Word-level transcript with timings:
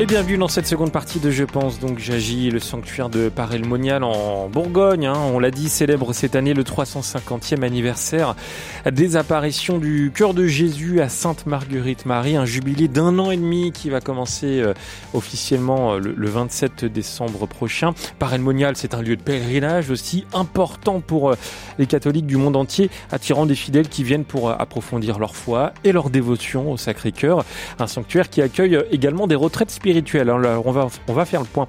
Et 0.00 0.06
bienvenue 0.06 0.38
dans 0.38 0.46
cette 0.46 0.68
seconde 0.68 0.92
partie 0.92 1.18
de 1.18 1.28
Je 1.28 1.42
pense 1.42 1.80
donc 1.80 1.98
j'agis, 1.98 2.50
le 2.52 2.60
sanctuaire 2.60 3.08
de 3.08 3.28
Parelmonial 3.28 4.04
en 4.04 4.48
Bourgogne. 4.48 5.06
Hein. 5.06 5.18
on 5.34 5.40
l'a 5.40 5.50
dit, 5.50 5.68
célèbre 5.68 6.12
cette 6.12 6.36
année 6.36 6.54
le 6.54 6.62
350e 6.62 7.64
anniversaire 7.64 8.36
des 8.88 9.16
apparitions 9.16 9.78
du 9.78 10.12
cœur 10.14 10.34
de 10.34 10.46
Jésus 10.46 11.00
à 11.00 11.08
Sainte 11.08 11.46
Marguerite 11.46 12.06
Marie, 12.06 12.36
un 12.36 12.44
jubilé 12.44 12.86
d'un 12.86 13.18
an 13.18 13.32
et 13.32 13.36
demi 13.36 13.72
qui 13.72 13.90
va 13.90 14.00
commencer 14.00 14.60
euh, 14.60 14.72
officiellement 15.14 15.94
euh, 15.94 15.98
le, 15.98 16.28
27 16.28 16.84
décembre 16.84 17.48
prochain. 17.48 17.92
Parelmonial, 18.20 18.76
c'est 18.76 18.94
un 18.94 19.02
lieu 19.02 19.16
de 19.16 19.22
pèlerinage 19.22 19.90
aussi 19.90 20.26
important 20.32 21.00
pour 21.00 21.30
euh, 21.30 21.34
les 21.80 21.86
catholiques 21.86 22.26
du 22.26 22.36
monde 22.36 22.54
entier, 22.54 22.88
attirant 23.10 23.46
des 23.46 23.56
fidèles 23.56 23.88
qui 23.88 24.04
viennent 24.04 24.24
pour 24.24 24.48
approfondir 24.48 25.18
leur 25.18 25.34
foi 25.34 25.72
et 25.82 25.90
leur 25.90 26.08
dévotion 26.08 26.70
au 26.70 26.76
Sacré-Cœur. 26.76 27.44
Un 27.80 27.88
sanctuaire 27.88 28.30
qui 28.30 28.42
accueille 28.42 28.78
également 28.92 29.26
des 29.26 29.34
retraites 29.34 29.72
spirituelles 29.72 29.87
alors 29.90 30.66
on 30.66 30.72
va, 30.72 30.88
on 31.06 31.12
va 31.12 31.24
faire 31.24 31.40
le 31.40 31.46
point 31.46 31.66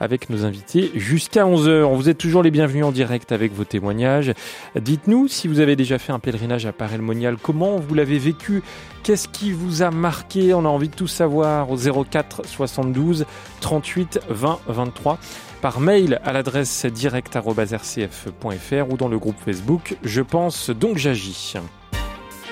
avec 0.00 0.30
nos 0.30 0.44
invités 0.44 0.90
jusqu'à 0.94 1.44
11h. 1.44 1.94
Vous 1.94 2.08
êtes 2.08 2.18
toujours 2.18 2.42
les 2.42 2.50
bienvenus 2.50 2.84
en 2.84 2.92
direct 2.92 3.32
avec 3.32 3.52
vos 3.52 3.64
témoignages. 3.64 4.32
Dites-nous 4.78 5.28
si 5.28 5.48
vous 5.48 5.60
avez 5.60 5.76
déjà 5.76 5.98
fait 5.98 6.12
un 6.12 6.18
pèlerinage 6.18 6.66
à 6.66 6.72
Paray-le-Monial, 6.72 7.36
comment 7.40 7.78
vous 7.78 7.94
l'avez 7.94 8.18
vécu, 8.18 8.62
qu'est-ce 9.02 9.28
qui 9.28 9.52
vous 9.52 9.82
a 9.82 9.90
marqué, 9.90 10.54
on 10.54 10.64
a 10.64 10.68
envie 10.68 10.88
de 10.88 10.94
tout 10.94 11.06
savoir 11.06 11.70
au 11.70 11.76
04 11.76 12.46
72 12.46 13.26
38 13.60 14.20
20 14.28 14.58
23 14.66 15.18
par 15.62 15.80
mail 15.80 16.20
à 16.24 16.32
l'adresse 16.32 16.86
direct.rcf.fr 16.86 18.90
ou 18.90 18.96
dans 18.96 19.08
le 19.08 19.18
groupe 19.18 19.36
Facebook 19.42 19.96
Je 20.02 20.20
pense 20.20 20.70
donc 20.70 20.98
j'agis. 20.98 21.54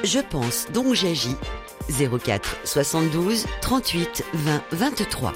Je 0.05 0.21
pense 0.21 0.67
donc 0.73 0.95
j'agis 0.95 1.37
04 1.89 2.59
72 2.65 3.47
38 3.61 4.25
20 4.35 4.63
23. 4.73 5.33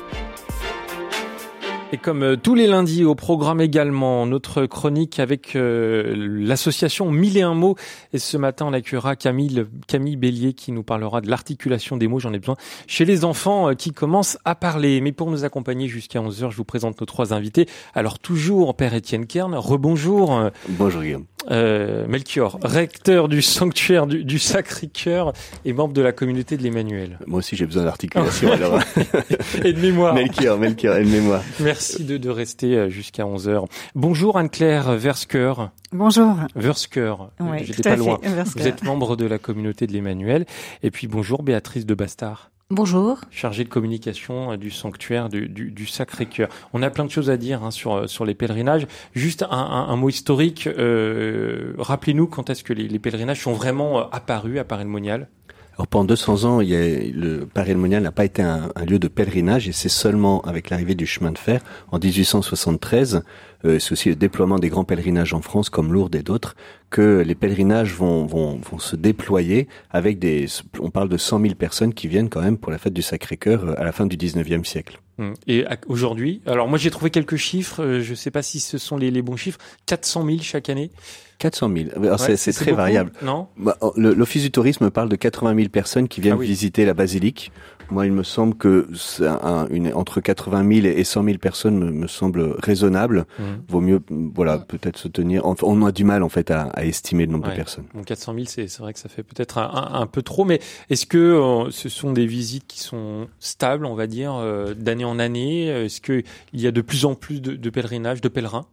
Et 1.94 1.96
comme 1.96 2.24
euh, 2.24 2.36
tous 2.36 2.56
les 2.56 2.66
lundis 2.66 3.04
au 3.04 3.14
programme 3.14 3.60
également, 3.60 4.26
notre 4.26 4.66
chronique 4.66 5.20
avec 5.20 5.54
euh, 5.54 6.12
l'association 6.16 7.08
Mille 7.12 7.36
et 7.36 7.42
un 7.42 7.54
mots. 7.54 7.76
Et 8.12 8.18
ce 8.18 8.36
matin, 8.36 8.66
on 8.68 8.72
accueillera 8.72 9.14
Camille, 9.14 9.64
Camille 9.86 10.16
Bélier 10.16 10.54
qui 10.54 10.72
nous 10.72 10.82
parlera 10.82 11.20
de 11.20 11.30
l'articulation 11.30 11.96
des 11.96 12.08
mots, 12.08 12.18
j'en 12.18 12.32
ai 12.32 12.40
besoin, 12.40 12.56
chez 12.88 13.04
les 13.04 13.24
enfants 13.24 13.70
euh, 13.70 13.74
qui 13.74 13.92
commencent 13.92 14.38
à 14.44 14.56
parler. 14.56 15.00
Mais 15.00 15.12
pour 15.12 15.30
nous 15.30 15.44
accompagner 15.44 15.86
jusqu'à 15.86 16.18
11h, 16.18 16.50
je 16.50 16.56
vous 16.56 16.64
présente 16.64 17.00
nos 17.00 17.06
trois 17.06 17.32
invités. 17.32 17.68
Alors 17.94 18.18
toujours 18.18 18.74
Père 18.74 18.94
Étienne 18.94 19.26
Kern, 19.26 19.54
rebonjour. 19.54 20.50
Bonjour 20.70 21.00
Guillaume. 21.00 21.26
Euh, 21.50 22.06
Melchior, 22.06 22.58
recteur 22.62 23.28
du 23.28 23.42
sanctuaire 23.42 24.06
du, 24.06 24.38
Sacré-Cœur 24.38 25.32
et 25.64 25.72
membre 25.72 25.92
de 25.92 26.00
la 26.00 26.12
communauté 26.12 26.56
de 26.56 26.62
l'Emmanuel. 26.62 27.18
Moi 27.26 27.38
aussi 27.38 27.56
j'ai 27.56 27.66
besoin 27.66 27.84
d'articulation 27.84 28.50
alors. 28.52 28.80
et 29.64 29.72
de 29.72 29.80
mémoire. 29.80 30.14
Melchior, 30.14 30.58
Melchior 30.58 30.96
et 30.96 31.04
de 31.04 31.10
mémoire. 31.10 31.42
Merci 31.60 32.04
de, 32.04 32.16
de 32.16 32.30
rester 32.30 32.76
euh, 32.76 32.88
jusqu'à 32.88 33.24
11h. 33.24 33.66
Bonjour 33.94 34.38
Anne-Claire 34.38 34.92
Versker. 34.96 35.70
Bonjour. 35.92 36.36
Versker, 36.56 37.14
oui, 37.40 37.58
j'étais 37.64 37.82
pas 37.82 37.96
loin. 37.96 38.18
Vous 38.56 38.66
êtes 38.66 38.82
membre 38.82 39.16
de 39.16 39.26
la 39.26 39.38
communauté 39.38 39.86
de 39.86 39.92
l'Emmanuel. 39.92 40.46
Et 40.82 40.90
puis 40.90 41.06
bonjour 41.06 41.42
Béatrice 41.42 41.86
de 41.86 41.94
Bastard. 41.94 42.50
Bonjour. 42.70 43.20
Chargé 43.30 43.62
de 43.62 43.68
communication 43.68 44.52
euh, 44.52 44.56
du 44.56 44.70
sanctuaire 44.70 45.28
du, 45.28 45.86
Sacré-Cœur. 45.86 46.48
On 46.72 46.80
a 46.80 46.88
plein 46.88 47.04
de 47.04 47.10
choses 47.10 47.28
à 47.28 47.36
dire 47.36 47.62
hein, 47.62 47.70
sur, 47.70 47.92
euh, 47.94 48.06
sur 48.06 48.24
les 48.24 48.34
pèlerinages. 48.34 48.86
Juste 49.12 49.44
un, 49.50 49.96
mot 49.96 50.08
historique. 50.08 50.66
Euh, 50.66 51.74
Rappelez-nous 51.76 52.26
quand 52.26 52.48
est-ce 52.48 52.64
que 52.64 52.72
les, 52.72 52.98
pèlerinages 52.98 53.42
sont 53.42 53.52
vraiment 53.52 54.08
apparus 54.10 54.58
à 54.58 54.64
Paris-le-Monial? 54.64 55.28
Alors 55.76 55.88
pendant 55.88 56.04
200 56.04 56.44
ans, 56.44 56.60
le 56.60 57.44
Paris-le-Monial 57.46 58.02
n'a 58.02 58.12
pas 58.12 58.24
été 58.24 58.42
un, 58.42 58.70
lieu 58.86 58.98
de 58.98 59.08
pèlerinage 59.08 59.68
et 59.68 59.72
c'est 59.72 59.88
seulement 59.88 60.40
avec 60.42 60.70
l'arrivée 60.70 60.94
du 60.94 61.06
chemin 61.06 61.32
de 61.32 61.38
fer 61.38 61.60
en 61.90 61.98
1873 61.98 63.22
euh, 63.64 63.78
c'est 63.78 63.92
aussi 63.92 64.08
le 64.10 64.14
déploiement 64.14 64.58
des 64.58 64.68
grands 64.68 64.84
pèlerinages 64.84 65.32
en 65.32 65.40
France 65.40 65.70
comme 65.70 65.92
Lourdes 65.92 66.14
et 66.14 66.22
d'autres, 66.22 66.54
que 66.90 67.22
les 67.26 67.34
pèlerinages 67.34 67.94
vont, 67.94 68.26
vont, 68.26 68.56
vont 68.56 68.78
se 68.78 68.94
déployer 68.94 69.68
avec 69.90 70.18
des, 70.18 70.46
on 70.80 70.90
parle 70.90 71.08
de 71.08 71.16
100 71.16 71.40
000 71.40 71.54
personnes 71.54 71.94
qui 71.94 72.08
viennent 72.08 72.28
quand 72.28 72.42
même 72.42 72.58
pour 72.58 72.70
la 72.70 72.78
fête 72.78 72.92
du 72.92 73.02
Sacré-Cœur 73.02 73.64
euh, 73.64 73.74
à 73.80 73.84
la 73.84 73.92
fin 73.92 74.06
du 74.06 74.16
19e 74.16 74.64
siècle. 74.64 75.00
Hum. 75.18 75.34
Et 75.46 75.64
aujourd'hui, 75.86 76.40
alors 76.44 76.66
moi 76.68 76.76
j'ai 76.76 76.90
trouvé 76.90 77.10
quelques 77.10 77.36
chiffres, 77.36 77.84
euh, 77.84 78.00
je 78.02 78.10
ne 78.10 78.16
sais 78.16 78.32
pas 78.32 78.42
si 78.42 78.58
ce 78.58 78.78
sont 78.78 78.96
les, 78.96 79.12
les 79.12 79.22
bons 79.22 79.36
chiffres, 79.36 79.60
400 79.86 80.26
000 80.26 80.38
chaque 80.42 80.68
année 80.68 80.90
400 81.38 81.70
000. 81.76 82.16
c'est 82.36 82.52
très 82.52 82.72
variable. 82.72 83.12
Non? 83.22 83.48
Bah, 83.56 83.76
L'Office 83.96 84.42
du 84.42 84.50
tourisme 84.50 84.90
parle 84.90 85.08
de 85.08 85.16
80 85.16 85.56
000 85.56 85.68
personnes 85.68 86.08
qui 86.08 86.20
viennent 86.20 86.38
ah 86.38 86.42
visiter 86.42 86.84
la 86.84 86.94
basilique. 86.94 87.52
Moi, 87.90 88.06
il 88.06 88.12
me 88.12 88.22
semble 88.22 88.54
que 88.54 88.88
un, 89.20 89.66
une, 89.70 89.92
entre 89.94 90.20
80 90.20 90.82
000 90.82 90.86
et 90.86 91.04
100 91.04 91.24
000 91.24 91.38
personnes 91.38 91.78
me, 91.78 91.90
me 91.90 92.06
semble 92.06 92.56
raisonnable. 92.62 93.26
Mmh. 93.38 93.42
Vaut 93.68 93.80
mieux, 93.80 94.00
voilà, 94.10 94.58
peut-être 94.58 94.98
se 94.98 95.08
tenir. 95.08 95.42
On 95.44 95.84
a 95.84 95.92
du 95.92 96.04
mal 96.04 96.22
en 96.22 96.28
fait 96.28 96.50
à, 96.50 96.62
à 96.74 96.84
estimer 96.84 97.26
le 97.26 97.32
nombre 97.32 97.48
de 97.50 97.54
personnes. 97.54 97.86
Bon, 97.94 98.02
400 98.02 98.34
000, 98.34 98.46
c'est 98.46 98.78
vrai 98.78 98.92
que 98.92 98.98
ça 98.98 99.08
fait 99.08 99.22
peut-être 99.22 99.58
un, 99.58 99.90
un, 99.92 100.06
peu 100.06 100.22
trop. 100.22 100.44
Mais 100.44 100.60
est-ce 100.90 101.06
que 101.06 101.18
euh, 101.18 101.70
ce 101.70 101.88
sont 101.88 102.12
des 102.12 102.26
visites 102.26 102.66
qui 102.66 102.80
sont 102.80 103.28
stables, 103.38 103.86
on 103.86 103.94
va 103.94 104.06
dire, 104.06 104.34
euh, 104.34 104.74
d'année 104.74 105.04
en 105.04 105.18
année? 105.18 105.66
Est-ce 105.66 106.00
qu'il 106.00 106.24
y 106.52 106.66
a 106.66 106.72
de 106.72 106.80
plus 106.80 107.04
en 107.04 107.14
plus 107.14 107.40
de, 107.40 107.54
de 107.54 107.70
pèlerinages, 107.70 108.20
de 108.20 108.28
pèlerins? 108.28 108.66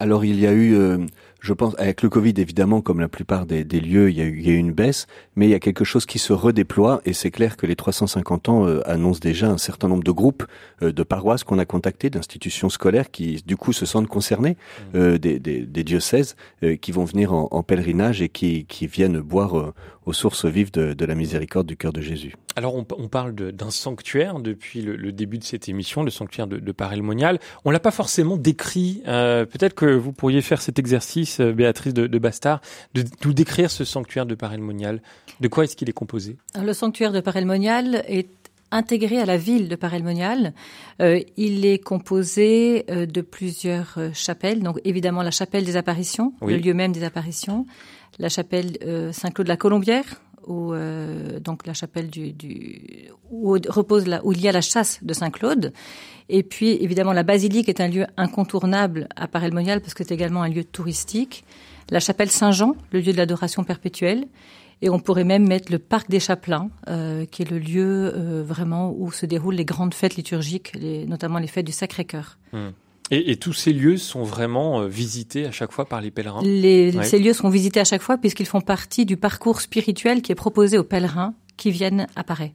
Alors 0.00 0.24
il 0.24 0.38
y 0.38 0.46
a 0.46 0.52
eu, 0.52 0.76
euh, 0.76 0.98
je 1.40 1.52
pense, 1.52 1.74
avec 1.78 2.02
le 2.02 2.08
Covid 2.08 2.34
évidemment, 2.38 2.80
comme 2.80 3.00
la 3.00 3.08
plupart 3.08 3.46
des, 3.46 3.64
des 3.64 3.80
lieux, 3.80 4.10
il 4.10 4.16
y, 4.16 4.20
a 4.20 4.24
eu, 4.24 4.38
il 4.38 4.46
y, 4.46 4.50
a 4.50 4.52
eu, 4.52 4.56
une 4.56 4.72
baisse, 4.72 5.06
mais 5.36 5.46
il 5.46 5.50
y 5.50 5.54
a 5.54 5.60
quelque 5.60 5.84
chose 5.84 6.06
qui 6.06 6.18
se 6.18 6.32
redéploie 6.32 7.00
et 7.04 7.12
c'est 7.12 7.30
clair 7.30 7.56
que 7.56 7.66
les 7.66 7.76
350 7.76 8.48
ans 8.48 8.66
euh, 8.66 8.80
annoncent 8.88 9.20
déjà 9.20 9.48
un 9.48 9.58
certain 9.58 9.88
nombre 9.88 10.04
de 10.04 10.10
groupes, 10.10 10.44
euh, 10.82 10.92
de 10.92 11.02
paroisses 11.02 11.44
qu'on 11.44 11.58
a 11.58 11.64
contactés, 11.64 12.10
d'institutions 12.10 12.68
scolaires 12.68 13.10
qui 13.10 13.42
du 13.46 13.56
coup 13.56 13.72
se 13.72 13.86
sentent 13.86 14.08
concernés, 14.08 14.56
mmh. 14.94 15.18
des, 15.18 15.38
des, 15.38 15.60
des, 15.66 15.84
diocèses 15.84 16.36
qui 16.80 16.92
vont 16.92 17.04
venir 17.04 17.32
en, 17.32 17.48
en, 17.50 17.62
pèlerinage 17.62 18.20
et 18.20 18.28
qui, 18.28 18.66
qui 18.66 18.86
viennent 18.86 19.20
boire 19.20 19.72
aux 20.08 20.14
sources 20.14 20.46
vives 20.46 20.72
de, 20.72 20.94
de, 20.94 21.04
la 21.04 21.14
miséricorde 21.14 21.66
du 21.66 21.76
cœur 21.76 21.92
de 21.92 22.00
Jésus. 22.00 22.34
Alors 22.56 22.74
on, 22.74 22.86
on 22.96 23.08
parle 23.08 23.34
d'un 23.34 23.70
sanctuaire 23.70 24.40
depuis 24.40 24.80
le, 24.80 24.96
le, 24.96 25.12
début 25.12 25.36
de 25.36 25.44
cette 25.44 25.68
émission, 25.68 26.02
le 26.02 26.10
sanctuaire 26.10 26.46
de, 26.46 26.56
de 26.56 26.72
Paray-le-Monial. 26.72 27.38
On 27.66 27.70
l'a 27.70 27.78
pas 27.78 27.90
forcément 27.90 28.38
décrit. 28.38 29.02
Peut-être 29.04 29.74
que 29.74 29.86
vous 29.86 30.12
pourriez 30.12 30.40
faire 30.40 30.62
cet 30.62 30.78
exercice, 30.78 31.40
euh, 31.40 31.52
Béatrice 31.52 31.92
de, 31.92 32.06
de 32.06 32.18
Bastard, 32.18 32.62
de 32.94 33.04
nous 33.24 33.34
décrire 33.34 33.70
ce 33.70 33.84
sanctuaire 33.84 34.24
de 34.24 34.34
Paray-le-Monial. 34.34 35.02
De 35.40 35.48
quoi 35.48 35.64
est-ce 35.64 35.76
qu'il 35.76 35.90
est 35.90 35.92
composé? 35.92 36.38
Le 36.58 36.72
sanctuaire 36.72 37.12
de 37.12 37.20
Paray-le-Monial 37.20 38.02
est 38.08 38.28
intégré 38.70 39.18
à 39.18 39.26
la 39.26 39.36
ville 39.36 39.68
de 39.68 39.76
Paray-le-Monial. 39.76 40.52
Euh, 41.00 41.20
il 41.36 41.64
est 41.64 41.78
composé 41.78 42.84
euh, 42.90 43.06
de 43.06 43.20
plusieurs 43.20 43.94
euh, 43.96 44.10
chapelles. 44.12 44.62
Donc 44.62 44.80
évidemment 44.84 45.22
la 45.22 45.30
chapelle 45.30 45.64
des 45.64 45.76
apparitions, 45.76 46.32
oui. 46.40 46.54
le 46.54 46.58
lieu 46.58 46.74
même 46.74 46.92
des 46.92 47.04
apparitions, 47.04 47.66
la 48.18 48.28
chapelle 48.28 48.78
euh, 48.84 49.12
Saint-Claude 49.12 49.46
de 49.46 49.52
la 49.52 49.56
Colombière, 49.56 50.04
où 50.46 50.72
euh, 50.72 51.40
donc 51.40 51.66
la 51.66 51.74
chapelle 51.74 52.08
du, 52.08 52.32
du 52.32 53.10
où 53.30 53.56
repose 53.68 54.06
la, 54.06 54.24
où 54.24 54.32
il 54.32 54.40
y 54.40 54.48
a 54.48 54.52
la 54.52 54.60
chasse 54.60 55.00
de 55.02 55.12
Saint-Claude. 55.12 55.72
Et 56.28 56.42
puis 56.42 56.70
évidemment 56.82 57.12
la 57.12 57.22
basilique 57.22 57.68
est 57.68 57.80
un 57.80 57.88
lieu 57.88 58.06
incontournable 58.16 59.08
à 59.16 59.28
Paray-le-Monial 59.28 59.80
parce 59.80 59.94
que 59.94 60.04
c'est 60.04 60.14
également 60.14 60.42
un 60.42 60.48
lieu 60.48 60.64
touristique. 60.64 61.44
La 61.90 62.00
chapelle 62.00 62.30
Saint-Jean, 62.30 62.74
le 62.92 63.00
lieu 63.00 63.12
de 63.12 63.16
l'adoration 63.16 63.64
perpétuelle. 63.64 64.26
Et 64.80 64.90
on 64.90 65.00
pourrait 65.00 65.24
même 65.24 65.46
mettre 65.46 65.72
le 65.72 65.78
parc 65.78 66.08
des 66.08 66.20
Chapelains, 66.20 66.70
euh, 66.88 67.24
qui 67.26 67.42
est 67.42 67.50
le 67.50 67.58
lieu 67.58 68.12
euh, 68.14 68.44
vraiment 68.46 68.94
où 68.96 69.10
se 69.10 69.26
déroulent 69.26 69.56
les 69.56 69.64
grandes 69.64 69.94
fêtes 69.94 70.16
liturgiques, 70.16 70.72
les, 70.74 71.04
notamment 71.06 71.38
les 71.38 71.48
fêtes 71.48 71.66
du 71.66 71.72
Sacré-Cœur. 71.72 72.38
Mmh. 72.52 72.68
Et, 73.10 73.32
et, 73.32 73.36
tous 73.36 73.54
ces 73.54 73.72
lieux 73.72 73.96
sont 73.96 74.22
vraiment 74.22 74.82
euh, 74.82 74.86
visités 74.86 75.46
à 75.46 75.50
chaque 75.50 75.72
fois 75.72 75.86
par 75.86 76.00
les 76.00 76.10
pèlerins? 76.10 76.42
Les, 76.42 76.94
ouais. 76.94 77.04
Ces 77.04 77.18
lieux 77.18 77.32
sont 77.32 77.48
visités 77.48 77.80
à 77.80 77.84
chaque 77.84 78.02
fois 78.02 78.18
puisqu'ils 78.18 78.46
font 78.46 78.60
partie 78.60 79.06
du 79.06 79.16
parcours 79.16 79.62
spirituel 79.62 80.20
qui 80.20 80.30
est 80.30 80.36
proposé 80.36 80.76
aux 80.76 80.84
pèlerins 80.84 81.34
qui 81.56 81.70
viennent 81.70 82.06
à 82.16 82.22
Paris. 82.22 82.52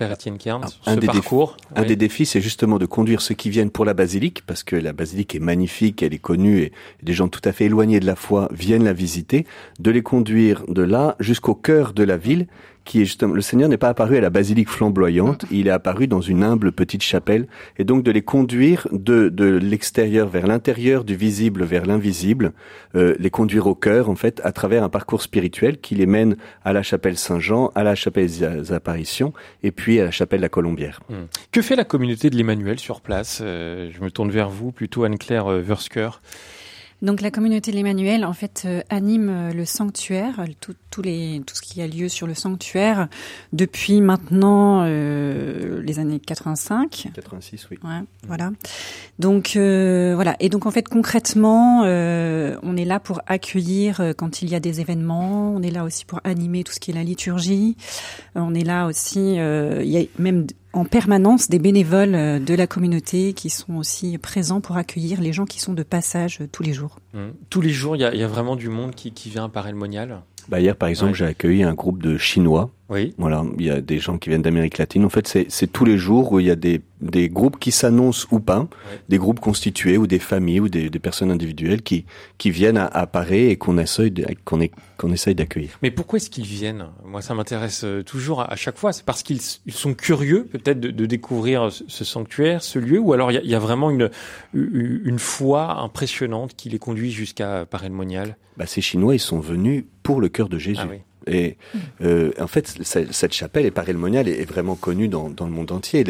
Père 0.00 0.16
Kern, 0.16 0.64
un, 0.86 0.96
des 0.96 1.06
parcours. 1.06 1.56
Défis, 1.58 1.68
oui. 1.72 1.82
Un 1.82 1.84
des 1.86 1.96
défis, 1.96 2.24
c'est 2.24 2.40
justement 2.40 2.78
de 2.78 2.86
conduire 2.86 3.20
ceux 3.20 3.34
qui 3.34 3.50
viennent 3.50 3.70
pour 3.70 3.84
la 3.84 3.92
basilique, 3.92 4.46
parce 4.46 4.62
que 4.62 4.74
la 4.74 4.94
basilique 4.94 5.34
est 5.34 5.40
magnifique, 5.40 6.02
elle 6.02 6.14
est 6.14 6.18
connue, 6.18 6.62
et 6.62 6.72
des 7.02 7.12
gens 7.12 7.28
tout 7.28 7.42
à 7.44 7.52
fait 7.52 7.66
éloignés 7.66 8.00
de 8.00 8.06
la 8.06 8.16
foi 8.16 8.48
viennent 8.50 8.84
la 8.84 8.94
visiter, 8.94 9.44
de 9.78 9.90
les 9.90 10.00
conduire 10.00 10.64
de 10.68 10.80
là 10.80 11.16
jusqu'au 11.20 11.54
cœur 11.54 11.92
de 11.92 12.02
la 12.02 12.16
ville, 12.16 12.46
qui 12.84 13.02
est 13.02 13.04
justement, 13.04 13.34
le 13.34 13.40
Seigneur 13.40 13.68
n'est 13.68 13.76
pas 13.76 13.88
apparu 13.88 14.16
à 14.16 14.20
la 14.20 14.30
basilique 14.30 14.68
flamboyante, 14.68 15.44
il 15.50 15.68
est 15.68 15.70
apparu 15.70 16.06
dans 16.06 16.20
une 16.20 16.42
humble 16.42 16.72
petite 16.72 17.02
chapelle, 17.02 17.46
et 17.78 17.84
donc 17.84 18.02
de 18.02 18.10
les 18.10 18.22
conduire 18.22 18.88
de, 18.90 19.28
de 19.28 19.44
l'extérieur 19.44 20.28
vers 20.28 20.46
l'intérieur, 20.46 21.04
du 21.04 21.14
visible 21.14 21.64
vers 21.64 21.86
l'invisible, 21.86 22.52
euh, 22.94 23.14
les 23.18 23.30
conduire 23.30 23.66
au 23.66 23.74
cœur, 23.74 24.08
en 24.08 24.16
fait, 24.16 24.40
à 24.44 24.52
travers 24.52 24.82
un 24.82 24.88
parcours 24.88 25.22
spirituel 25.22 25.78
qui 25.78 25.94
les 25.94 26.06
mène 26.06 26.36
à 26.64 26.72
la 26.72 26.82
chapelle 26.82 27.16
Saint-Jean, 27.16 27.70
à 27.74 27.82
la 27.82 27.94
chapelle 27.94 28.26
des 28.26 28.72
apparitions, 28.72 29.32
et 29.62 29.70
puis 29.70 30.00
à 30.00 30.04
la 30.04 30.10
chapelle 30.10 30.40
de 30.40 30.44
la 30.44 30.48
Colombière. 30.48 31.00
Hmm. 31.08 31.26
Que 31.52 31.62
fait 31.62 31.76
la 31.76 31.84
communauté 31.84 32.30
de 32.30 32.36
l'Emmanuel 32.36 32.78
sur 32.78 33.00
place? 33.00 33.40
Euh, 33.42 33.90
Je 33.92 34.02
me 34.02 34.10
tourne 34.10 34.30
vers 34.30 34.48
vous, 34.48 34.72
plutôt 34.72 35.04
Anne-Claire 35.04 35.46
Wursker. 35.46 36.10
Donc 37.02 37.22
la 37.22 37.30
communauté 37.30 37.70
de 37.70 37.76
l'Emmanuel 37.76 38.26
en 38.26 38.34
fait 38.34 38.64
euh, 38.66 38.82
anime 38.90 39.30
euh, 39.30 39.52
le 39.52 39.64
sanctuaire, 39.64 40.44
tout, 40.60 40.74
tout, 40.90 41.00
les, 41.00 41.40
tout 41.46 41.54
ce 41.54 41.62
qui 41.62 41.80
a 41.80 41.86
lieu 41.86 42.10
sur 42.10 42.26
le 42.26 42.34
sanctuaire 42.34 43.08
depuis 43.54 44.02
maintenant 44.02 44.82
euh, 44.84 45.80
les 45.82 45.98
années 45.98 46.20
85. 46.20 47.08
86, 47.14 47.68
oui. 47.70 47.78
Ouais, 47.82 48.02
Voilà. 48.26 48.50
Donc 49.18 49.56
euh, 49.56 50.12
voilà. 50.14 50.36
Et 50.40 50.50
donc 50.50 50.66
en 50.66 50.70
fait 50.70 50.86
concrètement, 50.86 51.80
on 51.82 52.76
est 52.76 52.84
là 52.84 53.00
pour 53.00 53.22
accueillir 53.26 54.12
quand 54.16 54.42
il 54.42 54.50
y 54.50 54.54
a 54.54 54.60
des 54.60 54.80
événements. 54.80 55.54
On 55.54 55.62
est 55.62 55.70
là 55.70 55.84
aussi 55.84 56.04
pour 56.04 56.20
animer 56.24 56.64
tout 56.64 56.72
ce 56.72 56.80
qui 56.80 56.90
est 56.90 56.94
la 56.94 57.04
liturgie. 57.04 57.76
on 58.34 58.54
est 58.54 58.64
là 58.64 58.86
aussi. 58.86 59.36
il 59.36 59.88
y 59.88 59.98
a 59.98 60.02
même 60.18 60.46
en 60.72 60.84
permanence 60.84 61.48
des 61.48 61.58
bénévoles 61.58 62.14
euh, 62.14 62.38
de 62.38 62.54
la 62.54 62.66
communauté 62.66 63.32
qui 63.32 63.50
sont 63.50 63.76
aussi 63.76 64.18
présents 64.18 64.60
pour 64.60 64.76
accueillir 64.76 65.20
les 65.20 65.32
gens 65.32 65.44
qui 65.44 65.60
sont 65.60 65.72
de 65.72 65.82
passage 65.82 66.38
euh, 66.40 66.48
tous 66.50 66.62
les 66.62 66.72
jours. 66.72 66.98
Mmh. 67.14 67.28
Tous 67.48 67.60
les 67.60 67.70
jours, 67.70 67.96
il 67.96 68.00
y, 68.00 68.04
a, 68.04 68.26
vraiment 68.26 68.56
du 68.56 68.68
monde 68.68 68.94
qui, 68.94 69.12
vient 69.30 69.48
par 69.48 69.66
El 69.66 69.74
Monial 69.74 70.20
bah 70.48 70.60
Hier, 70.60 70.76
par 70.76 70.88
exemple, 70.88 71.14
j'ai 71.14 71.26
accueilli 71.26 71.62
un 71.62 71.74
groupe 71.74 72.02
de 72.02 72.16
Chinois. 72.16 72.70
Oui. 72.90 73.14
Voilà, 73.18 73.44
il 73.56 73.64
y 73.64 73.70
a 73.70 73.80
des 73.80 74.00
gens 74.00 74.18
qui 74.18 74.30
viennent 74.30 74.42
d'Amérique 74.42 74.78
latine. 74.78 75.04
En 75.04 75.08
fait, 75.08 75.26
c'est 75.48 75.66
tous 75.68 75.84
les 75.84 75.96
jours 75.96 76.32
où 76.32 76.40
il 76.40 76.46
y 76.46 76.50
a 76.50 76.56
des, 76.56 76.80
des 77.00 77.28
groupes 77.28 77.56
qui 77.60 77.70
s'annoncent 77.70 78.26
ou 78.32 78.40
pas, 78.40 78.66
des 79.08 79.16
groupes 79.16 79.38
constitués 79.38 79.96
ou 79.96 80.08
des 80.08 80.18
familles 80.18 80.58
ou 80.58 80.68
des, 80.68 80.90
des 80.90 80.98
personnes 80.98 81.30
individuelles 81.30 81.82
qui, 81.82 82.04
qui 82.36 82.50
viennent 82.50 82.76
à, 82.76 82.86
à 82.86 83.06
Paris 83.06 83.46
et 83.46 83.56
qu'on 83.56 83.78
essaye 83.78 84.12
qu'on 84.44 84.60
qu'on 84.96 85.12
essaye 85.12 85.36
d'accueillir. 85.36 85.78
Mais 85.82 85.92
pourquoi 85.92 86.16
est-ce 86.16 86.30
qu'ils 86.30 86.44
viennent? 86.44 86.86
Moi, 87.04 87.22
ça 87.22 87.32
m'intéresse 87.32 87.84
euh, 87.84 88.02
toujours 88.02 88.40
à, 88.40 88.56
chaque 88.56 88.76
fois. 88.76 88.92
C'est 88.92 89.04
parce 89.04 89.22
qu'ils 89.22 89.40
sont 89.40 89.94
curieux, 89.94 90.44
peut-être, 90.50 90.80
de, 90.80 90.90
de, 90.90 91.06
découvrir 91.06 91.70
ce 91.70 92.04
sanctuaire, 92.04 92.62
ce 92.62 92.80
lieu, 92.80 92.98
ou 92.98 93.12
alors 93.12 93.30
il 93.30 93.36
y 93.36 93.38
a, 93.38 93.42
y 93.42 93.54
a, 93.54 93.58
vraiment 93.60 93.90
une, 93.90 94.10
une 94.52 95.18
foi 95.18 95.80
impressionnante 95.80 96.54
qui 96.56 96.68
les 96.68 96.78
conduit 96.80 97.12
jusqu'à 97.12 97.66
Paray-le-Monial. 97.66 98.36
Bah, 98.56 98.66
ces 98.66 98.80
Chinois, 98.80 99.14
ils 99.14 99.20
sont 99.20 99.40
venus 99.40 99.84
pour 100.02 100.20
le 100.20 100.28
cœur 100.28 100.48
de 100.48 100.58
Jésus. 100.58 100.82
Ah 100.82 100.88
et 101.26 101.56
euh, 102.02 102.32
en 102.38 102.46
fait, 102.46 102.78
cette 102.82 103.32
chapelle, 103.32 103.66
et 103.66 103.70
Paray 103.70 103.92
le 103.92 103.98
Monial, 103.98 104.28
est, 104.28 104.44
vraiment 104.44 104.74
connue 104.74 105.08
dans, 105.08 105.28
dans, 105.28 105.46
le 105.46 105.52
monde 105.52 105.72
entier. 105.72 106.00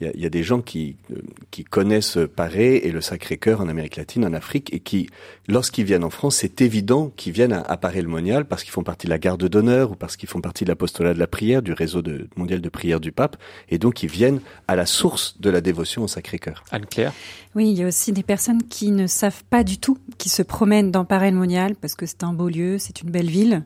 Il 0.00 0.06
y, 0.06 0.08
a, 0.08 0.12
il 0.14 0.20
y 0.20 0.26
a 0.26 0.30
des 0.30 0.42
gens 0.42 0.60
qui, 0.60 0.96
euh, 1.10 1.16
qui 1.50 1.64
connaissent 1.64 2.18
Paray 2.36 2.76
et 2.76 2.92
le 2.92 3.00
Sacré-Cœur 3.00 3.60
en 3.60 3.68
Amérique 3.68 3.96
latine, 3.96 4.24
en 4.24 4.32
Afrique, 4.32 4.72
et 4.72 4.80
qui, 4.80 5.08
lorsqu'ils 5.48 5.84
viennent 5.84 6.04
en 6.04 6.10
France, 6.10 6.36
c'est 6.36 6.60
évident 6.60 7.12
qu'ils 7.16 7.32
viennent 7.32 7.52
à, 7.52 7.60
à 7.60 7.76
Paray 7.76 8.02
le 8.02 8.08
Monial 8.08 8.44
parce 8.44 8.62
qu'ils 8.62 8.72
font 8.72 8.82
partie 8.82 9.06
de 9.06 9.10
la 9.10 9.18
garde 9.18 9.44
d'honneur 9.48 9.92
ou 9.92 9.94
parce 9.94 10.16
qu'ils 10.16 10.28
font 10.28 10.40
partie 10.40 10.64
de 10.64 10.70
l'apostolat 10.70 11.14
de 11.14 11.18
la 11.18 11.26
prière, 11.26 11.62
du 11.62 11.72
réseau 11.72 12.02
de, 12.02 12.28
mondial 12.36 12.60
de 12.60 12.68
prière 12.68 13.00
du 13.00 13.12
pape, 13.12 13.36
et 13.68 13.78
donc 13.78 14.02
ils 14.02 14.10
viennent 14.10 14.40
à 14.68 14.76
la 14.76 14.86
source 14.86 15.40
de 15.40 15.50
la 15.50 15.60
dévotion 15.60 16.04
au 16.04 16.08
Sacré-Cœur. 16.08 16.64
Anne-Claire? 16.70 17.12
Oui, 17.54 17.70
il 17.70 17.78
y 17.78 17.82
a 17.82 17.86
aussi 17.86 18.12
des 18.12 18.22
personnes 18.22 18.62
qui 18.62 18.90
ne 18.92 19.06
savent 19.06 19.44
pas 19.50 19.62
du 19.62 19.78
tout, 19.78 19.98
qui 20.16 20.30
se 20.30 20.42
promènent 20.42 20.90
dans 20.90 21.04
Paray 21.04 21.30
le 21.30 21.36
Monial 21.36 21.74
parce 21.76 21.94
que 21.94 22.06
c'est 22.06 22.24
un 22.24 22.32
beau 22.32 22.48
lieu, 22.48 22.78
c'est 22.78 23.02
une 23.02 23.10
belle 23.10 23.28
ville, 23.28 23.64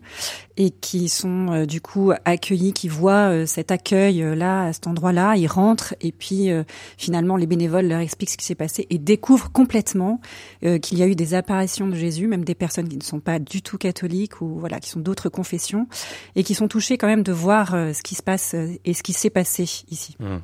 et 0.57 0.71
qui 0.71 0.96
sont 1.09 1.53
euh, 1.53 1.67
du 1.67 1.81
coup 1.81 2.13
accueillis, 2.25 2.73
qui 2.73 2.89
voient 2.89 3.31
euh, 3.31 3.47
cet 3.47 3.71
accueil 3.71 4.23
euh, 4.23 4.35
là, 4.35 4.65
à 4.65 4.73
cet 4.73 4.87
endroit-là, 4.87 5.37
ils 5.37 5.47
rentrent 5.47 5.95
et 6.01 6.13
puis 6.13 6.49
finalement 6.97 7.37
les 7.37 7.47
bénévoles 7.47 7.87
leur 7.87 8.01
expliquent 8.01 8.31
ce 8.31 8.37
qui 8.37 8.45
s'est 8.45 8.55
passé 8.55 8.87
et 8.91 8.99
découvrent 8.99 9.51
complètement 9.51 10.21
qu'il 10.61 10.99
y 10.99 11.03
a 11.03 11.07
eu 11.07 11.15
des 11.15 11.35
apparitions 11.35 11.87
de 11.87 11.95
Jésus, 11.95 12.27
même 12.27 12.45
des 12.45 12.55
personnes 12.55 12.89
qui 12.89 12.97
ne 12.97 13.03
sont 13.03 13.21
pas 13.21 13.39
du 13.39 13.63
tout 13.63 13.79
catholiques 13.79 14.41
ou 14.41 14.59
voilà, 14.59 14.81
qui 14.81 14.91
sont 14.91 15.01
d'autres 15.01 15.29
confessions 15.29 15.87
et 16.35 16.45
qui 16.45 16.55
sont 16.55 16.69
touchées 16.69 16.99
quand 16.99 17.07
même 17.07 17.23
de 17.23 17.33
voir 17.33 17.71
ce 17.71 18.03
qui 18.03 18.15
se 18.15 18.23
passe 18.23 18.55
et 18.55 18.95
ce 18.95 19.03
qui 19.03 19.13
s'est 19.13 19.31
passé 19.31 19.63
ici. 19.91 20.17
Mmh. 20.19 20.37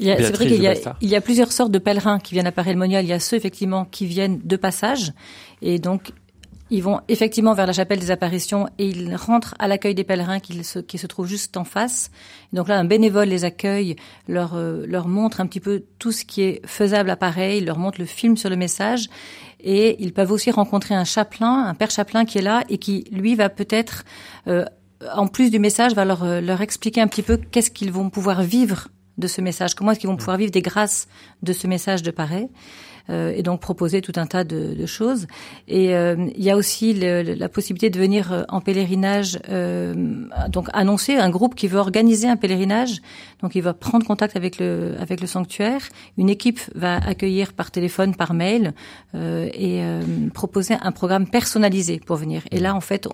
C'est 0.00 0.32
vrai 0.32 0.46
qu'il 0.46 0.62
y, 0.62 0.68
il 1.02 1.08
y, 1.08 1.16
a 1.16 1.20
plusieurs 1.20 1.52
sortes 1.52 1.72
de 1.72 1.78
pèlerins 1.78 2.18
qui 2.18 2.34
viennent 2.34 2.46
à 2.46 2.52
Paray-le-Monial. 2.52 3.04
Il 3.04 3.08
y 3.08 3.12
a 3.12 3.20
ceux 3.20 3.36
effectivement 3.36 3.84
qui 3.84 4.06
viennent 4.06 4.40
de 4.42 4.56
passage 4.56 5.12
et 5.62 5.78
donc 5.78 6.12
ils 6.70 6.82
vont 6.82 7.00
effectivement 7.08 7.52
vers 7.52 7.66
la 7.66 7.72
chapelle 7.72 7.98
des 7.98 8.10
apparitions 8.10 8.68
et 8.78 8.86
ils 8.86 9.14
rentrent 9.16 9.54
à 9.58 9.68
l'accueil 9.68 9.94
des 9.94 10.04
pèlerins 10.04 10.40
qui 10.40 10.62
se, 10.62 10.78
qui 10.78 10.98
se 10.98 11.06
trouvent 11.06 11.26
juste 11.26 11.56
en 11.56 11.64
face. 11.64 12.10
donc 12.52 12.68
là, 12.68 12.78
un 12.78 12.84
bénévole 12.84 13.28
les 13.28 13.44
accueille, 13.44 13.96
leur, 14.28 14.54
euh, 14.54 14.84
leur 14.86 15.08
montre 15.08 15.40
un 15.40 15.46
petit 15.46 15.60
peu 15.60 15.84
tout 15.98 16.12
ce 16.12 16.24
qui 16.24 16.42
est 16.42 16.66
faisable 16.66 17.10
à 17.10 17.16
pareil, 17.16 17.60
leur 17.60 17.78
montre 17.78 18.00
le 18.00 18.06
film 18.06 18.36
sur 18.36 18.50
le 18.50 18.56
message. 18.56 19.08
Et 19.62 20.02
ils 20.02 20.12
peuvent 20.12 20.30
aussi 20.30 20.50
rencontrer 20.50 20.94
un 20.94 21.04
chapelain, 21.04 21.66
un 21.66 21.74
père 21.74 21.90
chapelain 21.90 22.24
qui 22.24 22.38
est 22.38 22.42
là 22.42 22.64
et 22.68 22.78
qui, 22.78 23.04
lui, 23.10 23.34
va 23.34 23.48
peut-être, 23.48 24.04
euh, 24.46 24.64
en 25.14 25.26
plus 25.26 25.50
du 25.50 25.58
message, 25.58 25.94
va 25.94 26.04
leur, 26.04 26.24
euh, 26.24 26.40
leur 26.40 26.60
expliquer 26.62 27.00
un 27.00 27.08
petit 27.08 27.22
peu 27.22 27.36
qu'est-ce 27.36 27.70
qu'ils 27.70 27.92
vont 27.92 28.10
pouvoir 28.10 28.42
vivre 28.42 28.88
de 29.18 29.26
ce 29.26 29.40
message, 29.40 29.74
comment 29.74 29.92
est-ce 29.92 30.00
qu'ils 30.00 30.08
vont 30.08 30.16
pouvoir 30.16 30.38
vivre 30.38 30.50
des 30.50 30.62
grâces 30.62 31.06
de 31.42 31.52
ce 31.52 31.66
message 31.66 32.02
de 32.02 32.10
pareil. 32.10 32.48
Euh, 33.10 33.32
et 33.34 33.42
donc 33.42 33.60
proposer 33.60 34.00
tout 34.02 34.12
un 34.16 34.26
tas 34.26 34.44
de, 34.44 34.86
choses. 34.86 35.26
Et 35.68 35.94
euh, 35.94 36.16
il 36.36 36.42
y 36.42 36.50
a 36.50 36.56
aussi 36.56 36.94
la 36.94 37.48
possibilité 37.48 37.90
de 37.90 37.98
venir 37.98 38.32
euh, 38.32 38.42
en 38.48 38.60
pèlerinage, 38.60 39.38
donc 40.48 40.68
annoncer 40.72 41.16
un 41.16 41.30
groupe 41.30 41.54
qui 41.54 41.68
veut 41.68 41.78
organiser 41.78 42.28
un 42.28 42.36
pèlerinage. 42.36 43.00
Donc 43.42 43.54
il 43.54 43.62
va 43.62 43.74
prendre 43.74 44.06
contact 44.06 44.36
avec 44.36 44.58
le 44.58 44.94
avec 45.00 45.20
le 45.20 45.26
sanctuaire. 45.26 45.82
Une 46.18 46.28
équipe 46.28 46.60
va 46.74 46.96
accueillir 46.96 47.52
par 47.52 47.70
téléphone, 47.70 48.14
par 48.14 48.34
mail 48.34 48.74
et 49.14 49.82
proposer 50.34 50.74
un 50.80 50.92
programme 50.92 51.26
personnalisé 51.26 52.00
pour 52.04 52.16
venir. 52.16 52.42
Et 52.50 52.58
là 52.58 52.74
en 52.74 52.80
fait, 52.80 53.08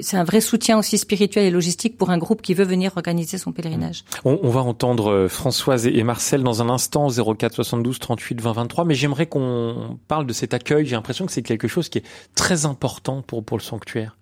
c'est 0.00 0.16
un 0.16 0.24
vrai 0.24 0.40
soutien 0.40 0.78
aussi 0.78 0.98
spirituel 0.98 1.44
et 1.44 1.50
logistique 1.50 1.96
pour 1.96 2.10
un 2.10 2.18
groupe 2.18 2.42
qui 2.42 2.54
veut 2.54 2.64
venir 2.64 2.92
organiser 2.96 3.38
son 3.38 3.52
pèlerinage. 3.52 4.04
On, 4.24 4.38
on 4.42 4.50
va 4.50 4.60
entendre 4.60 5.26
Françoise 5.28 5.86
et 5.86 6.02
Marcel 6.02 6.42
dans 6.42 6.62
un 6.62 6.68
instant 6.68 7.08
04 7.08 7.54
72 7.54 7.98
38 7.98 8.40
20 8.40 8.57
mais 8.84 8.94
j'aimerais 8.94 9.26
qu'on 9.26 9.98
parle 10.08 10.26
de 10.26 10.32
cet 10.32 10.54
accueil. 10.54 10.86
J'ai 10.86 10.96
l'impression 10.96 11.26
que 11.26 11.32
c'est 11.32 11.42
quelque 11.42 11.68
chose 11.68 11.88
qui 11.88 11.98
est 11.98 12.04
très 12.34 12.66
important 12.66 13.22
pour, 13.22 13.44
pour 13.44 13.56
le 13.58 13.62
sanctuaire. 13.62 14.16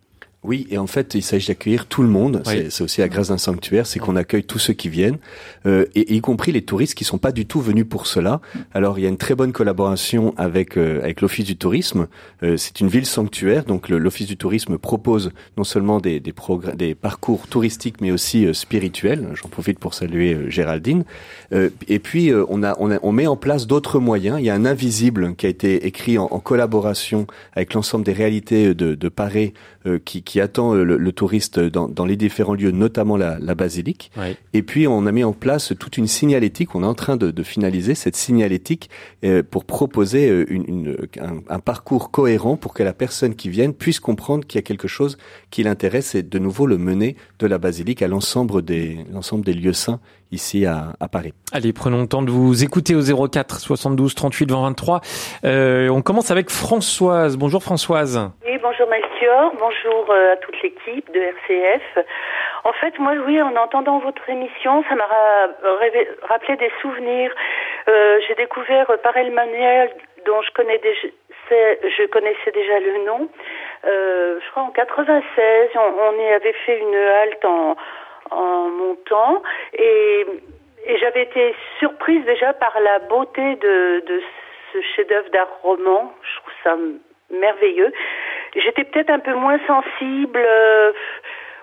Oui, 0.47 0.67
et 0.71 0.79
en 0.79 0.87
fait, 0.87 1.15
il 1.15 1.23
s'agit 1.23 1.49
d'accueillir 1.49 1.87
tout 1.87 2.03
le 2.03 2.09
monde. 2.09 2.43
C'est 2.71 2.85
aussi 2.85 3.01
la 3.01 3.09
grâce 3.09 3.29
d'un 3.29 3.39
sanctuaire, 3.39 3.87
c'est 3.87 3.99
qu'on 3.99 4.15
accueille 4.17 4.45
tous 4.45 4.61
ceux 4.61 4.75
qui 4.75 4.89
viennent, 4.89 5.19
euh, 5.67 5.87
et, 5.95 6.15
y 6.15 6.21
compris 6.21 6.53
les 6.53 6.63
touristes 6.63 6.95
qui 6.95 7.05
sont 7.05 7.19
pas 7.19 7.33
du 7.33 7.47
tout 7.47 7.61
venus 7.61 7.87
pour 7.89 8.07
cela. 8.07 8.41
Alors, 8.73 8.99
il 8.99 9.03
y 9.03 9.07
a 9.07 9.09
une 9.09 9.17
très 9.17 9.35
bonne 9.35 9.53
collaboration 9.53 10.35
avec 10.37 10.77
euh, 10.77 11.01
avec 11.03 11.21
l'Office 11.21 11.45
du 11.45 11.57
tourisme. 11.57 12.07
Euh, 12.43 12.57
c'est 12.57 12.81
une 12.81 12.89
ville 12.89 13.07
sanctuaire, 13.07 13.65
donc 13.65 13.89
l'Office 13.89 14.27
du 14.27 14.37
tourisme 14.37 14.79
propose 14.79 15.33
non 15.57 15.65
seulement 15.65 16.01
des 16.01 16.21
des, 16.21 16.35
des 16.75 16.95
parcours 16.95 17.49
touristiques, 17.49 18.01
mais 18.01 18.11
aussi 18.11 18.47
euh, 18.47 18.53
spirituels. 18.53 19.29
J'en 19.35 19.49
profite 19.49 19.79
pour 19.79 19.95
saluer 19.95 20.35
euh, 20.35 20.51
Géraldine. 20.51 21.05
et 21.53 21.99
puis, 21.99 22.33
on 22.49 22.63
a, 22.63 22.77
on 22.79 22.91
a 22.91 22.99
on 23.03 23.13
met 23.13 23.27
en 23.27 23.37
place 23.37 23.67
d'autres 23.67 23.99
moyens. 23.99 24.39
Il 24.41 24.45
y 24.45 24.51
a 24.51 24.55
un 24.55 24.65
invisible 24.65 25.35
qui 25.35 25.47
a 25.47 25.49
été 25.49 25.87
écrit 25.87 26.19
en, 26.19 26.25
en 26.31 26.39
collaboration 26.39 27.27
avec 27.55 27.75
l'ensemble 27.75 28.05
des 28.05 28.13
réalités 28.13 28.75
de, 28.75 28.95
de 28.95 29.09
Paris 29.09 29.55
qui, 30.05 30.23
qui 30.23 30.36
qui 30.37 30.41
attend 30.43 30.75
euh, 30.75 30.85
le, 30.85 31.13
touriste 31.13 31.59
dans, 31.59 31.89
dans, 31.89 32.05
les 32.05 32.17
différents 32.17 32.53
lieux, 32.53 32.71
notamment 32.71 33.17
la, 33.17 33.39
la 33.39 33.55
basilique. 33.55 34.11
Et 34.53 34.63
puis 34.63 34.87
on 34.87 35.07
a 35.07 35.13
mis 35.13 35.25
en 35.25 35.33
place 35.33 35.73
toute 35.81 35.97
une 35.97 36.07
signalétique. 36.07 36.75
On 36.75 36.83
est 36.83 36.87
en 36.87 36.93
train 36.93 37.17
de, 37.17 37.31
de 37.31 37.43
finaliser 37.43 37.95
cette 37.95 38.17
signalétique 38.17 38.91
euh, 39.25 39.43
pour 39.43 39.65
proposer 39.65 40.29
euh, 40.29 40.45
une, 40.53 40.65
une, 40.69 40.97
un, 41.23 41.39
un, 41.49 41.59
parcours 41.59 42.11
cohérent 42.11 42.59
pour 42.59 42.75
que 42.75 42.83
la 42.83 42.93
personne 42.93 43.35
qui 43.35 43.49
vienne 43.49 43.73
puisse 43.73 43.99
comprendre 43.99 44.45
qu'il 44.47 44.59
y 44.59 44.61
a 44.61 44.63
quelque 44.63 44.89
chose 44.89 45.17
qui 45.51 45.63
l'intéresse 45.63 46.15
et 46.15 46.23
de 46.23 46.39
nouveau 46.39 46.67
le 46.67 46.77
mener 46.77 47.17
de 47.39 47.47
la 47.47 47.57
basilique 47.57 48.03
à 48.03 48.09
l'ensemble 48.09 48.61
des 48.61 49.07
l'ensemble 49.11 49.43
des 49.43 49.55
lieux 49.55 49.73
saints 49.73 50.01
ici 50.33 50.67
à, 50.67 50.93
à, 51.01 51.09
Paris. 51.09 51.33
Allez, 51.53 51.73
prenons 51.73 52.03
le 52.03 52.09
temps 52.09 52.23
de 52.23 52.31
vous 52.31 52.63
écouter 52.63 52.95
au 52.95 53.29
04 53.29 53.59
72 53.59 54.15
38 54.15 54.51
20 54.51 54.61
23. 54.61 55.01
Euh, 55.45 55.89
on 55.89 56.03
commence 56.03 56.31
avec 56.31 56.51
Françoise. 56.51 57.39
Bonjour 57.39 57.63
Françoise. 57.63 58.21
Bonjour 58.63 58.87
Melchior, 58.89 59.53
bonjour 59.59 60.11
euh, 60.11 60.33
à 60.33 60.37
toute 60.37 60.63
l'équipe 60.63 61.11
de 61.13 61.21
RCF. 61.21 62.07
En 62.65 62.73
fait, 62.73 62.99
moi, 62.99 63.13
oui, 63.27 63.41
en 63.43 63.55
entendant 63.57 63.99
votre 63.99 64.29
émission, 64.31 64.83
ça 64.89 64.95
m'a 64.95 65.09
rappelé 66.23 66.57
des 66.57 66.71
souvenirs. 66.81 67.33
Euh, 67.89 68.19
J'ai 68.27 68.35
découvert 68.35 68.87
Parel 69.03 69.31
Manuel, 69.33 69.91
dont 70.25 70.41
je 70.43 70.53
connaissais 72.07 72.51
déjà 72.53 72.81
le 72.81 73.05
nom. 73.05 73.29
Euh, 73.85 74.39
je 74.41 74.51
crois 74.53 74.63
en 74.63 74.71
96, 74.71 75.69
on, 75.75 76.21
y 76.21 76.33
avait 76.33 76.55
fait 76.65 76.79
une 76.79 76.95
halte 76.95 77.45
en 77.45 78.69
montant 78.71 79.43
et, 79.75 80.27
j'avais 81.01 81.23
été 81.23 81.55
surprise 81.81 82.25
déjà 82.25 82.53
par 82.53 82.79
la 82.81 83.01
beauté 83.01 83.57
de 83.57 84.23
ce 84.73 84.81
chef-d'œuvre 84.95 85.29
d'art 85.31 85.51
roman. 85.63 86.15
Je 86.23 86.37
trouve 86.41 86.53
ça 86.63 86.77
merveilleux. 87.31 87.93
J'étais 88.57 88.85
peut-être 88.85 89.11
un 89.11 89.19
peu 89.19 89.35
moins 89.35 89.59
sensible 89.67 90.43
euh, 90.45 90.93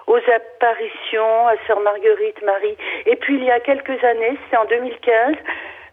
aux 0.08 0.18
apparitions 0.18 1.48
à 1.48 1.56
Sœur 1.66 1.80
Marguerite 1.80 2.42
Marie. 2.44 2.78
Et 3.06 3.16
puis 3.16 3.36
il 3.36 3.44
y 3.44 3.52
a 3.52 3.60
quelques 3.60 4.04
années, 4.04 4.38
c'est 4.50 4.58
en 4.58 4.66
2015, 4.66 5.36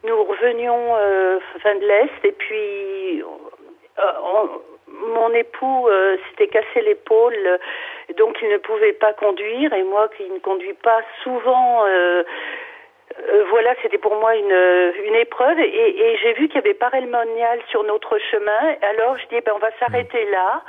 nous 0.05 0.25
revenions 0.25 0.97
euh, 0.97 1.39
fin 1.63 1.75
de 1.75 1.87
l'Est 1.87 2.25
et 2.25 2.33
puis 2.33 3.23
euh, 3.23 4.03
mon 4.89 5.33
époux 5.35 5.89
euh, 5.89 6.17
s'était 6.31 6.49
cassé 6.49 6.81
l'épaule, 6.83 7.59
donc 8.17 8.37
il 8.43 8.49
ne 8.49 8.57
pouvait 8.59 8.95
pas 8.95 9.13
conduire 9.13 9.73
et 9.73 9.85
moi 9.85 10.09
qui 10.17 10.29
ne 10.29 10.39
conduis 10.39 10.77
pas 10.83 11.01
souvent 11.23 11.85
voilà, 13.51 13.75
c'était 13.83 13.99
pour 13.99 14.15
moi 14.17 14.35
une, 14.37 14.95
une 15.05 15.15
épreuve 15.17 15.59
et, 15.59 16.19
j'ai 16.23 16.33
vu 16.35 16.49
qu'il 16.49 16.57
y 16.57 16.59
avait 16.59 16.75
Parelmonial 16.75 17.61
sur 17.69 17.85
notre 17.85 18.19
chemin. 18.31 18.77
Alors 18.83 19.19
je 19.19 19.27
dis 19.27 19.41
ben 19.41 19.53
on 19.55 19.59
va 19.59 19.71
s'arrêter 19.79 20.25
là 20.27 20.63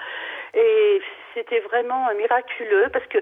et 0.53 1.01
c'était 1.33 1.59
vraiment 1.59 2.13
miraculeux 2.15 2.87
parce 2.91 3.05
que 3.07 3.19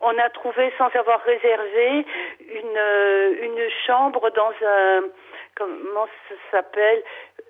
on, 0.00 0.18
a 0.18 0.28
trouvé 0.30 0.72
sans 0.78 0.88
avoir 0.94 1.22
réservé 1.22 2.06
une 2.40 2.76
euh, 2.76 3.34
une 3.42 3.70
chambre 3.86 4.30
dans 4.30 4.52
un 4.66 5.02
comment 5.54 6.06
ça 6.28 6.34
s'appelle 6.50 7.02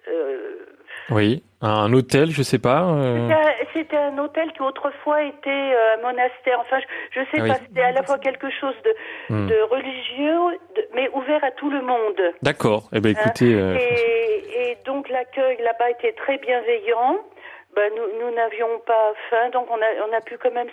euh, 0.09 0.66
oui, 1.11 1.42
un 1.61 1.92
hôtel, 1.92 2.30
je 2.30 2.42
sais 2.42 2.58
pas. 2.58 2.84
Euh... 2.84 3.28
C'était 3.72 3.96
un, 3.96 4.18
hôtel 4.18 4.52
qui 4.52 4.62
autrefois 4.62 5.22
était 5.22 5.50
euh, 5.50 5.96
un 5.96 6.02
monastère. 6.02 6.58
Enfin, 6.61 6.78
je, 6.80 7.20
je 7.20 7.25
sais 7.30 7.42
ah 7.42 7.49
pas. 7.49 7.54
C'était 7.54 7.82
à 7.82 7.92
la 7.92 8.02
fois 8.02 8.18
quelque 8.18 8.50
chose 8.50 8.75
de, 8.84 9.34
hmm. 9.34 9.46
de 9.46 9.56
religieux, 9.70 10.58
mais 10.94 11.08
ouvert 11.14 11.42
à 11.42 11.50
tout 11.52 11.70
le 11.70 11.82
monde. 11.82 12.20
D'accord. 12.42 12.88
Eh 12.92 13.00
ben, 13.00 13.11
écoutez. 13.11 13.54
Hein 13.54 13.76
et, 13.78 14.70
et, 14.70 14.78
donc 14.84 15.08
l'accueil 15.08 15.56
là-bas 15.62 15.90
était 15.90 16.12
très 16.12 16.38
bienveillant 16.38 17.18
ben, 17.74 17.90
nous 18.20 18.30
n'avions 18.34 18.78
pas 18.86 19.14
faim, 19.30 19.48
donc 19.50 19.66
on 19.70 19.76
a, 19.76 20.06
on 20.06 20.12
a 20.12 20.20
pu 20.20 20.36
quand 20.36 20.52
même 20.52 20.68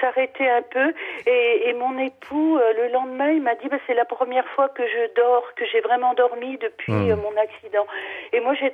s'arrêter 0.00 0.48
un 0.48 0.62
peu. 0.62 0.92
Et, 1.26 1.68
et, 1.68 1.74
mon 1.74 1.98
époux, 1.98 2.56
euh, 2.56 2.72
le 2.74 2.92
lendemain, 2.92 3.30
il 3.30 3.42
m'a 3.42 3.54
dit, 3.56 3.68
ben, 3.68 3.78
c'est 3.86 3.94
la 3.94 4.06
première 4.06 4.46
fois 4.48 4.70
que 4.70 4.82
je 4.82 5.14
dors, 5.14 5.44
que 5.54 5.64
j'ai 5.70 5.80
vraiment 5.80 6.14
dormi 6.14 6.56
depuis 6.56 6.92
hmm. 6.92 7.10
euh, 7.10 7.16
mon 7.16 7.36
accident. 7.36 7.86
Et 8.32 8.40
moi, 8.40 8.54
j'ai 8.54 8.72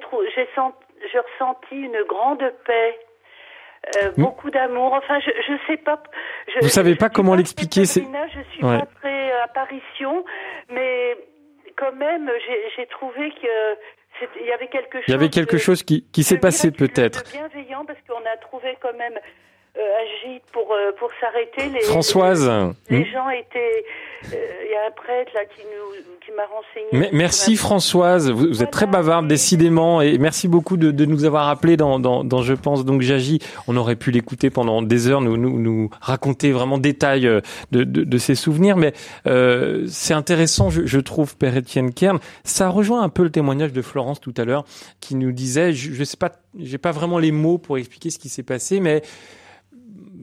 j'ai 1.12 1.18
ressenti 1.18 1.74
une 1.74 2.02
grande 2.08 2.44
paix. 2.64 2.98
Euh, 3.96 4.10
hmm. 4.16 4.22
beaucoup 4.22 4.50
d'amour. 4.50 4.92
Enfin, 4.94 5.18
je 5.20 5.30
je 5.30 5.52
sais 5.66 5.76
pas. 5.76 6.02
Je, 6.48 6.60
Vous 6.60 6.68
savez 6.68 6.94
pas 6.94 7.08
comment 7.08 7.34
l'expliquer. 7.34 7.84
C'est. 7.84 8.02
Je 8.02 8.40
suis 8.52 8.60
pas 8.62 8.86
très 9.00 9.32
apparition, 9.42 10.24
mais 10.70 11.16
quand 11.76 11.92
même, 11.92 12.30
j'ai 12.76 12.86
trouvé 12.86 13.30
que 13.30 13.76
il 14.40 14.46
y 14.46 14.52
avait 14.52 14.68
quelque 14.68 14.98
chose, 14.98 15.04
il 15.08 15.10
y 15.10 15.14
avait 15.14 15.28
quelque 15.28 15.58
chose 15.58 15.82
qui, 15.82 16.04
qui 16.12 16.22
s'est 16.24 16.38
passé 16.38 16.70
peut-être. 16.70 17.24
bienveillant 17.32 17.84
parce 17.84 17.98
qu'on 18.08 18.24
a 18.24 18.36
trouvé 18.38 18.76
quand 18.80 18.96
même 18.96 19.18
euh, 19.78 19.82
un 19.82 20.32
gîte 20.32 20.42
pour, 20.52 20.72
euh, 20.72 20.92
pour 20.98 21.10
s'arrêter. 21.20 21.68
Les, 21.68 21.80
Françoise. 21.82 22.50
Les, 22.88 23.00
hmm. 23.00 23.04
gens 23.06 23.28
étaient. 23.28 23.84
Euh, 24.32 24.36
il 24.64 24.70
y 24.70 24.74
a 24.74 24.86
un 24.88 24.90
prêtre 24.90 25.30
là 25.34 25.44
qui, 25.44 25.60
nous, 25.62 26.16
qui 26.24 26.32
m'a 26.32 26.44
renseigné. 26.46 26.88
Mais, 26.92 27.10
merci 27.12 27.56
Françoise, 27.56 28.30
vous, 28.30 28.62
êtes 28.62 28.70
très 28.70 28.86
bavarde 28.86 29.28
décidément 29.28 30.00
et 30.00 30.18
merci 30.18 30.48
beaucoup 30.48 30.76
de, 30.76 30.90
de 30.90 31.04
nous 31.04 31.24
avoir 31.24 31.48
appelé 31.48 31.76
dans, 31.76 31.98
dans, 31.98 32.24
dans, 32.24 32.42
Je 32.42 32.54
pense 32.54 32.84
donc 32.84 33.02
j'agis. 33.02 33.38
On 33.68 33.76
aurait 33.76 33.96
pu 33.96 34.10
l'écouter 34.10 34.50
pendant 34.50 34.82
des 34.82 35.08
heures, 35.08 35.20
nous, 35.20 35.36
nous, 35.36 35.58
nous 35.58 35.90
raconter 36.00 36.52
vraiment 36.52 36.78
détail 36.78 37.22
de, 37.22 37.42
de, 37.70 37.84
de 37.84 38.18
ses 38.18 38.34
souvenirs, 38.34 38.76
mais 38.76 38.92
euh, 39.26 39.84
c'est 39.88 40.14
intéressant, 40.14 40.70
je, 40.70 40.86
je, 40.86 41.00
trouve, 41.00 41.36
Père 41.36 41.56
Étienne 41.56 41.92
Kern. 41.92 42.18
Ça 42.44 42.68
rejoint 42.68 43.02
un 43.02 43.08
peu 43.08 43.22
le 43.22 43.30
témoignage 43.30 43.72
de 43.72 43.82
Florence 43.82 44.20
tout 44.20 44.34
à 44.36 44.44
l'heure 44.44 44.64
qui 45.00 45.14
nous 45.14 45.32
disait, 45.32 45.72
je, 45.72 45.92
je 45.92 46.04
sais 46.04 46.16
pas, 46.16 46.32
j'ai 46.58 46.78
pas 46.78 46.92
vraiment 46.92 47.18
les 47.18 47.32
mots 47.32 47.58
pour 47.58 47.78
expliquer 47.78 48.10
ce 48.10 48.18
qui 48.18 48.28
s'est 48.28 48.42
passé, 48.42 48.80
mais 48.80 49.02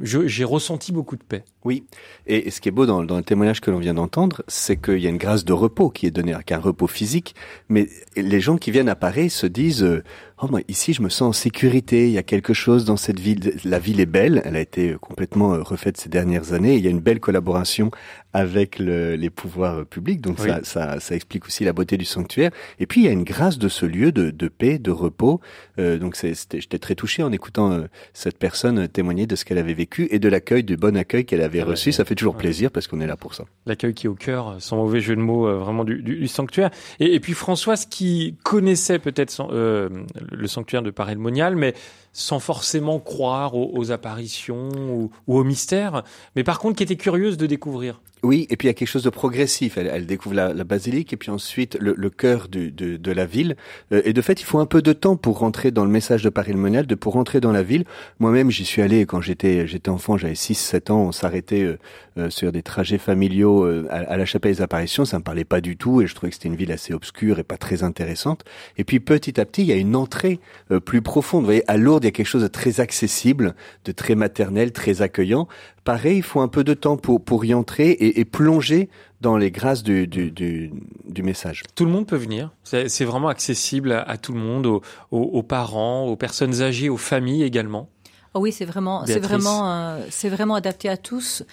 j'ai 0.02 0.44
ressenti 0.44 0.92
beaucoup 0.92 1.16
de 1.16 1.24
paix. 1.24 1.44
Oui, 1.66 1.86
et, 2.28 2.52
ce 2.52 2.60
qui 2.62 2.70
est 2.70 2.72
beau 2.72 2.86
dans, 2.86 3.02
le 3.02 3.24
témoignage 3.24 3.62
que 3.62 3.72
l'on 3.72 3.80
vient 3.80 3.94
d'entendre, 3.94 4.44
c'est 4.48 4.78
qu'il 4.78 5.00
y 5.00 5.08
a 5.08 5.10
une 5.10 5.18
grâce 5.18 5.46
de 5.46 5.54
repos 5.54 5.90
qui 5.90 6.06
est 6.06 6.12
donnée, 6.12 6.36
qu'un 6.46 6.60
repos 6.60 6.88
physique, 6.88 7.36
mais 7.70 7.88
les 8.16 8.42
gens 8.42 8.58
qui 8.58 8.72
viennent 8.72 8.90
à 8.90 8.96
Paris 8.96 9.30
se 9.30 9.48
disent 9.48 9.84
euh, 9.84 10.04
oh 10.44 10.48
moi 10.50 10.62
ici 10.68 10.94
je 10.94 11.02
me 11.02 11.10
sens 11.10 11.22
en 11.22 11.34
sécurité, 11.34 12.08
il 12.08 12.12
y 12.12 12.18
a 12.18 12.24
quelque 12.24 12.54
chose 12.54 12.86
dans 12.86 12.98
cette 12.98 13.20
ville, 13.20 13.56
la 13.64 13.80
ville 13.80 14.00
est 14.00 14.06
belle, 14.06 14.42
elle 14.46 14.56
a 14.56 14.60
été 14.60 14.96
complètement 15.00 15.54
euh, 15.54 15.64
refaite 15.64 15.98
ces 15.98 16.10
dernières 16.10 16.54
années, 16.54 16.76
il 16.76 16.84
y 16.84 16.88
a 16.88 16.90
une 16.90 17.00
belle 17.00 17.20
collaboration 17.20 17.92
avec 18.34 18.80
le, 18.80 19.16
les 19.16 19.30
pouvoirs 19.30 19.86
publics, 19.86 20.20
donc 20.20 20.40
ça, 20.40 20.64
ça, 20.64 21.00
ça, 21.00 21.16
explique 21.16 21.46
aussi 21.46 21.64
la 21.64 21.72
beauté 21.72 21.98
du 21.98 22.06
sanctuaire. 22.06 22.50
Et 22.80 22.88
puis 22.88 23.02
il 23.02 23.04
y 23.06 23.08
a 23.08 23.12
une 23.12 23.24
grâce 23.24 23.60
de 23.60 23.70
ce 23.70 23.86
lieu 23.86 24.12
de, 24.12 24.32
de 24.32 24.48
paix, 24.48 24.80
de 24.80 24.90
repos. 24.90 25.40
Euh, 25.80 25.98
donc 25.98 26.18
j'étais 26.20 26.80
très 26.80 26.96
touché 26.96 27.22
en 27.22 27.32
écoutant 27.32 27.72
euh, 27.72 27.84
cette 28.14 28.40
personne 28.40 28.88
témoigner 28.88 29.28
de 29.28 29.36
ce 29.36 29.46
qu'elle 29.46 29.60
avait 29.60 29.76
vécu 29.76 30.08
et 30.10 30.18
de 30.18 30.28
l'accueil, 30.28 30.64
du 30.64 30.78
bon 30.78 30.98
accueil 30.98 31.26
qu'elle 31.26 31.42
avait 31.42 31.62
reçu. 31.62 31.92
Ça 31.92 32.06
fait 32.06 32.16
toujours 32.16 32.36
plaisir 32.36 32.72
parce 32.72 32.88
qu'on 32.88 33.02
est 33.02 33.08
là 33.08 33.16
pour 33.16 33.36
ça. 33.36 33.46
L'accueil 33.68 33.94
qui 33.94 34.08
est 34.08 34.10
au 34.10 34.16
cœur, 34.16 34.56
sans 34.60 34.78
mauvais 34.78 35.00
jeu 35.00 35.16
de 35.16 35.22
mots, 35.22 35.48
euh, 35.48 35.60
vraiment 35.60 35.84
du, 35.84 36.02
du, 36.02 36.28
sanctuaire. 36.28 36.72
Et, 37.00 37.14
et, 37.14 37.20
puis 37.20 37.34
Françoise 37.34 37.86
qui 37.86 38.36
connaissait 38.44 38.98
peut-être 38.98 39.48
euh, 39.52 39.90
le 40.34 40.48
sanctuaire 40.48 40.82
de 40.82 40.92
Paray-le-Monial, 40.92 41.56
mais 41.56 41.74
sans 42.14 42.40
forcément 42.40 43.00
croire 43.00 43.56
aux, 43.56 43.92
apparitions 43.92 44.70
ou, 44.90 45.12
aux 45.28 45.44
mystères, 45.44 46.04
mais 46.36 46.44
par 46.44 46.60
contre 46.60 46.78
qui 46.78 46.84
était 46.84 46.96
curieuse 46.96 47.38
de 47.38 47.48
découvrir. 47.48 48.00
Oui, 48.24 48.48
et 48.50 48.56
puis 48.56 48.68
il 48.68 48.70
y 48.70 48.72
a 48.72 48.74
quelque 48.74 48.88
chose 48.88 49.04
de 49.04 49.10
progressif. 49.10 49.78
Elle, 49.78 50.06
découvre 50.06 50.34
la, 50.34 50.54
basilique 50.64 51.12
et 51.12 51.18
puis 51.18 51.30
ensuite 51.30 51.78
le, 51.82 52.10
cœur 52.10 52.48
de, 52.48 53.12
la 53.12 53.26
ville. 53.26 53.58
Euh, 53.92 54.02
et 54.06 54.14
de 54.14 54.22
fait, 54.22 54.40
il 54.40 54.46
faut 54.46 54.60
un 54.60 54.66
peu 54.66 54.82
de 54.82 54.94
temps 54.94 55.18
pour 55.18 55.40
rentrer 55.40 55.72
dans 55.72 55.84
le 55.84 55.92
message 55.92 56.24
de 56.24 56.30
Paris 56.30 56.54
le 56.54 56.58
Monial, 56.58 56.88
de 56.88 56.96
pour 56.96 57.14
rentrer 57.14 57.42
dans 57.42 57.52
la 57.52 57.64
ville. 57.64 57.84
Moi-même, 58.20 58.50
j'y 58.50 58.64
suis 58.64 58.82
allé 58.82 59.06
quand 59.06 59.20
j'étais 59.20 59.68
enfant, 59.90 60.18
j'avais 60.18 60.36
6-7 60.36 60.90
ans. 60.94 61.02
On 61.02 61.12
s'arrêtait 61.12 61.64
euh, 61.64 61.78
euh, 62.18 62.30
sur 62.30 62.54
des 62.54 62.64
trajets 62.64 62.98
familiaux 62.98 63.66
à, 63.90 63.96
à, 63.96 64.16
la 64.16 64.26
chapelle 64.26 64.54
des 64.54 64.62
apparitions. 64.62 65.04
Ça 65.04 65.20
me 65.20 65.24
parlait 65.24 65.44
pas 65.44 65.60
du 65.60 65.76
tout 65.76 66.02
et 66.02 66.08
je 66.08 66.16
trouvais 66.16 66.30
que 66.30 66.36
c'était 66.36 66.48
une 66.48 66.56
ville 66.56 66.72
assez 66.72 66.94
obscure 66.94 67.40
et 67.40 67.44
pas 67.44 67.58
très 67.58 67.84
intéressante. 67.84 68.46
Et 68.78 68.86
puis 68.86 69.02
petit 69.02 69.38
à 69.42 69.46
petit, 69.46 69.64
il 69.64 69.68
y 69.68 69.74
a 69.74 69.76
une 69.76 69.98
entrée 69.98 70.40
plus 70.86 71.02
profonde. 71.02 71.42
Vous 71.42 71.48
voyez, 71.48 71.70
à 71.70 71.76
Lourdes, 71.76 72.03
il 72.04 72.06
y 72.06 72.10
a 72.10 72.12
quelque 72.12 72.28
chose 72.28 72.44
de 72.44 72.48
très 72.48 72.80
accessible, 72.80 73.56
de 73.86 73.92
très 73.92 74.16
maternel, 74.16 74.72
très 74.72 75.02
accueillant. 75.02 75.48
Pareil, 75.84 76.18
il 76.18 76.24
faut 76.24 76.42
un 76.42 76.48
peu 76.48 76.64
de 76.64 76.74
temps 76.74 76.98
pour, 76.98 77.24
pour 77.24 77.46
y 77.46 77.54
entrer 77.54 77.92
et, 77.92 78.26
plonger 78.26 78.90
dans 79.22 79.38
les 79.38 79.52
grâces 79.52 79.84
du, 79.84 80.08
du, 80.08 81.24
message. 81.24 81.64
Tout 81.76 81.86
le 81.86 81.92
monde 81.92 82.08
peut 82.08 82.18
venir. 82.18 82.52
C'est 82.64 83.06
vraiment 83.06 83.30
accessible 83.30 83.92
à, 83.92 84.18
tout 84.18 84.34
le 84.34 84.40
monde, 84.40 84.82
aux, 85.12 85.44
parents, 85.44 86.08
aux 86.08 86.16
personnes 86.16 86.62
âgées, 86.62 86.90
aux 86.90 86.98
familles 86.98 87.44
également. 87.44 87.90
Oh 88.36 88.40
oui, 88.40 88.52
c'est 88.52 88.66
vraiment, 88.66 89.06
c'est 89.06 89.20
vraiment, 89.20 89.70
euh, 89.72 90.00
c'est 90.10 90.30
vraiment 90.30 90.56
adapté 90.56 90.90
à 90.90 90.98
tous. 90.98 91.44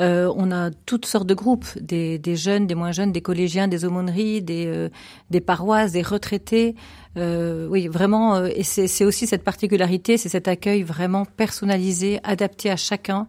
Euh, 0.00 0.32
on 0.36 0.50
a 0.50 0.70
toutes 0.70 1.04
sortes 1.04 1.26
de 1.26 1.34
groupes, 1.34 1.66
des, 1.78 2.18
des, 2.18 2.34
jeunes, 2.34 2.66
des 2.66 2.74
moins 2.74 2.92
jeunes, 2.92 3.12
des 3.12 3.20
collégiens, 3.20 3.68
des 3.68 3.84
aumôneries, 3.84 4.40
des, 4.40 4.66
euh, 4.66 4.88
des 5.28 5.42
paroisses, 5.42 5.92
des 5.92 6.00
retraités. 6.00 6.76
Euh, 7.18 7.68
oui, 7.68 7.88
vraiment. 7.88 8.36
Euh, 8.36 8.48
et 8.54 8.62
c'est 8.62 9.04
aussi 9.04 9.26
cette 9.26 9.44
particularité, 9.44 10.16
c'est 10.16 10.30
cet 10.30 10.48
accueil 10.48 10.82
vraiment 10.82 11.26
personnalisé, 11.26 12.20
adapté 12.22 12.70
à 12.70 12.76
chacun. 12.76 13.28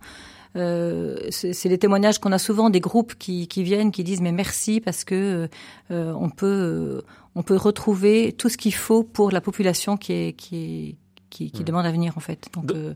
Euh, 0.58 1.18
c'est 1.30 1.70
les 1.70 1.77
témoignages 1.77 2.20
qu'on 2.20 2.34
a 2.34 2.38
souvent 2.38 2.70
des 2.70 2.82
groupes 2.82 3.15
qui, 3.15 3.48
qui, 3.48 3.63
viennent, 3.63 3.91
qui 3.91 4.03
disent 4.03 4.22
mais 4.22 4.34
merci 4.34 4.82
parce 4.82 5.06
que 5.06 5.48
euh, 5.91 6.13
on 6.13 6.30
peut 6.30 7.01
on 7.36 7.44
peut 7.44 7.56
retrouver 7.56 8.34
tout 8.34 8.50
ce 8.50 8.58
qu'il 8.58 8.74
faut 8.74 9.03
pour 9.03 9.32
la 9.32 9.39
population 9.39 9.96
qui 9.96 10.12
est 10.12 10.34
qui 10.34 10.98
qui, 11.31 11.50
qui 11.50 11.63
mmh. 11.63 11.65
demande 11.65 11.85
à 11.88 11.91
venir 11.91 12.17
en 12.17 12.19
fait. 12.19 12.50
Donc 12.53 12.71
euh, 12.71 12.93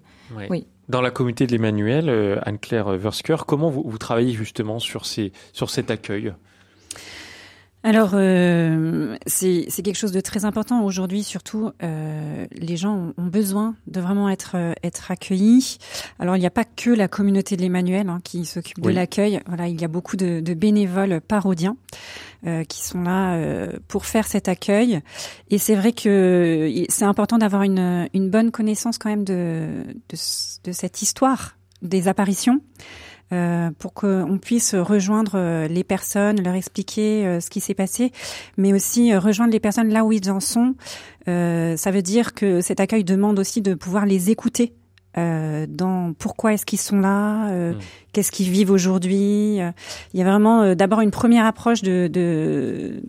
oui. 0.49 0.67
Dans 0.87 1.01
la 1.01 1.09
communauté 1.09 1.47
de 1.47 1.51
l'Emmanuel, 1.51 2.39
Anne-Claire 2.43 2.91
Versker, 2.91 3.37
comment 3.47 3.71
vous, 3.71 3.83
vous, 3.83 3.97
travaillez 3.97 4.33
justement 4.33 4.77
sur 4.77 5.07
ces 5.07 5.31
sur 5.51 5.71
cet 5.71 5.89
accueil? 5.89 6.31
Alors, 7.85 8.13
euh, 8.15 9.15
c'est 9.27 9.67
quelque 9.83 9.95
chose 9.95 10.11
de 10.11 10.19
très 10.19 10.43
important 10.43 10.83
aujourd'hui. 10.83 11.21
Surtout, 11.23 11.69
euh, 11.83 12.47
les 12.51 12.77
gens 12.77 13.13
ont, 13.15 13.27
besoin 13.27 13.75
de 13.85 14.01
vraiment 14.01 14.27
être 14.27 14.53
euh, 14.55 14.73
être 14.81 15.11
accueillis. 15.11 15.77
Alors, 16.17 16.35
il 16.35 16.39
n'y 16.39 16.47
a 16.47 16.51
pas 16.51 16.63
que 16.63 16.89
la 16.89 17.07
communauté 17.07 17.55
de 17.55 17.61
l'Emmanuel 17.61 18.09
hein, 18.09 18.21
qui 18.23 18.45
s'occupe 18.45 18.81
de 18.81 18.89
l'accueil. 18.89 19.39
Voilà, 19.45 19.67
il 19.67 19.79
y 19.79 19.85
a 19.85 19.87
beaucoup 19.87 20.17
de, 20.17 20.39
de 20.39 20.53
bénévoles 20.55 21.21
parodiens 21.21 21.77
euh, 22.47 22.63
qui 22.63 22.83
sont 22.83 23.03
là 23.03 23.35
euh, 23.35 23.73
pour 23.87 24.07
faire 24.07 24.25
cet 24.25 24.47
accueil. 24.47 25.01
Et 25.51 25.59
c'est 25.59 25.75
vrai 25.75 25.91
que 25.91 26.85
c'est 26.89 27.05
important 27.05 27.37
d'avoir 27.37 27.61
une, 27.61 28.09
une 28.15 28.31
bonne 28.31 28.49
connaissance 28.49 28.97
quand 28.97 29.11
même 29.11 29.25
de, 29.25 29.83
de, 30.09 30.17
de 30.63 30.71
cette 30.71 31.03
histoire 31.03 31.55
des 31.83 32.07
apparitions. 32.07 32.61
Euh, 33.33 33.71
pour 33.79 33.93
qu'on 33.93 34.37
puisse 34.39 34.75
rejoindre 34.75 35.31
euh, 35.33 35.67
les 35.67 35.83
personnes, 35.83 36.43
leur 36.43 36.53
expliquer 36.53 37.25
euh, 37.25 37.39
ce 37.39 37.49
qui 37.49 37.59
s'est 37.59 37.73
passé, 37.73 38.11
mais 38.55 38.71
aussi 38.71 39.15
rejoindre 39.15 39.51
les 39.51 39.59
personnes 39.59 39.89
là 39.89 40.05
où 40.05 40.11
ils 40.11 40.29
en 40.29 40.39
sont. 40.39 40.75
ça 41.25 41.91
veut 41.91 42.03
dire 42.03 42.35
que 42.35 42.61
cet 42.61 42.79
accueil 42.79 43.03
demande 43.03 43.39
aussi 43.39 43.61
de 43.61 43.73
pouvoir 43.73 44.05
les 44.05 44.29
écouter. 44.29 44.73
dans 45.15 46.13
pourquoi 46.19 46.53
est-ce 46.53 46.67
qu'ils 46.67 46.79
sont 46.79 46.99
là, 46.99 47.49
mmh. 47.49 47.77
qu'est-ce 48.13 48.31
qu'ils 48.31 48.51
vivent 48.51 48.69
aujourd'hui. 48.69 49.57
Il 49.57 50.19
y 50.19 50.21
a 50.21 50.25
vraiment 50.25 50.75
d'abord 50.75 51.01
une 51.01 51.11
première 51.11 51.45
approche 51.45 51.81
de, 51.81 52.07
de 52.07 53.01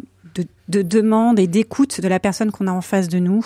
de, 0.68 0.82
demande 0.82 1.38
et 1.38 1.46
d'écoute 1.46 2.00
de 2.00 2.08
la 2.08 2.20
personne 2.20 2.50
qu'on 2.50 2.66
a 2.66 2.72
en 2.72 2.82
face 2.82 3.08
de 3.08 3.18
nous 3.18 3.44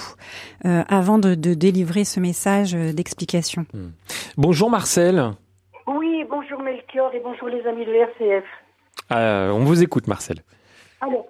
avant 0.64 1.18
de, 1.18 1.34
de, 1.34 1.54
délivrer 1.54 2.04
ce 2.04 2.20
message 2.20 2.72
d'explication. 2.72 3.66
Mmh. 3.74 3.78
Bonjour 4.36 4.70
Marcel. 4.70 5.32
Et 7.08 7.20
bonjour 7.20 7.48
les 7.48 7.66
amis 7.66 7.86
de 7.86 7.94
RCF. 7.94 8.44
Euh, 9.10 9.50
on 9.50 9.64
vous 9.64 9.82
écoute, 9.82 10.06
Marcel. 10.06 10.36
Alors, 11.00 11.26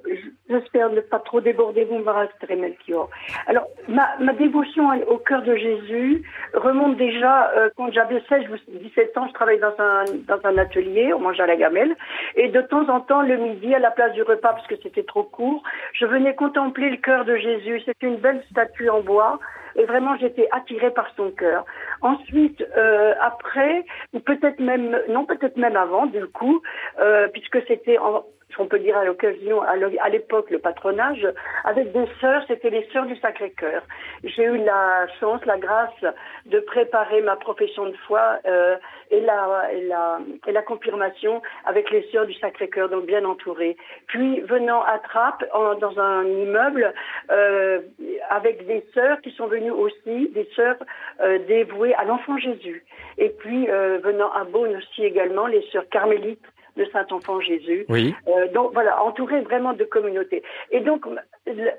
j'espère 0.49 0.91
ne 0.91 1.00
pas 1.00 1.21
trop 1.21 1.41
déborder 1.41 1.85
vous, 1.85 1.99
Marastre 1.99 2.45
Melchior. 2.50 3.09
Alors, 3.47 3.69
ma, 3.87 4.09
ma, 4.19 4.33
dévotion 4.33 4.91
au 5.07 5.19
cœur 5.19 5.43
de 5.43 5.55
Jésus 5.55 6.25
remonte 6.55 6.97
déjà 6.97 7.53
euh, 7.57 7.71
quand 7.77 7.93
j'avais 7.93 8.21
16 8.29 8.47
ou 8.50 8.79
17 8.81 9.17
ans, 9.17 9.29
je 9.29 9.33
travaillais 9.33 9.61
dans 9.61 9.75
un, 9.79 10.05
dans 10.27 10.41
un 10.43 10.59
atelier, 10.59 11.12
on 11.15 11.21
mangeait 11.21 11.45
à 11.45 11.47
la 11.47 11.57
gamelle, 11.57 11.97
et 12.35 12.49
de 12.49 12.61
temps 12.62 12.89
en 12.89 12.99
temps, 13.00 13.23
le 13.23 13.37
midi, 13.37 13.73
à 13.73 13.79
la 13.79 13.93
place 13.93 14.12
du 14.12 14.23
repas, 14.23 14.53
parce 14.53 14.67
que 14.67 14.75
c'était 14.83 15.05
trop 15.05 15.23
court, 15.23 15.62
je 15.93 16.05
venais 16.05 16.35
contempler 16.35 16.91
le 16.91 16.97
cœur 16.97 17.25
de 17.25 17.37
Jésus. 17.37 17.81
C'était 17.87 18.09
une 18.09 18.19
belle 18.19 18.43
statue 18.50 18.91
en 18.91 19.03
bois, 19.03 19.39
et 19.77 19.85
vraiment 19.85 20.17
j'étais 20.17 20.49
attirée 20.53 20.91
par 20.91 21.09
son 21.17 21.31
cœur. 21.31 21.65
Ensuite, 22.03 22.65
euh, 22.77 23.15
après, 23.21 23.85
ou 24.12 24.21
peut-être 24.21 24.61
même, 24.61 24.99
non, 25.09 25.25
peut-être 25.25 25.57
même 25.57 25.77
avant, 25.77 26.07
du 26.07 26.27
coup, 26.27 26.62
euh, 27.00 27.29
puisque 27.29 27.59
c'était 27.67 27.99
en 27.99 28.25
on 28.59 28.66
peut 28.66 28.78
dire 28.78 28.97
à 28.97 29.04
l'occasion, 29.04 29.62
à 29.62 30.09
l'époque, 30.09 30.50
le 30.50 30.59
patronage, 30.59 31.26
avec 31.64 31.92
des 31.92 32.07
sœurs, 32.21 32.42
c'était 32.49 32.71
les 32.71 32.87
sœurs 32.92 33.07
du 33.07 33.16
Sacré-Cœur. 33.16 33.83
J'ai 34.25 34.45
eu 34.45 34.59
la 34.59 35.07
chance, 35.19 35.45
la 35.47 35.59
grâce 35.59 36.04
de 36.47 36.61
préparer 36.61 37.23
ma 37.23 37.37
profession 37.37 37.87
de 37.87 37.97
foi 38.07 38.38
euh, 38.47 38.76
et, 39.11 39.21
la, 39.21 40.62
confirmation 40.66 41.42
avec 41.64 41.90
les 41.90 42.02
sœurs 42.12 42.26
du 42.26 42.35
Sacré-Cœur, 42.35 42.88
donc 42.88 43.07
bien 43.07 43.25
entourées. 43.25 43.76
Puis 44.07 44.40
venant 44.40 44.83
à 44.83 44.99
Trappes, 44.99 45.45
dans 45.80 45.99
un 45.99 46.25
immeuble, 46.25 46.92
euh, 47.30 47.80
avec 48.28 48.66
des 48.66 48.85
sœurs 48.95 49.21
qui 49.23 49.30
sont 49.33 49.47
venues 49.47 49.71
aussi, 49.71 50.28
des 50.35 50.49
sœurs 50.54 50.76
euh, 51.21 51.38
dévouées 51.47 51.95
à 51.95 52.04
l'enfant 52.04 52.37
Jésus. 52.38 52.85
Et 53.19 53.30
puis 53.30 53.66
venant 53.66 54.30
à 54.33 54.45
Beaune 54.45 54.76
aussi 54.76 55.04
également, 55.04 55.47
les 55.47 55.62
sœurs 55.73 55.88
carmélites 55.90 56.45
de 56.77 56.85
Saint-Enfant 56.93 57.41
Jésus. 57.41 57.85
Oui. 57.89 58.15
Euh, 58.29 58.49
donc 58.49 58.73
voilà, 58.73 59.03
entouré 59.03 59.41
vraiment 59.41 59.73
de 59.73 59.85
communautés. 59.85 60.43
Et 60.71 60.81
donc, 60.81 61.05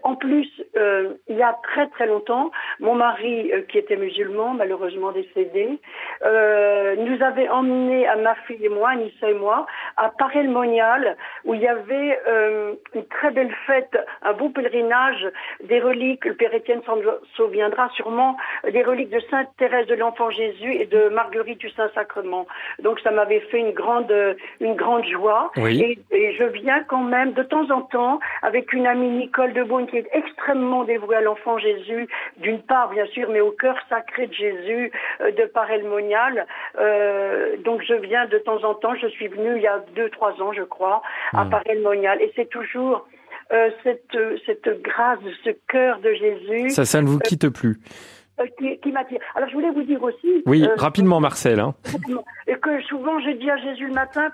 en 0.04 0.16
plus, 0.16 0.48
euh, 0.78 1.14
il 1.28 1.38
y 1.38 1.44
a 1.44 1.58
très 1.64 1.88
très 1.90 2.08
longtemps, 2.08 2.52
mon 2.80 2.96
mari, 2.96 3.52
euh, 3.54 3.62
qui 3.62 3.78
était 3.78 3.96
musulman, 3.96 4.54
malheureusement 4.54 5.12
décédé, 5.12 5.80
nous 6.98 7.24
avait 7.24 7.50
emmenés 7.50 8.08
à 8.08 8.16
ma 8.16 8.36
fille 8.48 8.66
et 8.66 8.70
moi, 8.70 8.92
Anissa 8.92 9.30
et 9.30 9.34
moi, 9.34 9.66
à 9.98 10.10
Paray-le-Monial, 10.10 11.18
où 11.46 11.54
il 11.54 11.62
y 11.62 11.68
avait 11.68 12.20
une 12.94 13.06
très 13.06 13.32
belle 13.32 13.54
fête, 13.66 13.98
un 14.22 14.34
beau 14.34 14.50
pèlerinage, 14.50 15.28
des 15.64 15.80
reliques, 15.80 16.26
le 16.26 16.36
Père 16.36 16.54
Étienne 16.54 16.82
s'en 16.86 16.98
souviendra 17.36 17.90
sûrement, 17.96 18.38
des 18.70 18.84
reliques 18.84 19.10
de 19.10 19.20
Sainte 19.32 19.50
Thérèse 19.58 19.88
de 19.88 19.96
l'Enfant 19.96 20.30
Jésus 20.30 20.74
et 20.74 20.86
de 20.86 21.10
Marguerite 21.10 21.60
du 21.60 21.70
Saint-Sacrement. 21.72 22.46
Donc 22.82 23.00
ça 23.00 23.12
m'avait 23.12 23.40
fait 23.52 23.60
une 23.60 23.72
grande, 23.72 24.14
une 24.60 24.76
grande 24.82 25.06
joie. 25.06 25.52
Et, 25.58 26.00
et, 26.12 26.36
je 26.38 26.46
viens 26.46 26.84
quand 26.84 27.04
même 27.04 27.34
de 27.34 27.44
temps 27.44 27.70
en 27.70 27.82
temps 27.82 28.20
avec 28.42 28.74
une 28.74 28.88
amie 28.88 29.10
Nicole 29.10 29.54
de 29.54 29.64
Beaune 29.64 29.88
qui 29.88 29.98
est 29.98 30.10
extrêmement 30.14 30.84
dévouée 30.84 31.18
à 31.18 31.22
l'enfant 31.22 31.58
Jésus, 31.58 32.08
d'une 32.38 32.62
part 32.62 32.90
bien 32.90 33.06
sûr, 33.08 33.30
mais 33.30 33.42
au 33.42 33.52
cœur 33.52 33.76
sacré 33.90 34.28
de 34.28 34.34
Jésus 34.34 34.92
euh, 35.22 35.32
de 35.32 35.46
Paray-le-Monial. 35.46 36.46
Euh, 36.80 37.58
donc 37.64 37.82
je 37.88 37.94
viens 37.94 38.26
de 38.28 38.38
temps 38.40 38.64
en 38.64 38.74
temps, 38.74 38.96
je 38.96 39.08
suis 39.08 39.28
venue 39.28 39.56
il 39.58 39.62
y 39.62 39.68
a 39.68 39.80
deux, 39.96 40.10
trois 40.10 40.34
ans 40.42 40.54
je 40.54 40.64
crois, 40.64 41.02
à 41.34 41.46
hmm. 41.46 41.50
Paray-le-Monial. 41.50 42.22
Et 42.22 42.32
c'est 42.36 42.50
toujours 42.50 43.08
euh, 43.54 43.70
cette, 43.84 44.18
cette 44.46 44.82
grâce, 44.82 45.20
ce 45.44 45.52
cœur 45.68 46.00
de 46.00 46.14
Jésus. 46.14 46.70
Ça, 46.72 46.86
ça 46.86 47.02
ne 47.02 47.08
vous 47.08 47.20
quitte 47.20 47.50
plus. 47.50 47.78
Qui, 48.58 48.80
qui 48.80 48.92
m'attire. 48.92 49.20
Alors 49.36 49.50
je 49.50 49.54
voulais 49.54 49.70
vous 49.70 49.84
dire 49.84 50.02
aussi. 50.02 50.42
Oui, 50.48 50.68
rapidement 50.78 51.20
Marcel. 51.20 51.60
Hein. 51.60 51.76
Et 52.48 52.56
que 52.56 52.82
souvent 52.84 53.20
je 53.20 53.32
dis 53.32 53.50
à 53.52 53.58
Jésus 53.58 53.86
le 53.88 53.94
matin, 53.94 54.32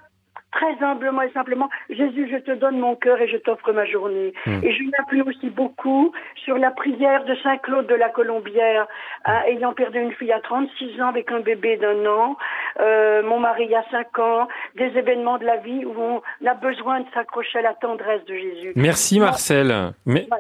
très 0.52 0.84
humblement 0.84 1.22
et 1.22 1.32
simplement, 1.32 1.70
Jésus, 1.90 2.30
je 2.32 2.38
te 2.38 2.52
donne 2.52 2.80
mon 2.80 2.96
cœur 2.96 3.20
et 3.22 3.28
je 3.28 3.38
t'offre 3.38 3.72
ma 3.74 3.86
journée. 3.86 4.34
Hmm. 4.46 4.60
Et 4.64 4.72
je 4.72 4.84
m'appuie 4.84 5.22
aussi 5.22 5.50
beaucoup 5.50 6.12
sur 6.44 6.58
la 6.58 6.72
prière 6.72 7.26
de 7.26 7.36
Saint 7.44 7.58
Claude 7.58 7.88
de 7.88 7.96
la 7.96 8.10
Colombière, 8.10 8.88
hein, 9.26 9.42
ayant 9.48 9.74
perdu 9.74 10.00
une 10.00 10.14
fille 10.14 10.32
à 10.32 10.40
36 10.40 11.02
ans 11.02 11.08
avec 11.08 11.32
un 11.32 11.42
bébé 11.42 11.78
d'un 11.78 12.06
an, 12.06 12.38
euh, 12.80 13.24
mon 13.24 13.40
mari 13.40 13.74
a 13.76 13.84
5 13.92 14.20
ans, 14.20 14.48
des 14.78 14.86
événements 14.98 15.38
de 15.38 15.46
la 15.46 15.58
vie 15.58 15.86
où 15.86 15.94
on 15.98 16.22
a 16.48 16.54
besoin 16.54 17.02
de 17.02 17.06
s'accrocher 17.14 17.60
à 17.60 17.62
la 17.62 17.74
tendresse 17.74 18.24
de 18.26 18.36
Jésus. 18.36 18.74
Merci 18.76 19.20
Marcel. 19.20 19.94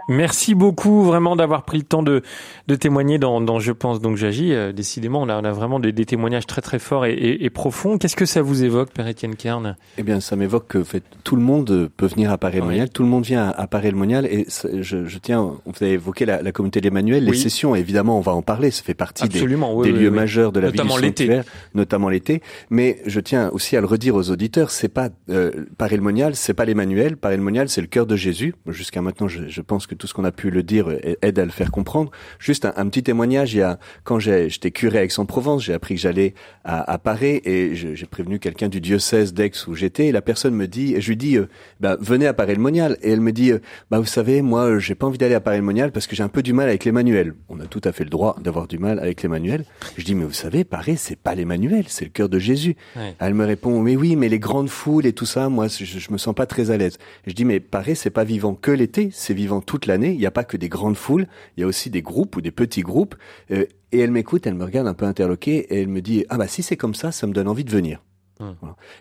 Merci 0.07 0.55
beaucoup 0.55 1.03
vraiment 1.03 1.35
d'avoir 1.35 1.63
pris 1.63 1.77
le 1.77 1.83
temps 1.83 2.03
de, 2.03 2.21
de 2.67 2.75
témoigner 2.75 3.17
dans, 3.17 3.41
dans 3.41 3.59
Je 3.59 3.71
pense 3.71 4.01
donc 4.01 4.17
j'agis. 4.17 4.53
Euh, 4.53 4.71
décidément, 4.71 5.21
on 5.21 5.29
a, 5.29 5.39
on 5.39 5.43
a 5.43 5.51
vraiment 5.51 5.79
des, 5.79 5.91
des, 5.91 6.05
témoignages 6.05 6.47
très 6.47 6.61
très 6.61 6.79
forts 6.79 7.05
et, 7.05 7.13
et, 7.13 7.45
et 7.45 7.49
profonds. 7.49 7.97
Qu'est-ce 7.97 8.15
que 8.15 8.25
ça 8.25 8.41
vous 8.41 8.63
évoque, 8.63 8.91
Père 8.93 9.07
Étienne 9.07 9.35
Kern? 9.35 9.75
Eh 9.97 10.03
bien, 10.03 10.19
ça 10.19 10.35
m'évoque 10.35 10.67
que 10.67 10.83
fait, 10.83 11.03
tout 11.23 11.35
le 11.35 11.41
monde 11.41 11.89
peut 11.97 12.05
venir 12.05 12.31
à 12.31 12.37
Paris-le-Monial, 12.37 12.89
tout 12.89 13.03
le 13.03 13.09
monde 13.09 13.25
vient 13.25 13.49
à, 13.49 13.67
Paris-le-Monial, 13.67 14.25
et 14.25 14.45
je, 14.47 15.05
je, 15.05 15.17
tiens, 15.17 15.55
vous 15.65 15.73
avez 15.81 15.93
évoqué 15.93 16.25
la, 16.25 16.41
la 16.41 16.51
communauté 16.51 16.81
d'Emmanuel, 16.81 17.25
les 17.25 17.33
sessions, 17.33 17.75
évidemment, 17.75 18.17
on 18.17 18.21
va 18.21 18.33
en 18.33 18.41
parler, 18.41 18.71
ça 18.71 18.83
fait 18.83 18.93
partie 18.93 19.27
des, 19.27 19.39
des 19.39 19.91
lieux 19.91 20.11
majeurs 20.11 20.51
de 20.51 20.59
la 20.59 20.67
notamment 20.67 20.95
vie 20.95 21.01
du 21.01 21.07
sanctuaire, 21.07 21.43
notamment 21.73 22.09
l'été, 22.09 22.41
mais 22.69 23.01
je 23.05 23.19
tiens 23.19 23.49
aussi 23.51 23.75
à 23.75 23.81
le 23.81 23.87
redire 23.87 24.15
aux 24.15 24.29
auditeurs, 24.29 24.71
c'est 24.71 24.87
pas 24.87 25.09
euh, 25.29 25.65
Paris-le-Monial, 25.77 26.35
c'est 26.35 26.53
pas 26.53 26.65
l'Emmanuel, 26.65 27.17
Paris-le-Monial, 27.17 27.69
c'est 27.69 27.81
le 27.81 27.87
cœur 27.87 28.05
de 28.05 28.15
Jésus. 28.15 28.55
Jusqu'à 28.67 29.01
maintenant, 29.01 29.27
je, 29.27 29.47
je, 29.47 29.61
pense 29.61 29.87
que 29.87 29.95
tout 29.95 30.07
ce 30.07 30.13
qu'on 30.13 30.23
a 30.23 30.31
pu 30.31 30.49
le 30.49 30.63
dire 30.63 30.87
aide 31.21 31.39
à 31.39 31.45
le 31.45 31.51
faire 31.51 31.71
comprendre. 31.71 32.11
Juste 32.39 32.65
un, 32.65 32.73
un 32.75 32.87
petit 32.87 33.03
témoignage, 33.03 33.53
il 33.53 33.57
y 33.57 33.61
a, 33.61 33.79
quand 34.03 34.19
j'étais 34.19 34.71
curé 34.71 34.99
à 34.99 35.03
Aix-en-Provence, 35.03 35.63
j'ai 35.63 35.73
appris 35.73 35.95
que 35.95 36.01
j'allais 36.01 36.33
à, 36.63 36.91
à 36.91 36.97
Paris, 36.97 37.41
et 37.45 37.75
j'ai 37.75 38.05
prévenu 38.05 38.39
quelqu'un 38.39 38.69
du 38.69 38.81
diocèse 38.81 39.33
d'Aix 39.33 39.51
où 39.67 39.75
j'étais, 39.87 40.07
et 40.07 40.11
la 40.11 40.21
personne 40.21 40.53
me 40.53 40.67
dit, 40.67 40.95
et 40.95 41.01
je 41.01 41.07
lui 41.07 41.15
dis, 41.15 41.37
euh, 41.37 41.47
bah, 41.79 41.97
venez 42.01 42.27
à 42.27 42.33
Paray-le-Monial. 42.33 42.97
Et 43.01 43.11
elle 43.11 43.21
me 43.21 43.31
dit, 43.31 43.51
euh, 43.51 43.59
bah, 43.89 43.99
vous 43.99 44.05
savez, 44.05 44.41
moi, 44.41 44.65
euh, 44.65 44.79
j'ai 44.79 44.95
pas 44.95 45.07
envie 45.07 45.17
d'aller 45.17 45.35
à 45.35 45.39
Paray-le-Monial 45.39 45.91
parce 45.93 46.07
que 46.07 46.15
j'ai 46.15 46.23
un 46.23 46.29
peu 46.29 46.43
du 46.43 46.51
mal 46.51 46.67
avec 46.67 46.83
les 46.83 46.91
manuels. 46.91 47.33
On 47.47 47.59
a 47.61 47.65
tout 47.65 47.79
à 47.85 47.93
fait 47.93 48.03
le 48.03 48.09
droit 48.09 48.35
d'avoir 48.41 48.67
du 48.67 48.79
mal 48.79 48.99
avec 48.99 49.23
les 49.23 49.29
manuels. 49.29 49.63
Je 49.97 50.03
dis, 50.03 50.13
mais 50.13 50.25
vous 50.25 50.33
savez, 50.33 50.65
Paris, 50.65 50.97
c'est 50.97 51.17
pas 51.17 51.35
les 51.35 51.45
manuels, 51.45 51.85
c'est 51.87 52.03
le 52.03 52.11
cœur 52.11 52.27
de 52.27 52.39
Jésus. 52.39 52.75
Elle 53.19 53.33
me 53.33 53.45
répond, 53.45 53.81
mais 53.81 53.95
oui, 53.95 54.15
mais 54.17 54.27
les 54.27 54.39
grandes 54.39 54.69
foules 54.69 55.05
et 55.05 55.13
tout 55.13 55.25
ça, 55.25 55.47
moi, 55.47 55.67
je, 55.67 55.85
je 55.85 56.11
me 56.11 56.17
sens 56.17 56.35
pas 56.35 56.45
très 56.45 56.71
à 56.71 56.77
l'aise. 56.77 56.97
Je 57.25 57.33
dis, 57.33 57.45
mais 57.45 57.59
Paris, 57.61 57.95
c'est 57.95 58.09
pas 58.09 58.25
vivant 58.25 58.55
que 58.55 58.71
l'été, 58.71 59.09
c'est 59.13 59.33
vivant 59.33 59.61
toute 59.61 59.85
l'année. 59.85 60.11
Il 60.11 60.19
n'y 60.19 60.25
a 60.25 60.31
pas 60.31 60.43
que 60.43 60.57
des 60.57 60.69
grandes 60.69 60.97
foules, 60.97 61.27
il 61.55 61.61
y 61.61 61.63
a 61.63 61.67
aussi 61.67 61.89
des 61.89 62.01
groupes 62.01 62.35
ou 62.35 62.41
des 62.41 62.51
petits 62.51 62.81
groupes. 62.81 63.15
et 63.49 63.67
elle 63.91 64.11
m'écoute, 64.11 64.45
elle 64.45 64.55
me 64.55 64.65
regarde 64.65 64.87
un 64.87 64.93
peu 64.93 65.05
interloquée 65.05 65.73
et 65.73 65.81
elle 65.81 65.87
me 65.87 66.01
dit, 66.01 66.25
ah 66.27 66.37
bah 66.37 66.47
si 66.47 66.61
c'est 66.61 66.75
comme 66.75 66.95
ça, 66.95 67.13
ça 67.13 67.25
me 67.25 67.31
donne 67.31 67.47
envie 67.47 67.63
de 67.63 67.71
venir. 67.71 68.01
Hum. 68.39 68.55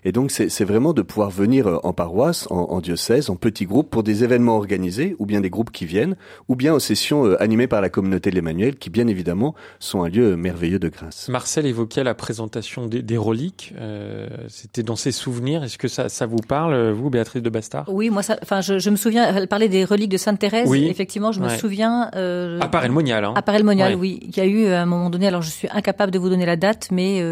Et 0.04 0.12
donc 0.12 0.30
c'est 0.30 0.64
vraiment 0.64 0.92
de 0.92 1.02
pouvoir 1.02 1.30
venir 1.30 1.66
euh, 1.66 1.78
en 1.82 1.92
paroisse, 1.92 2.46
en, 2.50 2.80
diocèse, 2.80 3.28
en 3.30 3.36
petits 3.36 3.66
groupes 3.66 3.90
pour 3.90 4.02
des 4.02 4.24
événements 4.24 4.56
organisés, 4.56 5.14
ou 5.18 5.26
bien 5.26 5.40
des 5.40 5.50
groupes 5.50 5.70
qui 5.70 5.84
viennent, 5.84 6.16
ou 6.48 6.56
bien 6.56 6.72
aux 6.72 6.78
sessions 6.78 7.26
euh, 7.26 7.42
animées 7.42 7.66
par 7.66 7.80
la 7.80 7.88
communauté 7.88 8.30
de 8.30 8.34
l'Emmanuel, 8.34 8.76
qui 8.76 8.90
bien 8.90 9.06
évidemment 9.08 9.54
sont 9.78 10.02
un 10.02 10.08
lieu 10.08 10.36
merveilleux 10.36 10.78
de 10.78 10.88
grâce. 10.88 11.28
Marcel 11.28 11.66
évoquait 11.66 12.04
la 12.04 12.14
présentation 12.14 12.86
des, 12.86 13.16
reliques. 13.16 13.74
Euh, 13.78 14.28
c'était 14.48 14.82
dans 14.82 14.96
ses 14.96 15.12
souvenirs. 15.12 15.64
Est-ce 15.64 15.78
que 15.78 15.88
ça, 15.88 16.08
ça 16.08 16.26
vous 16.26 16.36
parle, 16.36 16.90
vous, 16.90 17.10
Béatrice 17.10 17.42
de 17.42 17.50
Bastard? 17.50 17.86
Oui, 17.88 18.10
moi, 18.10 18.22
enfin, 18.42 18.60
je, 18.60 18.78
je, 18.78 18.90
me 18.90 18.96
souviens. 18.96 19.34
Elle 19.34 19.48
parlait 19.48 19.68
des 19.68 19.84
reliques 19.84 20.10
de 20.10 20.16
Sainte 20.16 20.38
Thérèse. 20.38 20.68
Oui. 20.68 20.86
Effectivement, 20.86 21.32
je 21.32 21.40
me 21.40 21.48
souviens. 21.48 22.10
Euh, 22.14 22.60
à 22.60 22.68
Paray-le-Monial. 22.68 23.24
Hein. 23.24 23.34
À 23.36 23.42
Paray-le-Monial, 23.42 23.94
oui. 23.94 24.20
Il 24.22 24.36
y 24.36 24.40
a 24.40 24.46
eu 24.46 24.66
à 24.68 24.82
un 24.82 24.86
moment 24.86 25.10
donné. 25.10 25.26
Alors, 25.26 25.42
je 25.42 25.50
suis 25.50 25.68
incapable 25.70 26.12
de 26.12 26.18
vous 26.18 26.28
donner 26.28 26.46
la 26.46 26.56
date, 26.56 26.88
mais 26.90 27.22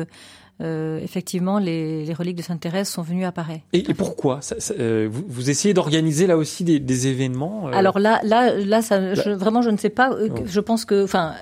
euh, 0.60 1.00
effectivement, 1.02 1.58
les, 1.58 2.04
les, 2.04 2.14
reliques 2.14 2.36
de 2.36 2.42
Sainte 2.42 2.60
Thérèse 2.60 2.88
sont 2.88 3.02
venues 3.02 3.24
à 3.24 3.32
Paris. 3.32 3.62
Et, 3.72 3.90
et 3.90 3.94
pourquoi 3.94 4.40
ça, 4.40 4.54
ça, 4.58 4.74
euh, 4.78 5.08
vous, 5.10 5.24
vous, 5.26 5.50
essayez 5.50 5.74
d'organiser 5.74 6.28
là 6.28 6.36
aussi 6.36 6.62
des, 6.62 6.78
des 6.78 7.08
événements 7.08 7.68
euh... 7.68 7.72
Alors 7.72 7.98
là, 7.98 8.20
là, 8.22 8.54
là, 8.54 8.80
ça, 8.80 9.14
Je, 9.14 9.30
vraiment, 9.30 9.62
je 9.62 9.70
ne 9.70 9.76
sais 9.76 9.90
pas. 9.90 10.12
Euh, 10.12 10.28
je 10.46 10.60
pense 10.60 10.84
que, 10.84 11.02
enfin, 11.02 11.34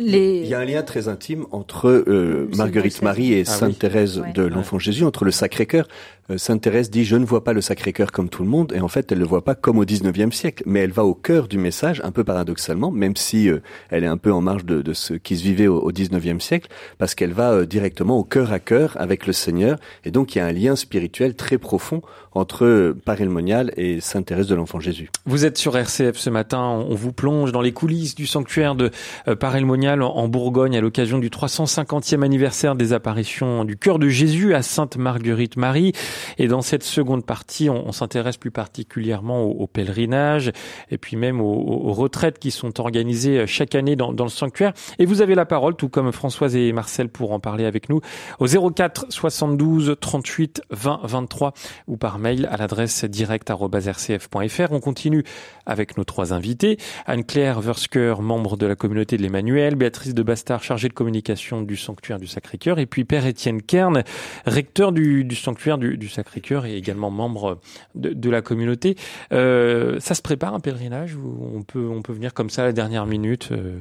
il 0.00 0.46
y 0.46 0.54
a 0.54 0.58
un 0.58 0.64
lien 0.64 0.82
très 0.82 1.08
intime 1.08 1.46
entre 1.52 1.88
euh, 1.88 2.48
Marguerite 2.56 3.02
Marie 3.02 3.34
et 3.34 3.44
ah 3.46 3.50
Sainte 3.50 3.78
Thérèse 3.78 4.22
de 4.34 4.42
l'Enfant 4.42 4.78
Jésus, 4.78 5.04
entre 5.04 5.24
le 5.24 5.30
Sacré-Cœur. 5.30 5.86
Euh, 6.30 6.38
Sainte 6.38 6.62
Thérèse 6.62 6.90
dit 6.90 7.04
je 7.04 7.16
ne 7.16 7.24
vois 7.24 7.44
pas 7.44 7.52
le 7.52 7.60
Sacré-Cœur 7.60 8.12
comme 8.12 8.28
tout 8.28 8.42
le 8.42 8.48
monde, 8.48 8.72
et 8.74 8.80
en 8.80 8.88
fait 8.88 9.10
elle 9.12 9.18
le 9.18 9.24
voit 9.24 9.44
pas 9.44 9.54
comme 9.54 9.78
au 9.78 9.84
19e 9.84 10.32
siècle, 10.32 10.62
mais 10.66 10.80
elle 10.80 10.92
va 10.92 11.04
au 11.04 11.14
cœur 11.14 11.48
du 11.48 11.58
message, 11.58 12.00
un 12.04 12.12
peu 12.12 12.24
paradoxalement, 12.24 12.90
même 12.90 13.16
si 13.16 13.48
euh, 13.48 13.60
elle 13.90 14.04
est 14.04 14.08
un 14.08 14.16
peu 14.16 14.32
en 14.32 14.40
marge 14.40 14.64
de, 14.64 14.92
ce 14.92 15.14
qui 15.14 15.36
se 15.36 15.42
vivait 15.42 15.66
au, 15.66 15.78
au 15.78 15.92
19e 15.92 16.40
siècle, 16.40 16.68
parce 16.98 17.14
qu'elle 17.14 17.32
va 17.32 17.64
directement 17.64 18.18
au 18.18 18.24
cœur 18.24 18.52
à 18.52 18.58
cœur 18.58 18.96
avec 18.98 19.26
le 19.26 19.32
Seigneur, 19.32 19.78
et 20.04 20.10
donc 20.10 20.34
il 20.34 20.38
y 20.38 20.40
a 20.40 20.46
un 20.46 20.52
lien 20.52 20.76
spirituel 20.76 21.34
très 21.34 21.58
profond 21.58 22.02
entre 22.32 22.94
Paray-le-Monial 23.04 23.72
et 23.76 24.00
Sainte 24.00 24.26
Thérèse 24.26 24.46
de 24.46 24.54
l'Enfant 24.54 24.78
Jésus. 24.78 25.10
Vous 25.26 25.44
êtes 25.44 25.58
sur 25.58 25.76
RCF 25.76 26.16
ce 26.16 26.30
matin, 26.30 26.60
on 26.60 26.94
vous 26.94 27.12
plonge 27.12 27.50
dans 27.50 27.60
les 27.60 27.72
coulisses 27.72 28.14
du 28.14 28.26
sanctuaire 28.26 28.74
de 28.74 28.90
Paray-le-Monial 29.26 29.70
Monial 29.70 30.02
en 30.02 30.28
Bourgogne 30.28 30.76
à 30.76 30.80
l'occasion 30.80 31.18
du 31.18 31.28
350e 31.28 32.22
anniversaire 32.22 32.74
des 32.74 32.92
apparitions 32.92 33.64
du 33.64 33.76
cœur 33.76 33.98
de 33.98 34.08
Jésus 34.08 34.54
à 34.54 34.62
Sainte-Marguerite-Marie. 34.62 35.92
Et 36.38 36.48
dans 36.48 36.62
cette 36.62 36.82
seconde 36.82 37.24
partie, 37.24 37.70
on, 37.70 37.92
s'intéresse 37.92 38.36
plus 38.36 38.50
particulièrement 38.50 39.42
au, 39.42 39.66
pèlerinage 39.66 40.52
et 40.90 40.98
puis 40.98 41.16
même 41.16 41.40
aux, 41.40 41.92
retraites 41.92 42.38
qui 42.38 42.50
sont 42.50 42.80
organisées 42.80 43.46
chaque 43.46 43.74
année 43.74 43.96
dans, 43.96 44.12
dans, 44.12 44.24
le 44.24 44.30
sanctuaire. 44.30 44.72
Et 44.98 45.06
vous 45.06 45.22
avez 45.22 45.34
la 45.34 45.44
parole, 45.44 45.74
tout 45.74 45.88
comme 45.88 46.12
Françoise 46.12 46.56
et 46.56 46.72
Marcel, 46.72 47.08
pour 47.08 47.32
en 47.32 47.40
parler 47.40 47.64
avec 47.64 47.88
nous 47.88 48.00
au 48.38 48.46
04 48.46 49.06
72 49.08 49.96
38 50.00 50.62
20 50.70 51.00
23 51.04 51.52
ou 51.86 51.96
par 51.96 52.18
mail 52.18 52.48
à 52.50 52.56
l'adresse 52.56 53.04
direct.rcf.fr. 53.04 54.72
On 54.72 54.80
continue 54.80 55.24
avec 55.66 55.96
nos 55.96 56.04
trois 56.04 56.32
invités. 56.32 56.78
Anne-Claire 57.06 57.60
Versker, 57.60 58.16
membre 58.20 58.56
de 58.56 58.66
la 58.66 58.76
communauté 58.76 59.16
de 59.16 59.22
l'Emmanuel, 59.22 59.74
Béatrice 59.74 60.14
de 60.14 60.22
Bastard, 60.22 60.62
chargée 60.62 60.88
de 60.88 60.94
communication 60.94 61.62
du 61.62 61.76
sanctuaire 61.76 62.18
du 62.18 62.26
Sacré-Cœur, 62.26 62.78
et 62.78 62.86
puis 62.86 63.04
Père 63.04 63.26
Étienne 63.26 63.62
Kern, 63.62 64.02
recteur 64.46 64.92
du, 64.92 65.26
sanctuaire 65.34 65.78
du, 65.78 66.08
Sacré-Cœur 66.10 66.66
et 66.66 66.76
également 66.76 67.10
membre 67.10 67.58
de, 67.94 68.30
la 68.30 68.42
communauté. 68.42 68.96
Euh, 69.32 69.98
ça 70.00 70.14
se 70.14 70.22
prépare 70.22 70.54
un 70.54 70.60
pèlerinage 70.60 71.14
ou 71.16 71.50
on 71.54 71.62
peut, 71.62 71.88
on 71.88 72.02
peut 72.02 72.12
venir 72.12 72.34
comme 72.34 72.50
ça 72.50 72.62
à 72.62 72.66
la 72.66 72.72
dernière 72.72 73.06
minute 73.06 73.48
euh, 73.52 73.78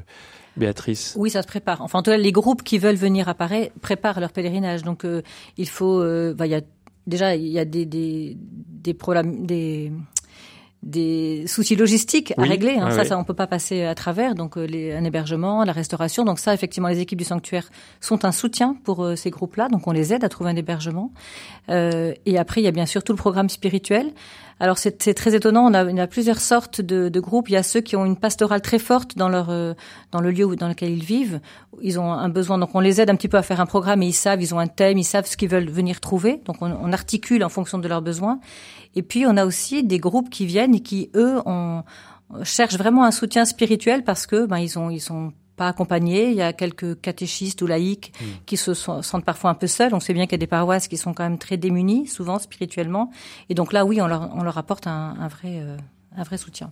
Béatrice? 0.58 1.16
Oui, 1.18 1.30
ça 1.30 1.42
se 1.42 1.48
prépare. 1.48 1.82
Enfin, 1.82 2.00
en 2.00 2.04
tout 2.04 2.12
cas, 2.12 2.18
les 2.18 2.32
groupes 2.32 2.64
qui 2.64 2.80
veulent 2.80 2.96
venir 2.96 3.30
à 3.30 3.34
Paris 3.34 3.70
préparent 3.82 4.20
leur 4.20 4.32
pèlerinage. 4.32 4.84
Donc, 4.84 5.06
euh, 5.06 5.22
il 5.58 5.70
faut, 5.70 6.04
bah, 6.34 6.48
il 6.48 6.52
y 6.52 6.56
a 6.56 6.62
déjà, 7.08 7.36
il 7.36 7.48
y 7.48 7.60
a 7.60 7.66
des, 7.66 7.86
des, 7.86 8.38
des 8.38 8.94
problèmes, 8.94 9.46
des, 9.46 9.92
des 10.82 11.46
soucis 11.48 11.76
logistiques 11.76 12.34
à 12.38 12.44
régler. 12.44 12.78
Hein. 12.80 12.92
ça, 12.92 13.04
ça, 13.04 13.18
on 13.18 13.24
peut 13.24 13.34
pas 13.34 13.48
passer 13.48 13.84
à 13.84 13.96
travers. 13.96 14.34
Donc, 14.34 14.58
euh, 14.58 14.66
les, 14.66 14.94
un 14.94 15.04
hébergement, 15.04 15.64
la 15.64 15.74
restauration. 15.74 16.24
Donc 16.24 16.40
ça, 16.40 16.54
effectivement, 16.54 16.88
les 16.88 17.00
équipes 17.00 17.20
du 17.20 17.26
sanctuaire 17.26 17.70
sont 18.00 18.24
un 18.24 18.32
soutien 18.32 18.76
pour 18.84 19.04
euh, 19.04 19.16
ces 19.16 19.30
groupes-là. 19.30 19.68
Donc, 19.68 19.88
on 19.88 19.92
les 19.92 20.14
aide 20.14 20.24
à 20.24 20.30
trouver 20.30 20.52
un 20.52 20.56
hébergement. 20.56 21.12
Euh, 21.70 22.14
et 22.26 22.38
après, 22.38 22.62
il 22.62 22.64
y 22.64 22.68
a 22.68 22.72
bien 22.72 22.86
sûr 22.86 23.04
tout 23.04 23.12
le 23.12 23.18
programme 23.18 23.50
spirituel. 23.50 24.14
Alors 24.62 24.78
c'est 24.78 25.14
très 25.14 25.36
étonnant, 25.36 25.72
on 25.72 25.74
a, 25.74 26.02
a, 26.02 26.08
plusieurs 26.08 26.42
sortes 26.42 26.82
de, 26.82 27.08
de, 27.08 27.20
groupes. 27.22 27.48
Il 27.48 27.54
y 27.54 27.58
a 27.58 27.64
ceux 27.64 27.80
qui 27.80 27.96
ont 27.96 28.06
une 28.06 28.18
pastorale 28.18 28.62
très 28.62 28.80
forte 28.80 29.18
dans 29.18 29.30
leur 29.30 29.50
euh, 29.50 29.74
dans 30.12 30.20
le 30.20 30.32
lieu 30.32 30.54
dans 30.58 30.68
lequel 30.68 30.92
ils 30.92 31.04
vivent. 31.04 31.40
Ils 31.82 31.98
ont 31.98 32.12
un 32.12 32.28
besoin, 32.28 32.58
donc 32.58 32.72
on 32.74 32.82
les 32.82 33.00
aide 33.00 33.10
un 33.10 33.16
petit 33.16 33.30
peu 33.30 33.38
à 33.38 33.42
faire 33.42 33.62
un 33.62 33.66
programme 33.66 34.04
et 34.04 34.08
ils 34.08 34.14
savent, 34.14 34.42
ils 34.42 34.54
ont 34.54 34.60
un 34.60 34.68
thème, 34.68 34.98
ils 34.98 35.06
savent 35.06 35.26
ce 35.28 35.38
qu'ils 35.38 35.48
veulent 35.48 35.70
venir 35.70 36.02
trouver. 36.02 36.42
Donc 36.44 36.58
on, 36.62 36.72
on, 36.72 36.92
articule 36.92 37.42
en 37.46 37.50
fonction 37.50 37.78
de 37.78 37.88
leurs 37.88 38.02
besoins. 38.02 38.40
Et 38.96 39.04
puis 39.04 39.26
on 39.26 39.38
a 39.38 39.46
aussi 39.46 39.84
des 39.84 40.00
groupes 40.00 40.30
qui 40.30 40.46
viennent 40.46 40.76
et 40.76 40.82
qui 40.82 41.10
eux 41.16 41.40
cherchent 42.44 42.78
vraiment 42.78 43.06
un 43.06 43.12
soutien 43.12 43.46
spirituel 43.46 44.04
parce 44.04 44.26
que 44.28 44.46
ben 44.46 44.58
ils 44.58 44.78
ont 44.78 44.90
ils 44.90 45.00
sont 45.00 45.34
pas 45.60 45.68
accompagnés. 45.68 46.30
Il 46.30 46.36
y 46.36 46.42
a 46.42 46.54
quelques 46.54 47.00
catéchistes 47.02 47.62
ou 47.62 47.68
laïcs 47.68 48.14
hmm. 48.20 48.26
qui 48.48 48.58
se 48.58 48.74
sentent 48.74 49.26
parfois 49.26 49.52
un 49.52 49.56
peu 49.56 49.68
seuls. 49.68 49.94
On 49.94 50.00
sait 50.00 50.14
bien 50.14 50.24
qu'il 50.24 50.32
y 50.32 50.36
a 50.36 50.38
des 50.40 50.48
paroisses 50.48 50.88
qui 50.88 50.98
sont 50.98 51.14
quand 51.14 51.24
même 51.24 51.38
très 51.38 51.58
démunies, 51.58 52.08
souvent 52.08 52.40
spirituellement. 52.40 53.12
Et 53.50 53.54
donc 53.54 53.74
là, 53.74 53.86
oui, 53.86 54.02
on 54.02 54.08
leur, 54.08 54.32
on 54.36 54.42
leur 54.42 54.58
apporte 54.58 54.88
un, 54.88 55.16
un 55.20 55.28
vrai, 55.28 55.60
euh, 55.60 55.78
un 56.16 56.24
vrai 56.24 56.38
soutien. 56.38 56.72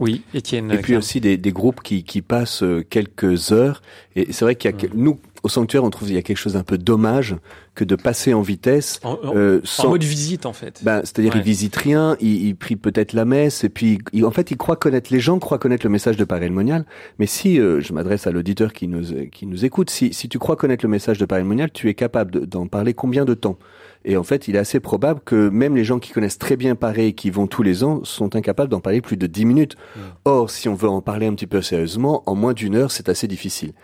Oui, 0.00 0.22
Étienne. 0.34 0.70
Et 0.70 0.78
puis 0.78 0.96
aussi 0.96 1.20
des, 1.20 1.36
des 1.36 1.52
groupes 1.52 1.82
qui, 1.82 2.04
qui 2.04 2.22
passent 2.22 2.62
euh, 2.62 2.84
quelques 2.88 3.52
heures. 3.52 3.82
Et 4.14 4.32
c'est 4.32 4.44
vrai 4.44 4.56
qu'il 4.56 4.70
y 4.70 4.74
a 4.74 4.76
hmm. 4.76 4.90
nous 4.94 5.20
au 5.42 5.48
sanctuaire, 5.48 5.84
on 5.84 5.90
trouve 5.90 6.08
qu'il 6.08 6.16
y 6.16 6.18
a 6.18 6.22
quelque 6.22 6.36
chose 6.36 6.54
d'un 6.54 6.62
peu 6.62 6.78
dommage 6.78 7.36
que 7.74 7.84
de 7.84 7.94
passer 7.94 8.34
en 8.34 8.42
vitesse 8.42 9.00
en, 9.04 9.18
euh, 9.24 9.60
sans 9.62 9.90
mode 9.90 10.02
visite 10.02 10.46
en 10.46 10.52
fait. 10.52 10.80
Ben, 10.82 11.00
c'est-à-dire 11.04 11.34
ouais. 11.34 11.40
il 11.40 11.44
visite 11.44 11.76
rien, 11.76 12.16
il, 12.20 12.46
il 12.46 12.56
prie 12.56 12.76
peut-être 12.76 13.12
la 13.12 13.24
messe 13.24 13.62
et 13.62 13.68
puis 13.68 13.98
en 14.22 14.30
fait 14.30 14.50
il 14.50 14.56
croit 14.56 14.76
connaître 14.76 15.12
les 15.12 15.20
gens 15.20 15.38
croient 15.38 15.58
connaître 15.58 15.86
le 15.86 15.90
message 15.90 16.16
de 16.16 16.24
Père 16.24 16.50
Monial. 16.50 16.84
Mais 17.18 17.26
si 17.26 17.60
euh, 17.60 17.80
je 17.80 17.92
m'adresse 17.92 18.26
à 18.26 18.32
l'auditeur 18.32 18.72
qui 18.72 18.88
nous 18.88 19.28
qui 19.30 19.46
nous 19.46 19.64
écoute, 19.64 19.90
si 19.90 20.12
si 20.12 20.28
tu 20.28 20.38
crois 20.38 20.56
connaître 20.56 20.84
le 20.84 20.90
message 20.90 21.18
de 21.18 21.24
Père 21.24 21.44
Monial, 21.44 21.70
tu 21.70 21.88
es 21.88 21.94
capable 21.94 22.46
d'en 22.46 22.66
parler 22.66 22.94
combien 22.94 23.24
de 23.24 23.34
temps? 23.34 23.58
Et 24.08 24.16
en 24.16 24.22
fait, 24.22 24.48
il 24.48 24.56
est 24.56 24.58
assez 24.58 24.80
probable 24.80 25.20
que 25.22 25.50
même 25.50 25.76
les 25.76 25.84
gens 25.84 25.98
qui 25.98 26.12
connaissent 26.12 26.38
très 26.38 26.56
bien 26.56 26.74
Paris 26.74 27.04
et 27.04 27.12
qui 27.12 27.28
vont 27.28 27.46
tous 27.46 27.62
les 27.62 27.84
ans 27.84 28.02
sont 28.04 28.36
incapables 28.36 28.70
d'en 28.70 28.80
parler 28.80 29.02
plus 29.02 29.18
de 29.18 29.26
10 29.26 29.44
minutes. 29.44 29.76
Or, 30.24 30.48
si 30.48 30.66
on 30.66 30.74
veut 30.74 30.88
en 30.88 31.02
parler 31.02 31.26
un 31.26 31.34
petit 31.34 31.46
peu 31.46 31.60
sérieusement, 31.60 32.22
en 32.24 32.34
moins 32.34 32.54
d'une 32.54 32.74
heure, 32.74 32.90
c'est 32.90 33.10
assez 33.10 33.28
difficile. 33.28 33.74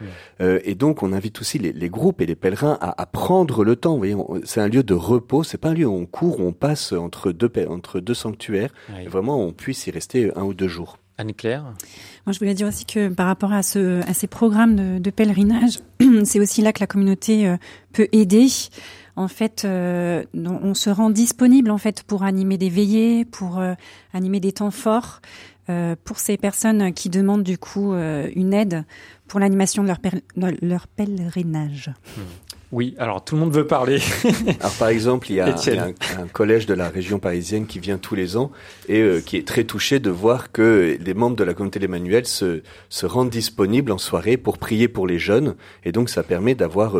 Euh, 0.40 0.60
et 0.64 0.74
donc, 0.76 1.02
on 1.02 1.12
invite 1.12 1.42
aussi 1.42 1.58
les, 1.58 1.74
les 1.74 1.90
groupes 1.90 2.22
et 2.22 2.26
les 2.26 2.36
pèlerins 2.36 2.78
à, 2.80 3.02
à, 3.02 3.04
prendre 3.04 3.64
le 3.64 3.76
temps. 3.76 3.92
Vous 3.92 3.98
voyez, 3.98 4.16
c'est 4.44 4.62
un 4.62 4.68
lieu 4.68 4.82
de 4.82 4.94
repos. 4.94 5.44
C'est 5.44 5.58
pas 5.58 5.68
un 5.68 5.74
lieu 5.74 5.86
où 5.86 5.94
on 5.94 6.06
court, 6.06 6.40
où 6.40 6.44
on 6.44 6.52
passe 6.52 6.92
entre 6.92 7.30
deux 7.30 7.52
entre 7.68 8.00
deux 8.00 8.14
sanctuaires. 8.14 8.70
Et 9.04 9.08
vraiment, 9.08 9.38
on 9.38 9.52
puisse 9.52 9.86
y 9.86 9.90
rester 9.90 10.32
un 10.36 10.44
ou 10.44 10.54
deux 10.54 10.68
jours. 10.68 10.96
Anne-Claire? 11.18 11.62
Moi, 12.26 12.32
je 12.32 12.38
voulais 12.38 12.54
dire 12.54 12.66
aussi 12.66 12.86
que 12.86 13.08
par 13.08 13.26
rapport 13.26 13.52
à, 13.52 13.62
ce, 13.62 14.00
à 14.08 14.14
ces 14.14 14.26
programmes 14.26 14.74
de, 14.74 14.98
de 14.98 15.10
pèlerinage, 15.10 15.80
c'est 16.24 16.40
aussi 16.40 16.62
là 16.62 16.72
que 16.72 16.80
la 16.80 16.86
communauté 16.86 17.46
euh, 17.46 17.56
peut 17.92 18.08
aider 18.12 18.48
en 19.16 19.28
fait, 19.28 19.64
euh, 19.64 20.24
on 20.34 20.74
se 20.74 20.90
rend 20.90 21.10
disponible 21.10 21.70
en 21.70 21.78
fait 21.78 22.02
pour 22.02 22.24
animer 22.24 22.58
des 22.58 22.68
veillées, 22.68 23.24
pour 23.24 23.58
euh, 23.58 23.74
animer 24.12 24.40
des 24.40 24.52
temps 24.52 24.72
forts 24.72 25.20
euh, 25.68 25.94
pour 26.04 26.18
ces 26.18 26.36
personnes 26.36 26.92
qui 26.92 27.10
demandent 27.10 27.44
du 27.44 27.56
coup 27.56 27.94
une 27.94 28.52
aide 28.52 28.84
pour 29.28 29.40
l'animation 29.40 29.84
de 29.84 29.92
leur, 30.36 30.86
pèlerinage. 30.88 31.92
Hmm. 32.16 32.20
Oui, 32.74 32.94
alors 32.98 33.24
tout 33.24 33.36
le 33.36 33.40
monde 33.40 33.52
veut 33.52 33.66
parler. 33.66 34.00
alors 34.60 34.74
par 34.78 34.88
exemple, 34.88 35.30
il 35.30 35.36
y 35.36 35.40
a, 35.40 35.46
un, 35.46 36.26
collège 36.32 36.66
de 36.66 36.74
la 36.74 36.88
région 36.88 37.20
parisienne 37.20 37.66
qui 37.66 37.78
vient 37.78 37.98
tous 37.98 38.16
les 38.16 38.36
ans 38.36 38.50
et 38.88 39.20
qui 39.24 39.36
est 39.36 39.46
très 39.46 39.62
touché 39.62 40.00
de 40.00 40.10
voir 40.10 40.50
que 40.50 40.98
les 41.00 41.14
membres 41.14 41.36
de 41.36 41.44
la 41.44 41.54
communauté 41.54 41.78
des 41.78 41.88
manuels 41.88 42.26
se, 42.26 42.62
se 42.88 43.06
rendent 43.06 43.30
disponibles 43.30 43.92
en 43.92 43.98
soirée 43.98 44.36
pour 44.36 44.58
prier 44.58 44.88
pour 44.88 45.06
les 45.06 45.20
jeunes 45.20 45.54
et 45.84 45.92
donc 45.92 46.10
ça 46.10 46.24
permet 46.24 46.56
d'avoir 46.56 46.96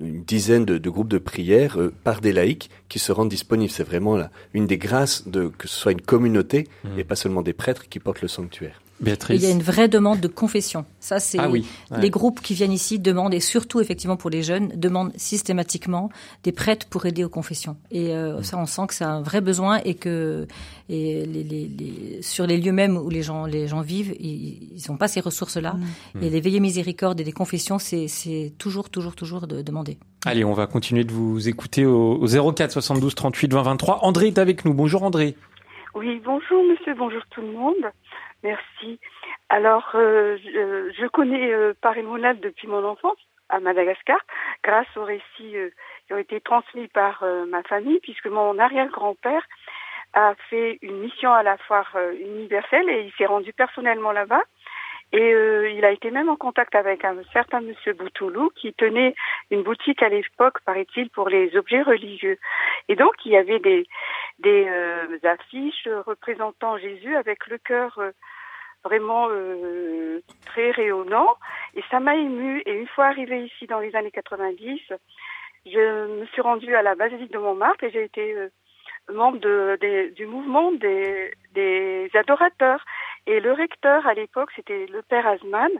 une 0.00 0.24
dizaine 0.24 0.64
de, 0.64 0.88
groupes 0.88 1.08
de 1.08 1.18
prière 1.18 1.80
euh, 1.80 1.92
par 2.04 2.20
des 2.20 2.32
laïcs 2.32 2.70
qui 2.88 2.98
se 2.98 3.12
rendent 3.12 3.28
disponibles. 3.28 3.70
C'est 3.70 3.84
vraiment 3.84 4.16
là, 4.16 4.30
une 4.52 4.66
des 4.66 4.78
grâces 4.78 5.28
de 5.28 5.48
que 5.48 5.68
ce 5.68 5.76
soit 5.76 5.92
une 5.92 6.00
communauté 6.00 6.66
mmh. 6.84 6.98
et 6.98 7.04
pas 7.04 7.16
seulement 7.16 7.42
des 7.42 7.52
prêtres 7.52 7.88
qui 7.88 8.00
portent 8.00 8.22
le 8.22 8.28
sanctuaire. 8.28 8.80
Il 9.00 9.42
y 9.42 9.46
a 9.46 9.50
une 9.50 9.62
vraie 9.62 9.88
demande 9.88 10.20
de 10.20 10.28
confession. 10.28 10.84
Ça, 11.00 11.18
c'est 11.18 11.38
ah 11.38 11.48
les 11.98 12.10
groupes 12.10 12.40
qui 12.40 12.54
viennent 12.54 12.72
ici 12.72 12.98
demandent, 12.98 13.34
et 13.34 13.40
surtout 13.40 13.80
effectivement 13.80 14.16
pour 14.16 14.30
les 14.30 14.42
jeunes, 14.42 14.68
demandent 14.76 15.12
systématiquement 15.16 16.10
des 16.44 16.52
prêtres 16.52 16.86
pour 16.88 17.04
aider 17.06 17.24
aux 17.24 17.28
confessions. 17.28 17.76
Et 17.90 18.14
euh, 18.14 18.42
ça, 18.42 18.56
on 18.56 18.66
sent 18.66 18.86
que 18.88 18.94
c'est 18.94 19.04
un 19.04 19.20
vrai 19.20 19.40
besoin 19.40 19.80
et 19.84 19.94
que 19.94 20.46
et 20.88 21.26
les, 21.26 21.42
les, 21.42 21.66
les, 21.66 22.22
sur 22.22 22.46
les 22.46 22.58
lieux 22.58 22.72
même 22.72 22.96
où 22.96 23.08
les 23.10 23.22
gens 23.22 23.46
les 23.46 23.66
gens 23.66 23.80
vivent, 23.80 24.14
ils 24.20 24.80
n'ont 24.88 24.96
pas 24.96 25.08
ces 25.08 25.20
ressources-là. 25.20 25.74
Mm. 26.14 26.22
Et 26.22 26.30
les 26.30 26.40
veillées 26.40 26.60
miséricorde 26.60 27.20
et 27.20 27.24
les 27.24 27.32
confessions, 27.32 27.78
c'est 27.78 28.52
toujours 28.58 28.90
toujours 28.90 29.16
toujours 29.16 29.46
de 29.46 29.62
demander. 29.62 29.98
Allez, 30.24 30.44
on 30.44 30.52
va 30.52 30.66
continuer 30.66 31.04
de 31.04 31.12
vous 31.12 31.48
écouter 31.48 31.84
au, 31.84 32.22
au 32.22 32.52
04 32.52 32.70
72 32.70 33.14
38 33.14 33.52
20 33.52 33.62
23. 33.62 33.98
André 34.02 34.28
est 34.28 34.38
avec 34.38 34.64
nous. 34.64 34.72
Bonjour 34.72 35.02
André. 35.02 35.36
Oui, 35.94 36.20
bonjour 36.24 36.64
monsieur, 36.64 36.92
bonjour 36.94 37.22
tout 37.30 37.40
le 37.40 37.52
monde. 37.52 37.74
Merci. 38.44 39.00
Alors, 39.48 39.90
euh, 39.94 40.36
je, 40.44 41.06
connais 41.06 41.50
euh, 41.50 41.72
Paris 41.80 42.04
depuis 42.42 42.68
mon 42.68 42.84
enfance 42.84 43.16
à 43.48 43.58
Madagascar, 43.58 44.18
grâce 44.62 44.86
aux 44.96 45.04
récits 45.04 45.56
euh, 45.56 45.70
qui 46.06 46.12
ont 46.12 46.18
été 46.18 46.42
transmis 46.42 46.88
par 46.88 47.22
euh, 47.22 47.46
ma 47.46 47.62
famille, 47.62 48.00
puisque 48.00 48.26
mon 48.26 48.58
arrière-grand-père 48.58 49.42
a 50.12 50.34
fait 50.50 50.78
une 50.82 50.98
mission 50.98 51.32
à 51.32 51.42
la 51.42 51.56
foire 51.56 51.96
universelle 52.20 52.88
et 52.90 53.00
il 53.06 53.12
s'est 53.12 53.24
rendu 53.24 53.54
personnellement 53.54 54.12
là-bas. 54.12 54.42
Et 55.12 55.30
il 55.76 55.84
a 55.84 55.92
été 55.92 56.10
même 56.10 56.28
en 56.28 56.36
contact 56.36 56.74
avec 56.74 57.04
un 57.04 57.16
certain 57.32 57.60
monsieur 57.60 57.92
Boutoulou 57.92 58.50
qui 58.56 58.72
tenait 58.74 59.14
une 59.50 59.62
boutique 59.62 60.02
à 60.02 60.08
l'époque, 60.08 60.58
paraît-il, 60.64 61.08
pour 61.10 61.28
les 61.28 61.56
objets 61.56 61.82
religieux. 61.82 62.38
Et 62.88 62.96
donc, 62.96 63.14
il 63.24 63.32
y 63.32 63.36
avait 63.36 63.60
des, 63.60 63.86
des 64.40 64.68
affiches 65.22 65.88
représentant 66.06 66.78
Jésus 66.78 67.14
avec 67.14 67.46
le 67.46 67.58
cœur 67.58 67.98
vraiment 68.84 69.28
euh, 69.30 70.20
très 70.46 70.70
rayonnant. 70.70 71.34
Et 71.74 71.82
ça 71.90 72.00
m'a 72.00 72.16
ému. 72.16 72.62
Et 72.66 72.72
une 72.72 72.88
fois 72.88 73.06
arrivée 73.06 73.44
ici 73.44 73.66
dans 73.66 73.80
les 73.80 73.94
années 73.96 74.10
90, 74.10 74.80
je 75.66 76.20
me 76.20 76.26
suis 76.26 76.42
rendue 76.42 76.74
à 76.74 76.82
la 76.82 76.94
basilique 76.94 77.32
de 77.32 77.38
Montmartre 77.38 77.84
et 77.84 77.90
j'ai 77.90 78.04
été 78.04 78.34
euh, 78.34 78.48
membre 79.12 79.38
de, 79.38 80.12
du 80.14 80.26
mouvement 80.26 80.72
des, 80.72 81.32
des 81.54 82.10
adorateurs. 82.14 82.84
Et 83.26 83.40
le 83.40 83.52
recteur 83.52 84.06
à 84.06 84.14
l'époque, 84.14 84.50
c'était 84.54 84.86
le 84.86 85.02
père 85.02 85.26
Asman, 85.26 85.70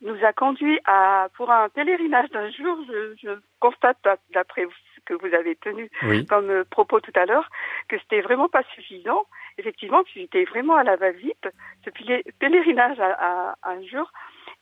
nous 0.00 0.16
a 0.24 0.32
conduit 0.32 0.80
à 0.84 1.28
pour 1.36 1.50
un 1.50 1.68
pèlerinage 1.68 2.30
d'un 2.30 2.50
jour. 2.50 2.76
Je, 2.88 3.14
je 3.22 3.30
constate 3.60 3.98
d'après 4.34 4.62
ce 4.62 4.81
que 5.06 5.14
vous 5.14 5.34
avez 5.34 5.56
tenu 5.56 5.90
comme 6.28 6.50
euh, 6.50 6.64
propos 6.70 7.00
tout 7.00 7.12
à 7.14 7.26
l'heure 7.26 7.48
que 7.88 7.98
c'était 7.98 8.20
vraiment 8.20 8.48
pas 8.48 8.62
suffisant 8.74 9.26
effectivement, 9.58 10.02
j'étais 10.14 10.44
vraiment 10.44 10.76
à 10.76 10.84
la 10.84 10.96
va-vite 10.96 11.48
depuis 11.84 12.04
les 12.04 12.24
pèlerinages 12.38 13.00
à, 13.00 13.54
un 13.62 13.82
jour. 13.84 14.10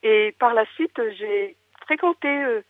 Et 0.03 0.35
par 0.39 0.55
la 0.55 0.65
suite, 0.75 1.01
j'ai 1.19 1.57
fréquenté 1.83 2.29
euh, 2.29 2.63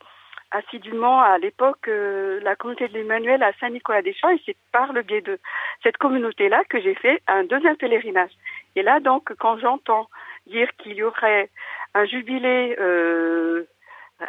assidûment 0.51 1.21
à 1.21 1.39
l'époque 1.39 1.89
euh, 1.89 2.41
la 2.43 2.57
communauté 2.57 2.89
de 2.89 2.95
l'Emmanuel 2.95 3.43
à 3.43 3.53
Saint-Nicolas-des-Champs 3.61 4.31
et 4.31 4.43
c'est 4.45 4.57
par 4.73 4.93
le 4.93 5.03
biais 5.03 5.21
de 5.21 5.39
cette 5.83 5.97
communauté-là 5.97 6.65
que 6.69 6.81
j'ai 6.81 6.95
fait 6.95 7.23
un 7.27 7.45
deuxième 7.45 7.77
pèlerinage. 7.77 8.33
Et 8.77 8.83
là, 8.83 9.01
donc, 9.01 9.33
quand 9.39 9.59
j'entends 9.59 10.09
dire 10.47 10.69
qu'il 10.79 10.95
y 10.95 11.03
aurait 11.03 11.51
un 11.95 12.05
jubilé 12.05 12.77
euh, 12.79 13.65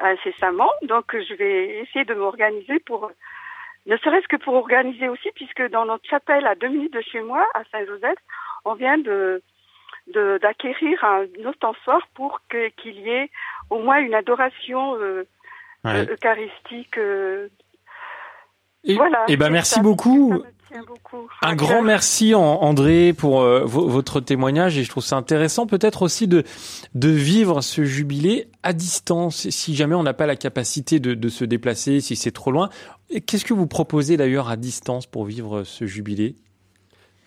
incessamment, 0.02 0.72
donc 0.84 1.06
je 1.14 1.34
vais 1.34 1.80
essayer 1.82 2.06
de 2.06 2.14
m'organiser 2.14 2.80
pour, 2.80 3.12
ne 3.86 3.98
serait-ce 3.98 4.28
que 4.28 4.38
pour 4.38 4.54
organiser 4.54 5.10
aussi, 5.10 5.30
puisque 5.36 5.68
dans 5.70 5.86
notre 5.86 6.08
chapelle 6.08 6.46
à 6.46 6.56
deux 6.56 6.70
minutes 6.70 6.94
de 6.94 7.02
chez 7.02 7.22
moi, 7.22 7.46
à 7.54 7.64
Saint-Joseph, 7.72 8.18
on 8.66 8.76
vient 8.76 8.98
de 8.98 9.42
d'acquérir 10.42 11.04
un 11.04 11.26
ostensoir 11.46 12.02
pour 12.16 12.42
qu'il 12.50 13.00
y 13.00 13.10
ait 13.10 13.30
au 13.70 13.80
moins 13.80 14.00
une 14.00 14.14
adoration 14.14 14.96
euh, 14.96 15.24
eucharistique. 15.86 16.98
Euh. 16.98 17.48
et, 18.84 18.96
voilà. 18.96 19.26
Et 19.28 19.34
eh 19.34 19.38
ben 19.38 19.50
merci 19.50 19.80
beaucoup. 19.80 20.44
Un 21.42 21.56
grand 21.56 21.82
merci 21.82 22.34
André 22.36 23.14
pour 23.14 23.42
euh, 23.42 23.66
votre 23.66 24.20
témoignage 24.20 24.78
et 24.78 24.84
je 24.84 24.90
trouve 24.90 25.04
ça 25.04 25.18
intéressant 25.18 25.68
peut-être 25.68 26.02
aussi 26.02 26.28
de 26.28 26.44
de 26.96 27.10
vivre 27.10 27.62
ce 27.62 27.84
jubilé 27.84 28.48
à 28.64 28.74
distance. 28.74 29.50
Si 29.50 29.76
jamais 29.76 29.96
on 29.96 30.04
n'a 30.04 30.14
pas 30.14 30.26
la 30.26 30.36
capacité 30.36 31.00
de, 31.00 31.14
de 31.14 31.30
se 31.30 31.46
déplacer 31.46 32.02
si 32.02 32.16
c'est 32.16 32.32
trop 32.32 32.52
loin. 32.52 32.70
Qu'est-ce 33.26 33.46
que 33.46 33.54
vous 33.54 33.68
proposez 33.68 34.16
d'ailleurs 34.16 34.50
à 34.50 34.56
distance 34.56 35.06
pour 35.06 35.26
vivre 35.26 35.64
ce 35.64 35.86
jubilé? 35.86 36.36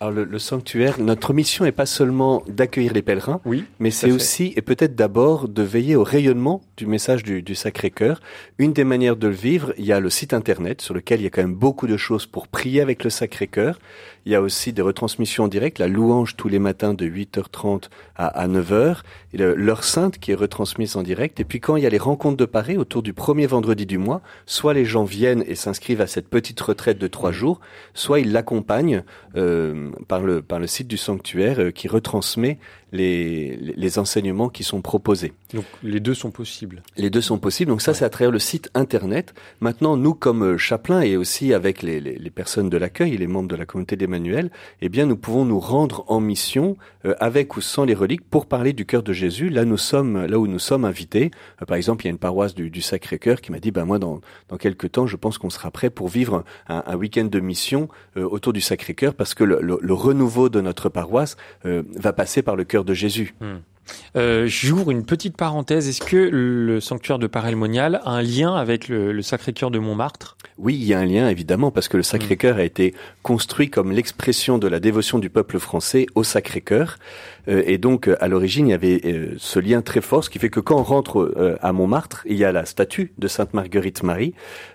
Alors 0.01 0.11
le, 0.11 0.39
sanctuaire, 0.39 0.99
notre 0.99 1.33
mission 1.33 1.63
n'est 1.63 1.71
pas 1.71 1.85
seulement 1.85 2.43
d'accueillir 2.47 2.91
les 2.91 3.01
pèlerins, 3.01 3.39
oui, 3.45 3.63
mais 3.79 3.91
c'est 3.91 4.11
aussi 4.11 4.53
et 4.57 4.61
peut-être 4.61 4.93
d'abord 4.93 5.47
de 5.47 5.61
veiller 5.61 5.95
au 5.95 6.03
rayonnement 6.03 6.61
du 6.75 6.85
message 6.85 7.23
du, 7.23 7.41
du 7.41 7.55
Sacré-Cœur. 7.55 8.19
Une 8.57 8.73
des 8.73 8.83
manières 8.83 9.15
de 9.15 9.27
le 9.27 9.33
vivre, 9.33 9.73
il 9.77 9.85
y 9.85 9.93
a 9.93 10.01
le 10.01 10.09
site 10.09 10.33
internet 10.33 10.81
sur 10.81 10.93
lequel 10.93 11.21
il 11.21 11.23
y 11.23 11.27
a 11.27 11.29
quand 11.29 11.41
même 11.41 11.55
beaucoup 11.55 11.87
de 11.87 11.95
choses 11.95 12.25
pour 12.25 12.49
prier 12.49 12.81
avec 12.81 13.05
le 13.05 13.09
Sacré-Cœur. 13.09 13.79
Il 14.25 14.31
y 14.31 14.35
a 14.35 14.41
aussi 14.41 14.73
des 14.73 14.81
retransmissions 14.81 15.43
en 15.43 15.47
direct, 15.47 15.77
la 15.77 15.87
louange 15.87 16.35
tous 16.35 16.47
les 16.47 16.57
matins 16.57 16.95
de 16.95 17.05
8h30 17.05 17.89
à, 18.15 18.47
9h, 18.47 19.01
l'heure 19.33 19.83
sainte 19.83 20.17
qui 20.17 20.31
est 20.31 20.35
retransmise 20.35 20.95
en 20.95 21.03
direct. 21.03 21.39
Et 21.39 21.43
puis 21.43 21.59
quand 21.59 21.75
il 21.75 21.83
y 21.83 21.85
a 21.85 21.89
les 21.89 21.99
rencontres 21.99 22.37
de 22.37 22.45
Paris 22.45 22.77
autour 22.77 23.03
du 23.03 23.13
premier 23.13 23.45
vendredi 23.45 23.85
du 23.85 23.97
mois, 23.97 24.21
soit 24.45 24.73
les 24.73 24.85
gens 24.85 25.03
viennent 25.03 25.43
et 25.47 25.55
s'inscrivent 25.55 26.01
à 26.01 26.07
cette 26.07 26.27
petite 26.27 26.59
retraite 26.59 26.97
de 26.97 27.07
trois 27.07 27.31
jours, 27.31 27.59
soit 27.93 28.19
ils 28.19 28.31
l'accompagnent 28.31 29.03
euh, 29.35 29.91
par, 30.07 30.21
le, 30.21 30.41
par 30.41 30.59
le 30.59 30.67
site 30.67 30.87
du 30.87 30.97
sanctuaire 30.97 31.59
euh, 31.59 31.71
qui 31.71 31.87
retransmet 31.87 32.57
les, 32.91 33.57
les 33.57 33.99
enseignements 33.99 34.49
qui 34.49 34.63
sont 34.63 34.81
proposés. 34.81 35.33
Donc 35.53 35.65
les 35.83 35.99
deux 35.99 36.13
sont 36.13 36.31
possibles. 36.31 36.81
Les 36.97 37.09
deux 37.09 37.21
sont 37.21 37.37
possibles. 37.37 37.69
Donc 37.69 37.81
ça, 37.81 37.93
c'est 37.93 38.05
à 38.05 38.09
travers 38.09 38.31
le 38.31 38.39
site 38.39 38.69
internet. 38.73 39.33
Maintenant, 39.59 39.97
nous, 39.97 40.13
comme 40.13 40.43
euh, 40.43 40.57
chapelains 40.57 41.01
et 41.01 41.17
aussi 41.17 41.53
avec 41.53 41.81
les, 41.81 41.99
les, 41.99 42.17
les 42.17 42.29
personnes 42.29 42.69
de 42.69 42.77
l'accueil 42.77 43.13
et 43.13 43.17
les 43.17 43.27
membres 43.27 43.49
de 43.49 43.55
la 43.55 43.65
communauté 43.65 43.97
eh 44.81 44.89
bien, 44.89 45.05
nous 45.05 45.17
pouvons 45.17 45.45
nous 45.45 45.59
rendre 45.59 46.03
en 46.07 46.19
mission 46.19 46.77
euh, 47.05 47.13
avec 47.19 47.57
ou 47.57 47.61
sans 47.61 47.85
les 47.85 47.93
reliques 47.93 48.27
pour 48.29 48.45
parler 48.45 48.73
du 48.73 48.85
cœur 48.85 49.03
de 49.03 49.13
Jésus. 49.13 49.49
Là, 49.49 49.65
nous 49.65 49.77
sommes 49.77 50.25
là 50.25 50.39
où 50.39 50.47
nous 50.47 50.59
sommes 50.59 50.85
invités. 50.85 51.31
Euh, 51.61 51.65
par 51.65 51.77
exemple, 51.77 52.03
il 52.03 52.07
y 52.07 52.09
a 52.09 52.11
une 52.11 52.17
paroisse 52.17 52.55
du, 52.55 52.81
Sacré-Cœur 52.81 53.41
qui 53.41 53.51
m'a 53.51 53.59
dit, 53.59 53.71
ben 53.71 53.85
moi, 53.85 53.99
dans, 53.99 54.21
dans 54.49 54.57
quelques 54.57 54.91
temps, 54.91 55.07
je 55.07 55.15
pense 55.15 55.37
qu'on 55.37 55.49
sera 55.49 55.71
prêt 55.71 55.89
pour 55.89 56.07
vivre 56.07 56.43
un, 56.67 56.95
week-end 56.95 57.25
de 57.25 57.39
mission 57.39 57.89
autour 58.15 58.53
du 58.53 58.61
Sacré-Cœur 58.61 59.13
parce 59.13 59.33
que 59.33 59.43
le, 59.43 59.93
renouveau 59.93 60.49
de 60.49 60.61
notre 60.61 60.89
paroisse 60.89 61.35
va 61.63 62.13
passer 62.13 62.41
par 62.41 62.55
le 62.55 62.63
cœur 62.63 62.85
de 62.85 62.93
Jésus. 62.93 63.33
Hmm. 63.41 63.57
Euh, 64.15 64.47
J'ouvre 64.47 64.91
une 64.91 65.05
petite 65.05 65.37
parenthèse. 65.37 65.87
Est-ce 65.87 66.01
que 66.01 66.15
le 66.15 66.79
sanctuaire 66.79 67.19
de 67.19 67.27
Parelmonial 67.27 68.01
a 68.03 68.11
un 68.11 68.21
lien 68.21 68.55
avec 68.55 68.87
le, 68.87 69.21
Sacré-Cœur 69.21 69.71
de 69.71 69.79
Montmartre? 69.79 70.37
Oui, 70.57 70.75
il 70.75 70.85
y 70.85 70.93
a 70.93 70.99
un 70.99 71.05
lien 71.05 71.27
évidemment 71.27 71.69
parce 71.69 71.89
que 71.89 71.97
le 71.97 72.03
Sacré-Cœur 72.03 72.57
a 72.57 72.63
été 72.63 72.93
construit 73.23 73.69
comme 73.69 73.91
l'expression 73.91 74.57
de 74.57 74.67
la 74.67 74.79
dévotion 74.79 75.19
du 75.19 75.29
peuple 75.29 75.59
français 75.59 76.05
au 76.15 76.23
Sacré-Cœur. 76.23 76.97
Euh, 77.47 77.63
et 77.65 77.77
donc, 77.77 78.09
à 78.19 78.27
l'origine, 78.27 78.67
il 78.67 78.71
y 78.71 78.73
avait 78.73 79.01
euh, 79.05 79.35
ce 79.37 79.59
lien 79.59 79.81
très 79.81 80.01
fort, 80.01 80.23
ce 80.23 80.29
qui 80.29 80.39
fait 80.39 80.49
que 80.49 80.61
quand 80.61 80.77
on 80.77 80.83
rentre 80.83 81.19
euh, 81.19 81.57
à 81.61 81.73
Montmartre, 81.73 82.23
il 82.25 82.37
y 82.37 82.45
a 82.45 82.51
la 82.51 82.65
statue 82.65 83.13
de 83.17 83.27
Sainte 83.27 83.53
Marguerite 83.53 84.03
Marie. 84.03 84.33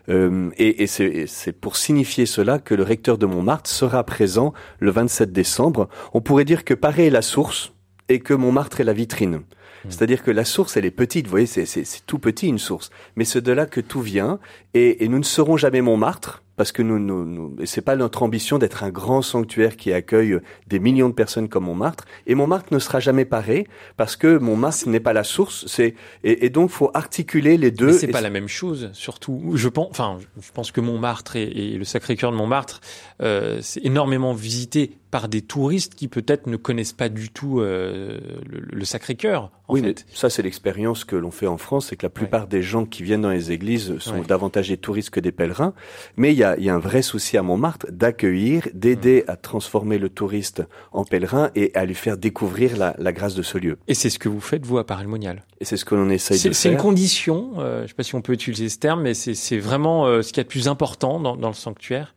et, 0.08 0.82
et 0.82 0.86
c'est 0.86 1.52
pour 1.52 1.76
signifier 1.76 2.26
cela 2.26 2.58
que 2.58 2.74
le 2.74 2.82
recteur 2.82 3.16
de 3.16 3.26
Montmartre 3.26 3.70
sera 3.70 4.04
présent 4.04 4.52
le 4.80 4.90
27 4.90 5.32
décembre. 5.32 5.88
On 6.14 6.20
pourrait 6.20 6.44
dire 6.44 6.64
que 6.64 6.74
Paris 6.74 7.06
est 7.06 7.10
la 7.10 7.22
source 7.22 7.72
et 8.10 8.18
que 8.18 8.34
Montmartre 8.34 8.80
est 8.80 8.84
la 8.84 8.92
vitrine. 8.92 9.36
Hmm. 9.36 9.88
C'est-à-dire 9.88 10.22
que 10.22 10.30
la 10.30 10.44
source, 10.44 10.76
elle 10.76 10.84
est 10.84 10.90
petite, 10.90 11.26
vous 11.26 11.30
voyez, 11.30 11.46
c'est 11.46 12.06
tout 12.06 12.18
petit 12.18 12.48
une 12.48 12.58
source. 12.58 12.90
Mais 13.16 13.24
c'est 13.24 13.40
de 13.40 13.52
là 13.52 13.64
que 13.64 13.80
tout 13.80 14.02
vient, 14.02 14.38
et, 14.74 15.04
et 15.04 15.08
nous 15.08 15.18
ne 15.18 15.24
serons 15.24 15.56
jamais 15.56 15.80
Montmartre, 15.80 16.42
parce 16.60 16.72
que 16.72 16.82
nous, 16.82 16.98
nous, 16.98 17.24
nous 17.24 17.56
c'est 17.64 17.80
pas 17.80 17.96
notre 17.96 18.22
ambition 18.22 18.58
d'être 18.58 18.84
un 18.84 18.90
grand 18.90 19.22
sanctuaire 19.22 19.78
qui 19.78 19.94
accueille 19.94 20.38
des 20.66 20.78
millions 20.78 21.08
de 21.08 21.14
personnes 21.14 21.48
comme 21.48 21.64
Montmartre. 21.64 22.04
Et 22.26 22.34
Montmartre 22.34 22.74
ne 22.74 22.78
sera 22.78 23.00
jamais 23.00 23.24
paré 23.24 23.66
parce 23.96 24.14
que 24.14 24.36
Montmartre 24.36 24.86
n'est 24.86 25.00
pas 25.00 25.14
la 25.14 25.24
source. 25.24 25.64
C'est 25.68 25.94
et, 26.22 26.44
et, 26.44 26.50
donc 26.50 26.68
faut 26.68 26.90
articuler 26.92 27.56
les 27.56 27.70
deux. 27.70 27.92
C'est 27.92 28.08
pas 28.08 28.20
la 28.20 28.28
même 28.28 28.46
chose, 28.46 28.90
surtout. 28.92 29.52
Je 29.54 29.68
pense, 29.70 29.88
enfin, 29.88 30.18
je 30.38 30.52
pense 30.52 30.70
que 30.70 30.82
Montmartre 30.82 31.36
et, 31.36 31.44
et 31.44 31.78
le 31.78 31.84
Sacré-Cœur 31.84 32.30
de 32.30 32.36
Montmartre, 32.36 32.82
euh, 33.22 33.60
c'est 33.62 33.82
énormément 33.82 34.34
visité 34.34 34.98
par 35.10 35.28
des 35.28 35.42
touristes 35.42 35.94
qui 35.94 36.08
peut-être 36.08 36.46
ne 36.46 36.56
connaissent 36.56 36.92
pas 36.92 37.08
du 37.08 37.30
tout 37.30 37.60
euh, 37.60 38.20
le, 38.48 38.60
le 38.72 38.84
Sacré-Cœur. 38.84 39.50
Oui, 39.68 39.82
mais 39.82 39.94
ça 40.12 40.30
c'est 40.30 40.42
l'expérience 40.42 41.04
que 41.04 41.16
l'on 41.16 41.30
fait 41.30 41.46
en 41.46 41.58
France, 41.58 41.86
c'est 41.88 41.96
que 41.96 42.06
la 42.06 42.10
plupart 42.10 42.48
des 42.48 42.62
gens 42.62 42.84
qui 42.84 43.02
viennent 43.02 43.22
dans 43.22 43.30
les 43.30 43.52
églises 43.52 43.98
sont 43.98 44.22
davantage 44.22 44.68
des 44.68 44.76
touristes 44.76 45.10
que 45.10 45.20
des 45.20 45.32
pèlerins. 45.32 45.74
Mais 46.16 46.32
il 46.32 46.38
y 46.38 46.44
a 46.44 46.58
y 46.58 46.68
a 46.68 46.74
un 46.74 46.78
vrai 46.78 47.02
souci 47.02 47.36
à 47.36 47.42
Montmartre 47.42 47.86
d'accueillir, 47.90 48.68
d'aider 48.74 49.24
à 49.28 49.36
transformer 49.36 49.98
le 49.98 50.08
touriste 50.08 50.62
en 50.92 51.04
pèlerin 51.04 51.50
et 51.54 51.70
à 51.74 51.84
lui 51.84 51.94
faire 51.94 52.16
découvrir 52.16 52.76
la, 52.76 52.94
la 52.98 53.12
grâce 53.12 53.34
de 53.34 53.42
ce 53.42 53.58
lieu. 53.58 53.78
Et 53.86 53.94
c'est 53.94 54.10
ce 54.10 54.18
que 54.18 54.28
vous 54.28 54.40
faites, 54.40 54.66
vous, 54.66 54.78
à 54.78 54.86
Paris-le-Monial. 54.86 55.44
Et 55.60 55.64
c'est 55.64 55.76
ce 55.76 55.84
que 55.84 55.94
l'on 55.94 56.10
essaye 56.10 56.36
de 56.36 56.42
faire. 56.42 56.54
C'est 56.54 56.70
une 56.70 56.76
condition, 56.76 57.52
euh, 57.58 57.78
je 57.78 57.82
ne 57.82 57.88
sais 57.88 57.94
pas 57.94 58.02
si 58.02 58.14
on 58.14 58.22
peut 58.22 58.32
utiliser 58.32 58.68
ce 58.68 58.78
terme, 58.78 59.02
mais 59.02 59.14
c'est 59.14 59.58
vraiment 59.58 60.06
euh, 60.06 60.22
ce 60.22 60.32
qui 60.32 60.40
est 60.40 60.42
le 60.44 60.48
plus 60.48 60.68
important 60.68 61.20
dans, 61.20 61.36
dans 61.36 61.48
le 61.48 61.54
sanctuaire? 61.54 62.14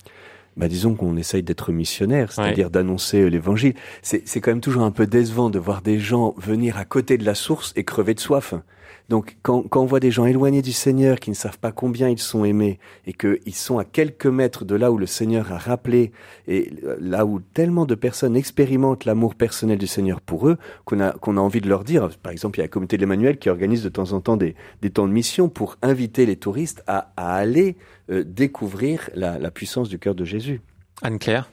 Bah 0.56 0.68
disons 0.68 0.96
qu'on 0.96 1.18
essaye 1.18 1.44
d'être 1.44 1.72
missionnaire, 1.72 2.32
c'est-à-dire 2.32 2.70
d'annoncer 2.70 3.22
euh, 3.22 3.28
l'évangile. 3.28 3.74
C'est 4.02 4.42
quand 4.42 4.52
même 4.52 4.62
toujours 4.62 4.84
un 4.84 4.92
peu 4.92 5.08
décevant 5.08 5.50
de 5.50 5.60
voir 5.60 5.82
des 5.82 6.00
gens 6.00 6.36
venir 6.38 6.78
à 6.78 6.86
côté 6.86 7.18
de 7.18 7.26
la 7.26 7.36
source 7.36 7.74
et 7.76 7.84
crever 7.84 8.14
de 8.14 8.20
soif. 8.20 8.54
Donc 9.10 9.38
quand, 9.42 9.64
quand, 9.64 9.82
on 9.82 9.86
voit 9.86 10.00
des 10.00 10.12
gens 10.12 10.26
éloignés 10.26 10.62
du 10.62 10.72
Seigneur 10.72 11.20
qui 11.20 11.30
ne 11.30 11.36
savent 11.36 11.60
pas 11.60 11.72
combien 11.72 12.10
ils 12.10 12.20
sont 12.20 12.46
aimés 12.46 12.80
et 13.06 13.14
qu'ils 13.14 13.54
sont 13.54 13.78
à 13.78 13.84
quelques 13.84 14.28
mètres 14.28 14.66
de 14.66 14.76
là 14.76 14.92
où 14.92 14.98
le 14.98 15.06
Seigneur 15.06 15.52
a 15.52 15.58
rappelé 15.58 16.12
et 16.48 16.72
euh, 16.84 16.96
là 17.00 17.26
où 17.26 17.42
tellement 17.54 17.86
de 17.86 17.96
personnes 17.96 18.36
expérimentent 18.36 19.06
l'amour 19.06 19.36
personnel 19.36 19.78
du 19.78 19.88
Seigneur 19.88 20.22
pour 20.22 20.48
eux 20.48 20.58
qu'on 20.86 21.00
a, 21.02 21.12
qu'on 21.12 21.38
a 21.38 21.42
envie 21.42 21.62
de 21.62 21.68
leur 21.68 21.84
dire, 21.84 22.10
par 22.22 22.32
exemple 22.32 22.58
il 22.58 22.62
y 22.62 22.64
a 22.64 22.66
la 22.66 22.70
communauté 22.70 22.98
de 22.98 23.02
l'Emmanuel 23.02 23.38
qui 23.38 23.50
organise 23.50 23.84
de 23.84 23.90
temps 23.90 24.14
en 24.14 24.22
temps 24.22 24.38
des, 24.38 24.56
des 24.82 24.90
temps 24.90 25.08
de 25.08 25.14
mission 25.14 25.50
pour 25.50 25.78
inviter 25.82 26.26
les 26.26 26.38
touristes 26.38 26.84
à, 26.88 27.12
à 27.18 27.36
aller 27.36 27.76
euh, 28.10 28.24
découvrir 28.26 29.10
la, 29.16 29.38
la 29.38 29.52
puissance 29.52 29.90
du 29.90 30.00
cœur 30.00 30.16
de 30.16 30.24
Jésus. 30.24 30.62
Anne-Claire? 31.02 31.50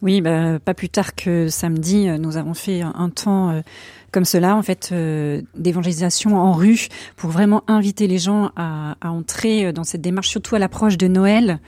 Oui, 0.00 0.20
bah, 0.20 0.58
pas 0.58 0.74
plus 0.74 0.88
tard 0.88 1.14
que 1.14 1.48
samedi, 1.48 2.08
euh, 2.08 2.18
nous 2.18 2.36
avons 2.36 2.54
fait 2.54 2.80
un 2.82 3.10
temps 3.10 3.62
comme 4.12 4.24
cela, 4.24 4.56
en 4.56 4.62
fait, 4.62 4.90
euh, 4.92 5.42
d'évangélisation 5.54 6.36
en 6.36 6.52
rue 6.52 6.88
pour 7.16 7.30
vraiment 7.30 7.62
inviter 7.68 8.06
les 8.06 8.18
gens 8.18 8.50
à, 8.56 8.96
à, 9.00 9.10
entrer 9.10 9.72
dans 9.72 9.84
cette 9.84 10.00
démarche, 10.00 10.28
surtout 10.28 10.54
à 10.54 10.58
l'approche 10.58 10.96
de 10.96 11.08
Noël, 11.08 11.60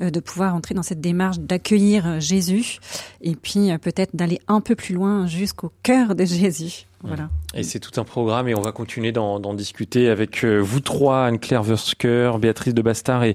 euh, 0.00 0.10
de 0.10 0.20
pouvoir 0.20 0.54
entrer 0.54 0.74
dans 0.74 0.82
cette 0.82 1.00
démarche 1.00 1.38
d'accueillir 1.38 2.20
Jésus 2.20 2.78
et 3.20 3.34
puis 3.34 3.70
euh, 3.70 3.78
peut-être 3.78 4.14
d'aller 4.14 4.40
un 4.48 4.60
peu 4.60 4.74
plus 4.74 4.94
loin 4.94 5.26
jusqu'au 5.26 5.72
cœur 5.82 6.14
de 6.14 6.24
Jésus. 6.24 6.86
Voilà. 7.02 7.28
Et 7.56 7.62
c'est 7.62 7.80
tout 7.80 7.98
un 7.98 8.04
programme 8.04 8.48
et 8.48 8.54
on 8.54 8.60
va 8.60 8.70
continuer 8.70 9.12
d'en 9.12 9.54
discuter 9.54 10.10
avec 10.10 10.44
euh, 10.44 10.58
vous 10.58 10.80
trois, 10.80 11.24
Anne-Claire 11.24 11.62
Versker, 11.62 12.32
Béatrice 12.38 12.74
de 12.74 12.82
Bastard 12.82 13.24
et, 13.24 13.34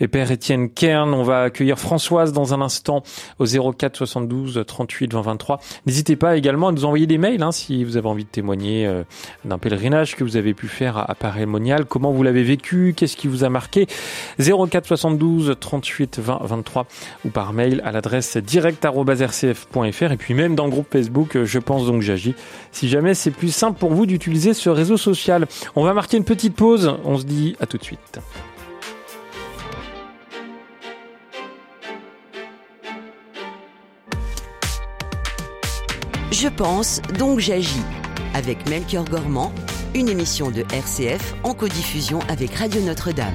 et, 0.00 0.08
Père 0.08 0.32
Étienne 0.32 0.70
Kern. 0.70 1.14
On 1.14 1.22
va 1.22 1.42
accueillir 1.42 1.78
Françoise 1.78 2.32
dans 2.32 2.52
un 2.52 2.62
instant 2.62 3.04
au 3.38 3.44
04 3.46 3.96
72 3.96 4.64
38 4.66 5.12
20 5.14 5.20
23. 5.20 5.60
N'hésitez 5.86 6.16
pas 6.16 6.36
également 6.36 6.68
à 6.68 6.72
nous 6.72 6.84
envoyer 6.84 7.06
des 7.06 7.16
mails 7.16 7.44
hein, 7.44 7.52
si 7.52 7.84
vous 7.84 7.96
avez 7.96 8.08
envie 8.08 8.24
de 8.24 8.28
témoigner 8.28 8.88
euh, 8.88 9.04
d'un 9.44 9.58
pèlerinage 9.58 10.16
que 10.16 10.24
vous 10.24 10.36
avez 10.36 10.52
pu 10.52 10.66
faire 10.66 10.98
à, 10.98 11.08
à 11.08 11.14
paris 11.14 11.46
Monial, 11.46 11.84
comment 11.84 12.10
vous 12.10 12.24
l'avez 12.24 12.42
vécu, 12.42 12.92
qu'est-ce 12.96 13.16
qui 13.16 13.28
vous 13.28 13.44
a 13.44 13.50
marqué? 13.50 13.86
04 14.40 14.84
72 14.84 15.56
38 15.60 16.18
20 16.18 16.40
23 16.42 16.86
ou 17.24 17.28
par 17.28 17.52
mail 17.52 17.80
à 17.84 17.92
l'adresse 17.92 18.36
direct@rcf.fr 18.36 20.12
et 20.12 20.16
puis 20.16 20.34
même 20.34 20.56
dans 20.56 20.64
le 20.64 20.70
groupe 20.72 20.88
Facebook 20.90 21.36
euh, 21.36 21.44
Je 21.44 21.60
pense 21.60 21.86
donc 21.86 22.02
j'agis. 22.02 22.34
Si 22.72 22.88
jamais 22.88 23.14
c'est 23.14 23.30
plus 23.30 23.59
simple 23.60 23.78
pour 23.78 23.92
vous 23.92 24.06
d'utiliser 24.06 24.54
ce 24.54 24.70
réseau 24.70 24.96
social. 24.96 25.46
On 25.76 25.84
va 25.84 25.92
marquer 25.92 26.16
une 26.16 26.24
petite 26.24 26.56
pause. 26.56 26.96
On 27.04 27.18
se 27.18 27.24
dit 27.24 27.56
à 27.60 27.66
tout 27.66 27.76
de 27.76 27.84
suite. 27.84 28.18
Je 36.32 36.48
pense, 36.48 37.02
donc 37.18 37.40
j'agis. 37.40 37.82
Avec 38.32 38.66
Melchior 38.70 39.04
Gormand, 39.04 39.52
une 39.94 40.08
émission 40.08 40.50
de 40.50 40.62
RCF 40.72 41.34
en 41.42 41.52
codiffusion 41.52 42.20
avec 42.30 42.54
Radio 42.54 42.80
Notre-Dame. 42.80 43.34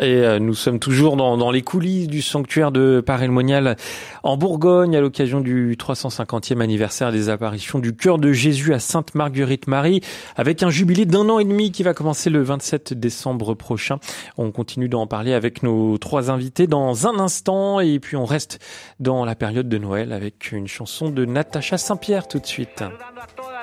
Et 0.00 0.14
euh, 0.14 0.38
nous 0.38 0.54
sommes 0.54 0.78
toujours 0.78 1.16
dans, 1.16 1.36
dans 1.36 1.50
les 1.50 1.60
coulisses 1.60 2.08
du 2.08 2.22
sanctuaire 2.22 2.72
de 2.72 3.02
Paray-le-Monial 3.04 3.76
en 4.22 4.38
Bourgogne 4.38 4.96
à 4.96 5.00
l'occasion 5.02 5.40
du 5.40 5.76
350e 5.76 6.62
anniversaire 6.62 7.12
des 7.12 7.28
apparitions 7.28 7.78
du 7.78 7.94
cœur 7.94 8.16
de 8.16 8.32
Jésus 8.32 8.72
à 8.72 8.78
Sainte-Marguerite-Marie 8.78 10.00
avec 10.36 10.62
un 10.62 10.70
jubilé 10.70 11.04
d'un 11.04 11.28
an 11.28 11.38
et 11.38 11.44
demi 11.44 11.70
qui 11.70 11.82
va 11.82 11.92
commencer 11.92 12.30
le 12.30 12.42
27 12.42 12.94
décembre 12.94 13.52
prochain. 13.52 13.98
On 14.38 14.52
continue 14.52 14.88
d'en 14.88 15.06
parler 15.06 15.34
avec 15.34 15.62
nos 15.62 15.98
trois 15.98 16.30
invités 16.30 16.66
dans 16.66 17.06
un 17.06 17.18
instant 17.18 17.80
et 17.80 18.00
puis 18.00 18.16
on 18.16 18.24
reste 18.24 18.58
dans 19.00 19.26
la 19.26 19.34
période 19.34 19.68
de 19.68 19.76
Noël 19.76 20.14
avec 20.14 20.52
une 20.52 20.66
chanson 20.66 21.10
de 21.10 21.26
Natacha 21.26 21.76
Saint-Pierre 21.76 22.26
tout 22.26 22.38
de 22.38 22.46
suite. 22.46 22.82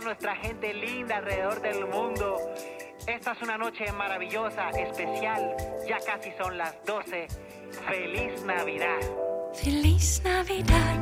nuestra 0.08 0.38
gente 0.38 0.74
linda 0.74 1.18
alrededor 1.18 1.62
del 1.62 1.86
mundo. 1.86 2.38
Esta 3.06 3.34
es 3.34 3.42
una 3.42 3.58
noche 3.58 3.92
maravillosa, 3.92 4.70
especial. 4.70 5.54
Ya 5.86 6.00
casi 6.00 6.32
son 6.42 6.58
las 6.58 6.74
12. 6.86 7.28
Feliz 7.90 8.42
Navidad. 8.46 9.02
Feliz 9.54 10.22
Navidad. 10.24 10.98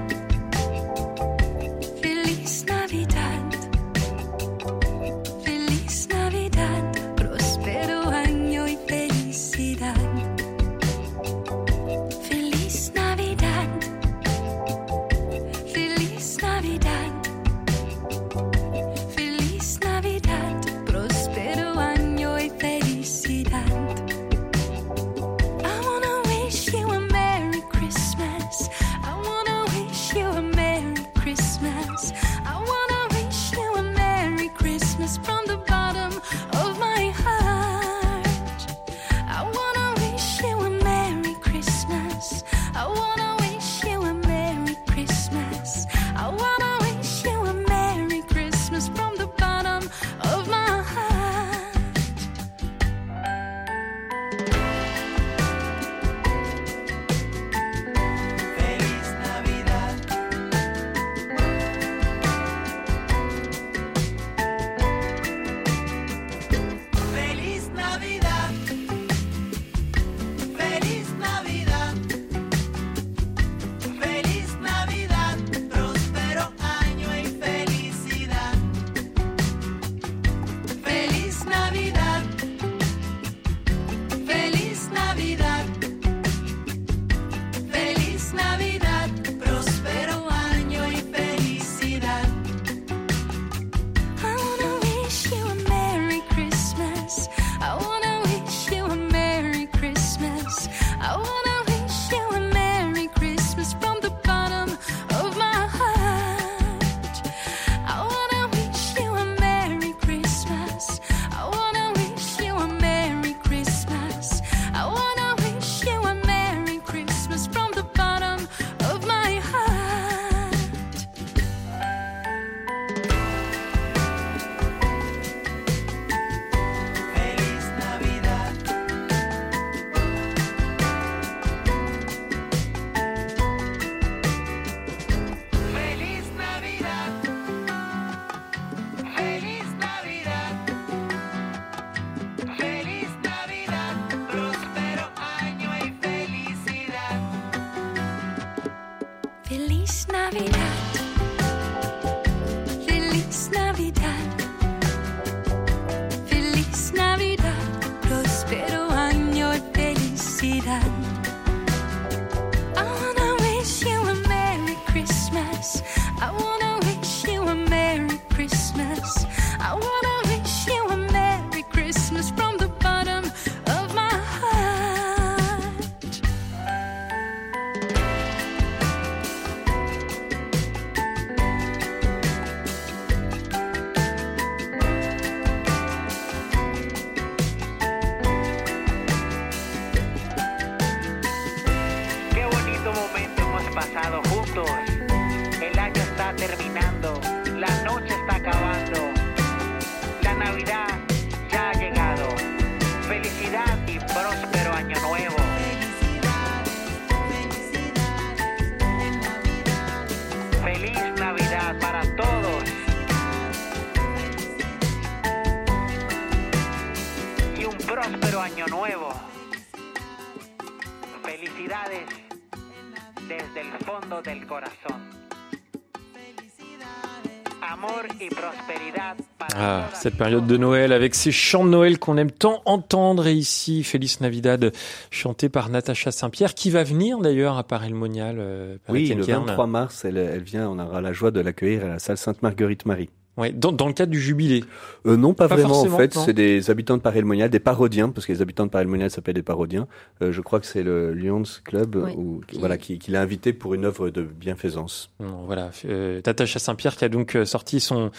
Cette 230.05 230.17
période 230.17 230.45
de 230.45 230.55
Noël 230.55 230.93
avec 230.93 231.15
ces 231.15 231.31
chants 231.31 231.65
de 231.65 231.71
Noël 231.71 231.97
qu'on 231.97 232.15
aime 232.17 232.29
tant 232.29 232.61
entendre 232.65 233.25
et 233.25 233.33
ici 233.33 233.83
Félix 233.83 234.21
Navidad 234.21 234.71
chanté 235.09 235.49
par 235.49 235.69
Natacha 235.69 236.11
Saint-Pierre 236.11 236.53
qui 236.53 236.69
va 236.69 236.83
venir 236.83 237.17
d'ailleurs 237.17 237.57
à 237.57 237.63
Paris-le-Monial. 237.63 238.35
Euh, 238.37 238.77
oui, 238.87 239.11
le 239.15 239.23
23 239.23 239.65
mars, 239.65 240.05
elle, 240.05 240.17
elle 240.17 240.43
vient, 240.43 240.69
on 240.69 240.77
aura 240.77 241.01
la 241.01 241.11
joie 241.11 241.31
de 241.31 241.39
l'accueillir 241.39 241.85
à 241.85 241.87
la 241.87 241.97
salle 241.97 242.19
Sainte-Marguerite-Marie. 242.19 243.09
Ouais, 243.37 243.51
dans, 243.51 243.87
le 243.87 243.93
cadre 243.93 244.11
du 244.11 244.21
jubilé 244.21 244.63
euh, 245.05 245.17
Non, 245.17 245.33
pas, 245.33 245.47
vraiment 245.47 245.81
en 245.81 245.97
fait. 245.97 246.13
C'est 246.13 246.33
des 246.33 246.69
habitants 246.69 246.95
de 246.95 247.01
Paris-le-Monial, 247.01 247.49
des 247.49 247.59
parodiens, 247.59 248.09
parce 248.09 248.25
que 248.25 248.31
les 248.31 248.41
habitants 248.41 248.65
de 248.65 248.71
Paris-le-Monial 248.71 249.11
s'appellent 249.11 249.35
des 249.35 249.41
parodiens. 249.41 249.87
Euh, 250.21 250.31
je 250.31 250.39
crois 250.39 250.61
que 250.61 250.65
c'est 250.65 250.83
le 250.83 251.13
Lyons 251.13 251.43
Club 251.65 252.05
qui... 252.47 252.57
voilà, 252.59 252.77
qui, 252.77 252.99
l'a 253.09 253.21
invité 253.21 253.51
pour 253.51 253.73
une 253.73 253.83
œuvre 253.83 254.09
de 254.09 254.21
bienfaisance. 254.21 255.11
Voilà, 255.19 255.71
euh, 255.83 256.21
Saint-Pierre 256.45 256.95
qui 256.95 257.03
a 257.03 257.09
donc 257.09 257.35
euh, 257.35 257.43
sorti 257.43 257.81
son, 257.81 258.09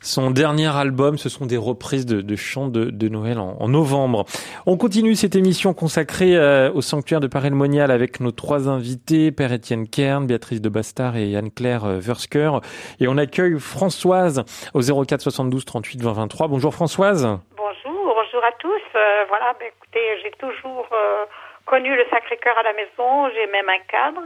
son 0.00 0.30
dernier 0.30 0.68
album. 0.74 1.18
Ce 1.18 1.28
sont 1.28 1.46
des 1.46 1.56
reprises 1.56 2.06
de, 2.06 2.20
de 2.20 2.36
chants 2.36 2.68
de, 2.68 2.84
de 2.86 3.08
Noël 3.08 3.38
en, 3.38 3.56
en 3.60 3.68
novembre. 3.68 4.24
On 4.66 4.76
continue 4.76 5.14
cette 5.14 5.34
émission 5.36 5.74
consacrée 5.74 6.36
euh, 6.36 6.70
au 6.72 6.80
sanctuaire 6.82 7.20
de 7.20 7.26
Paray-le-Monial 7.26 7.90
avec 7.90 8.20
nos 8.20 8.30
trois 8.32 8.68
invités, 8.68 9.32
Père 9.32 9.52
Étienne 9.52 9.88
Kern, 9.88 10.26
Béatrice 10.26 10.60
de 10.60 10.68
Bastard 10.68 11.16
et 11.16 11.36
Anne-Claire 11.36 11.84
euh, 11.84 11.98
Versker. 11.98 12.60
Et 13.00 13.08
on 13.08 13.16
accueille 13.18 13.58
Françoise 13.58 14.44
au 14.74 14.80
04 14.80 15.20
72 15.20 15.64
38 15.64 16.02
20 16.02 16.12
23. 16.12 16.48
Bonjour 16.48 16.74
Françoise. 16.74 17.22
Bonjour, 17.56 18.14
bonjour 18.14 18.44
à 18.44 18.52
tous. 18.58 18.82
Euh, 18.96 19.24
voilà, 19.28 19.54
ben, 19.58 19.66
écoutez, 19.68 20.00
j'ai 20.22 20.30
toujours 20.38 20.86
euh, 20.92 21.24
connu 21.66 21.94
le 21.96 22.04
Sacré-Cœur 22.10 22.54
à 22.58 22.62
la 22.62 22.72
maison, 22.72 23.28
j'ai 23.34 23.46
même 23.50 23.68
un 23.68 23.82
cadre. 23.90 24.20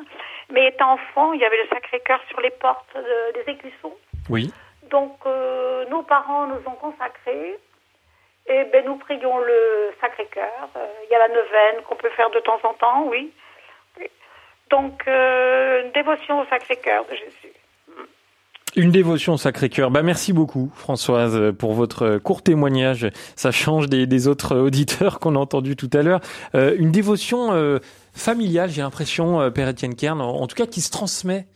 Mais 0.52 0.68
étant 0.68 0.92
enfant, 0.94 1.32
il 1.32 1.40
y 1.40 1.44
avait 1.44 1.56
le 1.56 1.68
Sacré-Cœur 1.72 2.20
sur 2.28 2.40
les 2.40 2.50
portes 2.50 2.94
de- 2.94 3.42
des 3.42 3.52
écussons. 3.52 3.92
Oui. 4.28 4.52
Donc, 4.93 5.16
euh, 5.24 5.86
nos 5.90 6.03
parents 6.03 6.47
nous 6.47 6.61
ont 6.66 6.76
consacrés. 6.76 7.59
Et 8.47 8.64
ben, 8.72 8.84
nous 8.84 8.97
prions 8.97 9.38
le 9.38 9.93
Sacré-Cœur. 10.01 10.68
Euh, 10.76 10.86
Il 11.07 11.12
y 11.12 11.14
a 11.14 11.18
la 11.18 11.28
neuvaine 11.28 11.82
qu'on 11.88 11.97
peut 11.97 12.11
faire 12.11 12.30
de 12.30 12.40
temps 12.40 12.61
en 12.64 12.74
temps, 12.74 13.07
oui. 13.09 13.32
Donc, 14.70 15.03
euh, 15.09 15.84
une 15.84 15.93
dévotion 15.93 16.40
au 16.40 16.47
Sacré-Cœur 16.47 17.05
de 17.11 17.16
Jésus. 17.16 17.55
Une 18.74 18.90
dévotion 18.90 19.34
au 19.34 19.36
Sacré-Cœur. 19.36 19.90
Bah, 19.90 20.03
merci 20.03 20.32
beaucoup, 20.32 20.70
Françoise, 20.74 21.53
pour 21.59 21.72
votre 21.72 22.18
court 22.18 22.43
témoignage. 22.43 23.07
Ça 23.36 23.51
change 23.51 23.88
des, 23.88 24.28
autres 24.28 24.57
auditeurs 24.57 25.20
qu'on 25.20 25.36
a 25.36 25.38
entendus 25.38 25.76
tout 25.76 25.90
à 25.93 26.03
l'heure. 26.03 26.20
Une 26.55 26.90
dévotion 26.90 27.80
familiale, 28.14 28.70
j'ai 28.70 28.80
l'impression, 28.80 29.51
Père 29.51 29.68
Étienne 29.68 29.95
Kern, 29.95 30.22
en 30.22 30.47
tout 30.47 30.57
cas 30.57 30.64
qui 30.64 30.80
se 30.80 30.90
transmet. 30.90 31.47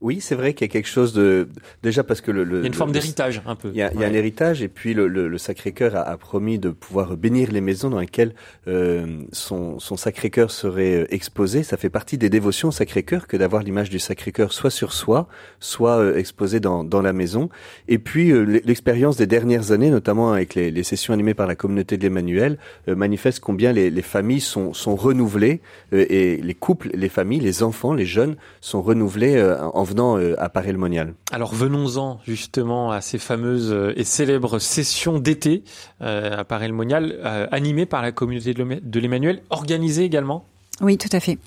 Oui, 0.00 0.20
c'est 0.20 0.36
vrai 0.36 0.54
qu'il 0.54 0.64
y 0.64 0.70
a 0.70 0.72
quelque 0.72 0.88
chose 0.88 1.12
de 1.12 1.48
déjà 1.82 2.04
parce 2.04 2.20
que 2.20 2.30
le, 2.30 2.44
le 2.44 2.58
Il 2.58 2.60
y 2.60 2.64
a 2.64 2.66
une 2.68 2.74
forme 2.74 2.92
d'héritage, 2.92 3.42
un 3.46 3.56
peu. 3.56 3.70
Il 3.70 3.76
y 3.76 3.82
a, 3.82 3.92
il 3.92 4.00
y 4.00 4.04
a 4.04 4.06
un 4.06 4.12
héritage 4.12 4.62
et 4.62 4.68
puis 4.68 4.94
le, 4.94 5.08
le, 5.08 5.26
le 5.26 5.38
Sacré-Cœur 5.38 5.96
a, 5.96 6.02
a 6.02 6.16
promis 6.16 6.60
de 6.60 6.70
pouvoir 6.70 7.16
bénir 7.16 7.50
les 7.50 7.60
maisons 7.60 7.90
dans 7.90 7.98
lesquelles 7.98 8.32
euh, 8.68 9.22
son, 9.32 9.80
son 9.80 9.96
Sacré-Cœur 9.96 10.52
serait 10.52 11.02
euh, 11.02 11.06
exposé. 11.12 11.64
Ça 11.64 11.76
fait 11.76 11.90
partie 11.90 12.16
des 12.16 12.30
dévotions 12.30 12.68
au 12.68 12.72
Sacré-Cœur 12.72 13.26
que 13.26 13.36
d'avoir 13.36 13.64
l'image 13.64 13.90
du 13.90 13.98
Sacré-Cœur 13.98 14.52
soit 14.52 14.70
sur 14.70 14.92
soi, 14.92 15.26
soit 15.58 15.98
euh, 15.98 16.16
exposée 16.16 16.60
dans, 16.60 16.84
dans 16.84 17.02
la 17.02 17.12
maison. 17.12 17.48
Et 17.88 17.98
puis 17.98 18.30
euh, 18.30 18.60
l'expérience 18.64 19.16
des 19.16 19.26
dernières 19.26 19.72
années, 19.72 19.90
notamment 19.90 20.32
avec 20.32 20.54
les, 20.54 20.70
les 20.70 20.82
sessions 20.84 21.12
animées 21.12 21.34
par 21.34 21.48
la 21.48 21.56
communauté 21.56 21.96
de 21.96 22.04
l'Emmanuel, 22.04 22.58
euh, 22.86 22.94
manifeste 22.94 23.40
combien 23.40 23.72
les, 23.72 23.90
les 23.90 24.02
familles 24.02 24.42
sont, 24.42 24.72
sont 24.74 24.94
renouvelées 24.94 25.60
euh, 25.92 26.06
et 26.08 26.36
les 26.36 26.54
couples, 26.54 26.90
les 26.94 27.08
familles, 27.08 27.40
les 27.40 27.64
enfants, 27.64 27.94
les 27.94 28.06
jeunes 28.06 28.36
sont 28.60 28.80
renouvelés 28.80 29.34
euh, 29.36 29.60
en 29.60 29.87
venant 29.88 30.18
euh, 30.18 30.34
à 30.38 30.48
Paray-le-Monial. 30.48 31.14
Alors 31.32 31.54
venons-en 31.54 32.20
justement 32.26 32.92
à 32.92 33.00
ces 33.00 33.18
fameuses 33.18 33.72
euh, 33.72 33.92
et 33.96 34.04
célèbres 34.04 34.58
sessions 34.58 35.18
d'été 35.18 35.64
euh, 36.02 36.38
à 36.38 36.44
Paray-le-Monial, 36.44 37.16
euh, 37.24 37.46
animées 37.50 37.86
par 37.86 38.02
la 38.02 38.12
communauté 38.12 38.52
de 38.54 38.58
l'Emma- 38.58 38.80
de 38.82 39.00
l'Emmanuel, 39.00 39.42
organisées 39.50 40.04
également? 40.04 40.44
Oui, 40.80 40.96
tout 40.96 41.08
à 41.10 41.18
fait. 41.18 41.38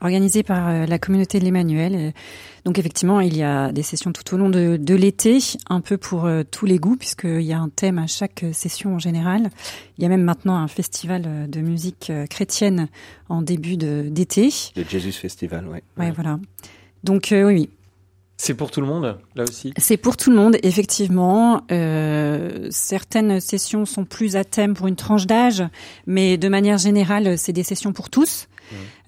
Organisé 0.00 0.42
par 0.42 0.86
la 0.88 0.98
communauté 0.98 1.38
de 1.38 1.44
l'Emmanuel. 1.44 2.12
Donc 2.64 2.80
effectivement, 2.80 3.20
il 3.20 3.36
y 3.36 3.44
a 3.44 3.70
des 3.70 3.84
sessions 3.84 4.10
tout 4.10 4.34
au 4.34 4.36
long 4.36 4.50
de, 4.50 4.76
de 4.76 4.94
l'été, 4.96 5.38
un 5.70 5.80
peu 5.80 5.96
pour 5.96 6.24
euh, 6.24 6.42
tous 6.42 6.66
les 6.66 6.78
goûts, 6.80 6.96
puisqu'il 6.96 7.42
y 7.42 7.52
a 7.52 7.60
un 7.60 7.68
thème 7.68 7.98
à 7.98 8.08
chaque 8.08 8.44
session 8.52 8.96
en 8.96 8.98
général. 8.98 9.50
Il 9.98 10.02
y 10.02 10.04
a 10.04 10.08
même 10.08 10.24
maintenant 10.24 10.56
un 10.56 10.66
festival 10.66 11.48
de 11.48 11.60
musique 11.60 12.10
chrétienne 12.28 12.88
en 13.28 13.40
début 13.40 13.76
d'été. 13.76 14.48
Le 14.74 14.82
Jesus 14.82 15.12
Festival, 15.12 15.68
ouais. 15.68 15.84
Ouais, 15.96 16.10
voilà. 16.10 16.40
Donc 17.04 17.30
euh, 17.30 17.44
oui, 17.44 17.54
oui. 17.54 17.70
C'est 18.44 18.54
pour 18.54 18.72
tout 18.72 18.80
le 18.80 18.88
monde, 18.88 19.20
là 19.36 19.44
aussi. 19.44 19.72
C'est 19.76 19.96
pour 19.96 20.16
tout 20.16 20.28
le 20.28 20.34
monde, 20.34 20.56
effectivement. 20.64 21.62
Euh, 21.70 22.66
certaines 22.70 23.38
sessions 23.38 23.84
sont 23.86 24.04
plus 24.04 24.34
à 24.34 24.42
thème 24.42 24.74
pour 24.74 24.88
une 24.88 24.96
tranche 24.96 25.28
d'âge, 25.28 25.62
mais 26.08 26.38
de 26.38 26.48
manière 26.48 26.76
générale, 26.76 27.38
c'est 27.38 27.52
des 27.52 27.62
sessions 27.62 27.92
pour 27.92 28.10
tous. 28.10 28.48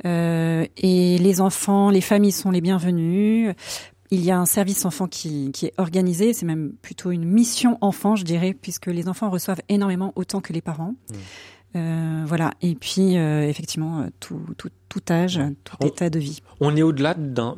Euh, 0.07 0.67
et 0.77 1.19
les 1.19 1.41
enfants, 1.41 1.91
les 1.91 2.01
familles 2.01 2.31
sont 2.31 2.53
les 2.53 2.61
bienvenus. 2.61 3.53
Il 4.13 4.25
y 4.25 4.31
a 4.31 4.39
un 4.39 4.47
service 4.47 4.85
enfant 4.85 5.09
qui, 5.09 5.51
qui 5.51 5.67
est 5.67 5.75
organisé, 5.79 6.33
c'est 6.33 6.47
même 6.47 6.73
plutôt 6.81 7.11
une 7.11 7.25
mission 7.25 7.77
enfant, 7.81 8.15
je 8.15 8.23
dirais, 8.23 8.55
puisque 8.55 8.87
les 8.87 9.09
enfants 9.09 9.31
reçoivent 9.31 9.63
énormément 9.69 10.13
autant 10.15 10.41
que 10.41 10.53
les 10.53 10.61
parents. 10.61 10.95
Euh, 11.77 12.23
voilà. 12.27 12.53
Et 12.63 12.75
puis, 12.75 13.19
euh, 13.19 13.49
effectivement, 13.49 14.01
euh, 14.01 14.07
tout, 14.21 14.41
tout, 14.57 14.69
tout 14.89 15.03
âge, 15.11 15.41
tout 15.65 15.77
On- 15.81 15.87
état 15.87 16.09
de 16.11 16.19
vie. 16.19 16.41
On 16.61 16.77
est 16.77 16.83
au-delà 16.83 17.15
d'un 17.15 17.55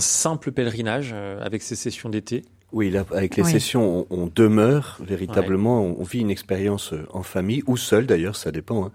simple 0.00 0.52
pèlerinage 0.52 1.12
euh, 1.14 1.40
avec 1.42 1.62
ces 1.62 1.76
sessions 1.76 2.08
d'été? 2.10 2.44
Oui, 2.72 2.90
là, 2.90 3.04
avec 3.12 3.36
les 3.36 3.44
Oui. 3.44 3.50
sessions, 3.52 4.06
on, 4.10 4.22
on 4.22 4.26
demeure 4.34 4.98
véritablement, 5.00 5.80
on, 5.80 5.96
on 6.00 6.02
vit 6.02 6.18
une 6.20 6.30
expérience 6.30 6.92
en 7.12 7.22
famille 7.22 7.62
ou 7.68 7.76
seul 7.76 8.04
d'ailleurs, 8.04 8.34
ça 8.34 8.50
dépend. 8.50 8.86
hein. 8.86 8.92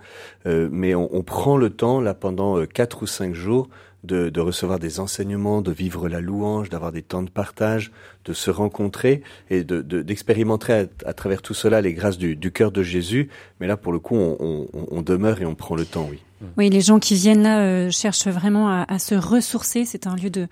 Euh, 0.47 0.67
mais 0.71 0.95
on, 0.95 1.09
on 1.15 1.23
prend 1.23 1.55
le 1.55 1.69
temps 1.69 2.01
là 2.01 2.13
pendant 2.13 2.65
quatre 2.65 3.03
ou 3.03 3.07
cinq 3.07 3.33
jours 3.33 3.69
de, 4.03 4.39
recevoir 4.39 4.79
des 4.79 4.99
enseignements, 4.99 5.61
de 5.61 5.71
vivre 5.71 6.07
la 6.07 6.21
louange, 6.21 6.69
d'avoir 6.69 6.91
des 6.91 7.01
temps 7.01 7.23
de 7.23 7.29
partage, 7.29 7.91
de 8.25 8.33
se 8.33 8.49
rencontrer 8.49 9.21
et 9.49 9.63
de 9.63 9.81
de- 9.81 10.01
d'expérimenter 10.01 10.87
à, 11.05 11.13
travers 11.13 11.41
tout 11.41 11.53
cela 11.53 11.81
les 11.81 11.93
grâces 11.93 12.17
du, 12.17 12.51
cœur 12.51 12.71
de 12.71 12.83
Jésus. 12.83 13.29
Mais 13.59 13.67
là, 13.67 13.77
pour 13.77 13.91
le 13.91 13.99
coup, 13.99 14.15
on, 14.15 15.01
demeure 15.01 15.41
et 15.41 15.45
on 15.45 15.55
prend 15.55 15.75
le 15.75 15.85
temps, 15.85 16.07
oui. 16.09 16.19
Oui, 16.57 16.69
les 16.69 16.81
gens 16.81 16.99
qui 16.99 17.15
viennent 17.15 17.43
là 17.43 17.59
euh, 17.59 17.91
cherchent 17.91 18.27
vraiment 18.27 18.69
à, 18.69 18.99
se 18.99 19.15
ressourcer. 19.15 19.83
C'est 19.85 20.07
un 20.07 20.15
lieu 20.15 20.29
de 20.29 20.47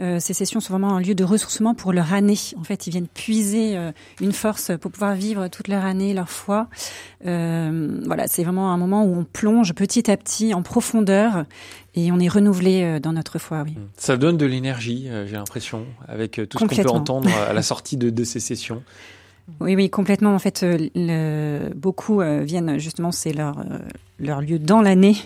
euh, 0.00 0.18
ces 0.18 0.32
sessions 0.32 0.60
sont 0.60 0.72
vraiment 0.72 0.96
un 0.96 1.00
lieu 1.00 1.14
de 1.14 1.24
ressourcement 1.24 1.74
pour 1.74 1.92
leur 1.92 2.14
année. 2.14 2.38
En 2.58 2.64
fait, 2.64 2.86
ils 2.86 2.90
viennent 2.90 3.08
puiser 3.08 3.76
euh, 3.76 3.92
une 4.20 4.32
force 4.32 4.72
pour 4.80 4.90
pouvoir 4.90 5.14
vivre 5.14 5.48
toute 5.48 5.68
leur 5.68 5.84
année, 5.84 6.14
leur 6.14 6.30
foi. 6.30 6.68
Voilà, 7.22 8.26
c'est 8.26 8.42
vraiment 8.42 8.72
un 8.72 8.78
moment 8.78 9.04
où 9.04 9.14
on 9.14 9.24
plonge 9.24 9.74
petit 9.74 10.10
à 10.10 10.16
petit 10.16 10.54
en 10.54 10.62
profondeur 10.62 11.44
et 11.94 12.12
on 12.12 12.18
est 12.20 12.28
renouvelé 12.28 12.82
euh, 12.82 13.00
dans 13.00 13.12
notre 13.12 13.38
foi. 13.38 13.62
Oui. 13.66 13.76
Ça 13.96 14.16
donne 14.16 14.36
de 14.36 14.46
l'énergie, 14.46 15.06
euh, 15.08 15.26
j'ai 15.26 15.34
l'impression, 15.36 15.84
avec 16.08 16.38
euh, 16.38 16.46
tout 16.46 16.58
ce 16.58 16.64
qu'on 16.64 16.74
peut 16.74 16.88
entendre 16.90 17.28
à 17.48 17.52
la 17.52 17.62
sortie 17.72 17.96
de, 17.96 18.10
de 18.10 18.24
ces 18.24 18.40
sessions. 18.40 18.82
Oui, 19.60 19.74
oui, 19.74 19.90
complètement. 19.90 20.34
En 20.34 20.38
fait, 20.38 20.64
le- 20.64 21.70
beaucoup 21.74 22.20
viennent 22.20 22.78
justement, 22.78 23.10
c'est 23.10 23.32
leur 23.32 23.64
leur 24.20 24.40
lieu 24.42 24.58
dans 24.60 24.80
l'année 24.80 25.16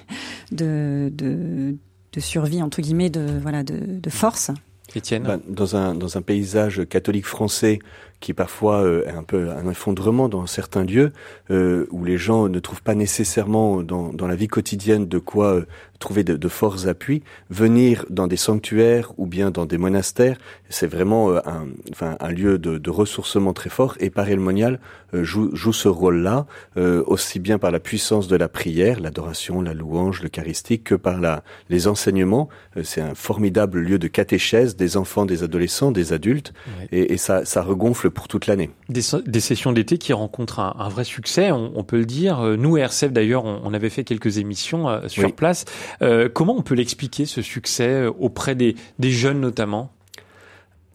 de, 0.53 1.11
de 1.15 1.77
de 2.15 2.21
survie 2.21 2.63
entre 2.63 2.81
guillemets, 2.81 3.11
de 3.11 3.27
voilà, 3.43 3.63
de, 3.65 3.75
de 3.87 4.11
force. 4.11 4.51
Étienne 4.95 5.25
Ben, 5.25 5.41
dans 5.49 5.77
un 5.77 5.95
dans 5.95 6.17
un 6.17 6.23
paysage 6.23 6.87
catholique 6.89 7.27
français 7.27 7.81
qui 8.25 8.33
parfois 8.33 8.77
euh, 8.83 9.05
est 9.07 9.11
un 9.11 9.23
peu 9.23 9.51
un 9.51 9.69
effondrement 9.71 10.31
dans 10.31 10.47
certains 10.47 10.85
lieux 10.85 11.13
euh, 11.51 11.87
où 11.91 12.05
les 12.05 12.17
gens 12.17 12.49
ne 12.49 12.59
trouvent 12.59 12.83
pas 12.83 12.95
nécessairement 12.95 13.83
dans 13.83 14.15
dans 14.15 14.27
la 14.27 14.35
vie 14.35 14.49
quotidienne 14.49 15.07
de 15.07 15.19
quoi 15.19 15.49
euh, 15.57 15.67
trouver 15.99 16.25
de, 16.25 16.37
de 16.37 16.49
forts 16.49 16.89
appuis, 16.89 17.23
venir 17.51 18.05
dans 18.11 18.27
des 18.27 18.37
sanctuaires 18.37 19.13
ou 19.19 19.27
bien 19.27 19.51
dans 19.51 19.67
des 19.67 19.79
monastères, 19.79 20.39
c'est 20.71 20.87
vraiment 20.87 21.31
euh, 21.31 21.39
un 21.45 21.67
enfin 21.93 22.17
un 22.21 22.31
lieu 22.31 22.59
de, 22.59 22.79
de 22.79 22.91
ressourcement 22.91 23.53
très 23.53 23.71
fort 23.71 23.95
et 24.01 24.09
Paray-le-Monial 24.11 24.81
euh, 25.15 25.23
joue 25.23 25.55
joue 25.55 25.73
ce 25.73 25.89
rôle-là 25.89 26.47
euh, 26.77 27.03
aussi 27.07 27.39
bien 27.41 27.59
par 27.59 27.71
la 27.71 27.81
puissance 27.81 28.27
de 28.27 28.37
la 28.37 28.49
prière, 28.49 29.01
l'adoration, 29.01 29.61
la 29.61 29.75
louange, 29.75 30.23
l'eucharistique 30.23 30.85
que 30.85 30.95
par 30.95 31.21
la 31.21 31.43
les 31.69 31.87
enseignements. 31.89 32.49
Euh, 32.77 32.83
c'est 32.85 33.03
un 33.03 33.15
formidable 33.15 33.81
lieu 33.81 33.99
de 33.99 34.09
catéchèse 34.09 34.77
des 34.77 34.97
enfants, 34.97 35.27
des 35.27 35.43
adolescents, 35.43 35.93
des 35.93 36.13
adultes 36.15 36.53
Ouais. 36.67 36.89
et, 36.93 37.13
et 37.13 37.19
ça, 37.19 37.45
ça 37.45 37.63
regonfle 37.63 38.11
pour 38.15 38.29
toute 38.29 38.47
l'année. 38.47 38.71
Des, 38.89 39.03
sessions 39.41 39.73
d'été 39.73 39.99
qui 39.99 40.13
rencontrent 40.15 40.61
un, 40.61 40.75
un 40.79 40.89
vrai 40.89 41.05
succès, 41.05 41.51
on, 41.51 41.73
on 41.75 41.85
peut 41.85 41.99
le 41.99 42.07
dire. 42.07 42.41
Euh, 42.41 42.57
Nous, 42.57 42.79
RCF 42.79 43.13
d'ailleurs, 43.13 43.45
on, 43.45 43.61
on 43.65 43.75
avait 43.75 43.91
fait 43.91 44.05
quelques 44.05 44.39
émissions 44.39 44.89
euh, 44.89 45.09
sur 45.09 45.25
Oui. 45.25 45.33
place. 45.33 45.65
Euh, 46.01 46.29
comment 46.33 46.57
on 46.57 46.63
peut 46.63 46.75
l'expliquer, 46.75 47.27
ce 47.27 47.43
succès, 47.43 48.07
auprès 48.07 48.55
des, 48.55 48.77
des 48.99 49.11
jeunes 49.11 49.41
notamment? 49.41 49.91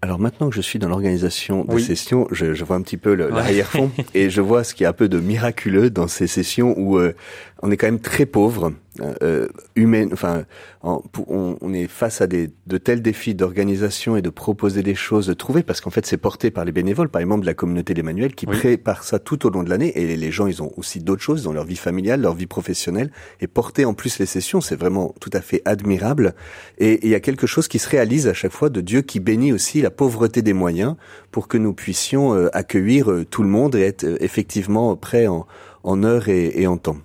Alors 0.01 0.17
maintenant 0.17 0.49
que 0.49 0.55
je 0.55 0.61
suis 0.61 0.79
dans 0.79 0.87
l'organisation 0.87 1.65
des 1.65 1.75
Oui. 1.75 1.83
sessions, 1.83 2.25
je, 2.31 2.53
je 2.53 2.63
vois 2.63 2.77
un 2.77 2.81
petit 2.81 2.95
peu 2.95 3.17
Ouais. 3.17 3.29
l'arrière-fond 3.29 3.91
et 4.13 4.29
je 4.29 4.39
vois 4.39 4.63
ce 4.63 4.73
qui 4.73 4.83
est 4.83 4.87
un 4.87 4.93
peu 4.93 5.09
de 5.09 5.19
miraculeux 5.19 5.89
dans 5.89 6.07
ces 6.07 6.25
sessions 6.25 6.73
où 6.77 6.97
euh, 6.97 7.13
on 7.61 7.69
est 7.69 7.75
quand 7.75 7.87
même 7.87 7.99
très 7.99 8.25
pauvre 8.25 8.71
euh, 9.23 9.47
humaine. 9.75 10.09
Enfin, 10.13 10.43
en- 10.81 11.01
on, 11.27 11.57
on 11.61 11.73
est 11.73 11.87
face 11.87 12.21
à 12.21 12.27
des, 12.27 12.49
de 12.67 12.77
tels 12.77 13.01
défis 13.01 13.35
d'organisation 13.35 14.15
et 14.15 14.21
de 14.21 14.29
proposer 14.29 14.83
des 14.83 14.95
choses, 14.95 15.27
de 15.27 15.33
trouver, 15.33 15.63
parce 15.63 15.81
qu'en 15.81 15.89
fait, 15.89 16.05
c'est 16.05 16.17
porté 16.17 16.51
par 16.51 16.65
les 16.65 16.71
bénévoles, 16.71 17.09
par 17.09 17.19
les 17.19 17.25
membres 17.25 17.41
de 17.41 17.45
la 17.47 17.53
communauté 17.53 17.93
des 17.93 18.03
manuels, 18.03 18.35
qui 18.35 18.45
Oui. 18.47 18.57
préparent 18.57 19.03
ça 19.03 19.19
tout 19.19 19.45
au 19.45 19.49
long 19.49 19.63
de 19.63 19.69
l'année. 19.69 19.91
Et 19.99 20.15
les 20.17 20.31
gens, 20.31 20.47
ils 20.47 20.61
ont 20.63 20.71
aussi 20.77 20.99
d'autres 20.99 21.21
choses, 21.21 21.47
ont 21.47 21.53
leur 21.53 21.65
vie 21.65 21.75
familiale, 21.75 22.21
leur 22.21 22.35
vie 22.35 22.47
professionnelle, 22.47 23.11
et 23.41 23.47
porter 23.47 23.85
en 23.85 23.93
plus 23.93 24.19
les 24.19 24.25
sessions, 24.25 24.61
c'est 24.61 24.75
vraiment 24.75 25.13
tout 25.19 25.31
à 25.33 25.41
fait 25.41 25.61
admirable. 25.65 26.35
Et 26.77 26.99
il 27.05 27.09
y 27.09 27.15
a 27.15 27.19
quelque 27.19 27.47
chose 27.47 27.67
qui 27.67 27.79
se 27.79 27.89
réalise 27.89 28.27
à 28.27 28.33
chaque 28.33 28.51
fois 28.51 28.69
de 28.69 28.81
Dieu 28.81 29.01
qui 29.01 29.19
bénit 29.19 29.51
aussi 29.53 29.81
la 29.81 29.91
pauvreté 29.91 30.41
des 30.41 30.53
moyens 30.53 30.95
pour 31.31 31.47
que 31.47 31.57
nous 31.57 31.73
puissions 31.73 32.33
euh, 32.33 32.47
accueillir 32.53 33.11
euh, 33.11 33.25
tout 33.25 33.43
le 33.43 33.49
monde 33.49 33.75
et 33.75 33.81
être 33.81 34.03
euh, 34.03 34.17
effectivement 34.19 34.95
prêts 34.95 35.27
en, 35.27 35.45
en 35.83 36.03
heure 36.03 36.29
et, 36.29 36.51
et 36.61 36.67
en 36.67 36.77
temps. 36.77 36.97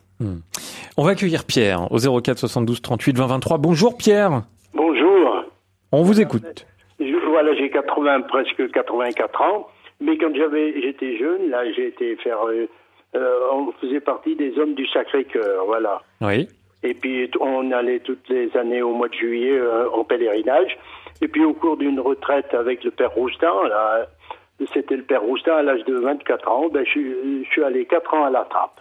On 0.96 1.04
va 1.04 1.10
accueillir 1.12 1.44
Pierre 1.44 1.90
au 1.92 1.98
04 1.98 2.38
72 2.38 2.82
38 2.82 3.16
20 3.16 3.26
23. 3.26 3.58
Bonjour 3.58 3.96
Pierre, 3.96 4.42
Bonjour. 4.74 5.44
on 5.92 6.02
vous 6.02 6.20
écoute. 6.20 6.66
Voilà, 7.26 7.52
j'ai 7.56 7.68
80, 7.70 8.22
presque 8.22 8.70
84 8.70 9.40
ans. 9.42 9.66
Mais 10.00 10.16
quand 10.18 10.34
j'avais, 10.34 10.80
j'étais 10.80 11.16
jeune, 11.18 11.50
là, 11.50 11.70
j'ai 11.72 11.88
été 11.88 12.14
faire. 12.16 12.46
euh, 12.46 12.68
euh, 13.16 13.38
on 13.52 13.72
faisait 13.80 14.00
partie 14.00 14.34
des 14.36 14.56
hommes 14.58 14.74
du 14.74 14.86
Sacré-Cœur, 14.88 15.64
voilà. 15.66 16.02
Oui. 16.20 16.48
Et 16.82 16.94
puis 16.94 17.30
on 17.40 17.70
allait 17.72 18.00
toutes 18.00 18.28
les 18.28 18.56
années 18.56 18.82
au 18.82 18.92
mois 18.92 19.08
de 19.08 19.14
juillet 19.14 19.56
euh, 19.58 19.88
en 19.90 20.04
pèlerinage. 20.04 20.76
Et 21.22 21.28
puis 21.28 21.44
au 21.44 21.54
cours 21.54 21.76
d'une 21.76 21.98
retraite 22.00 22.52
avec 22.54 22.84
le 22.84 22.90
père 22.90 23.12
Roustin, 23.12 23.52
là, 23.68 24.06
c'était 24.72 24.96
le 24.96 25.02
père 25.04 25.22
Roustin 25.22 25.54
à 25.56 25.62
l'âge 25.62 25.84
de 25.84 25.94
24 25.96 26.48
ans, 26.48 26.68
ben, 26.72 26.84
je, 26.86 27.00
je 27.44 27.48
suis 27.50 27.62
allé 27.64 27.84
4 27.86 28.14
ans 28.14 28.24
à 28.24 28.30
la 28.30 28.44
trappe. 28.50 28.80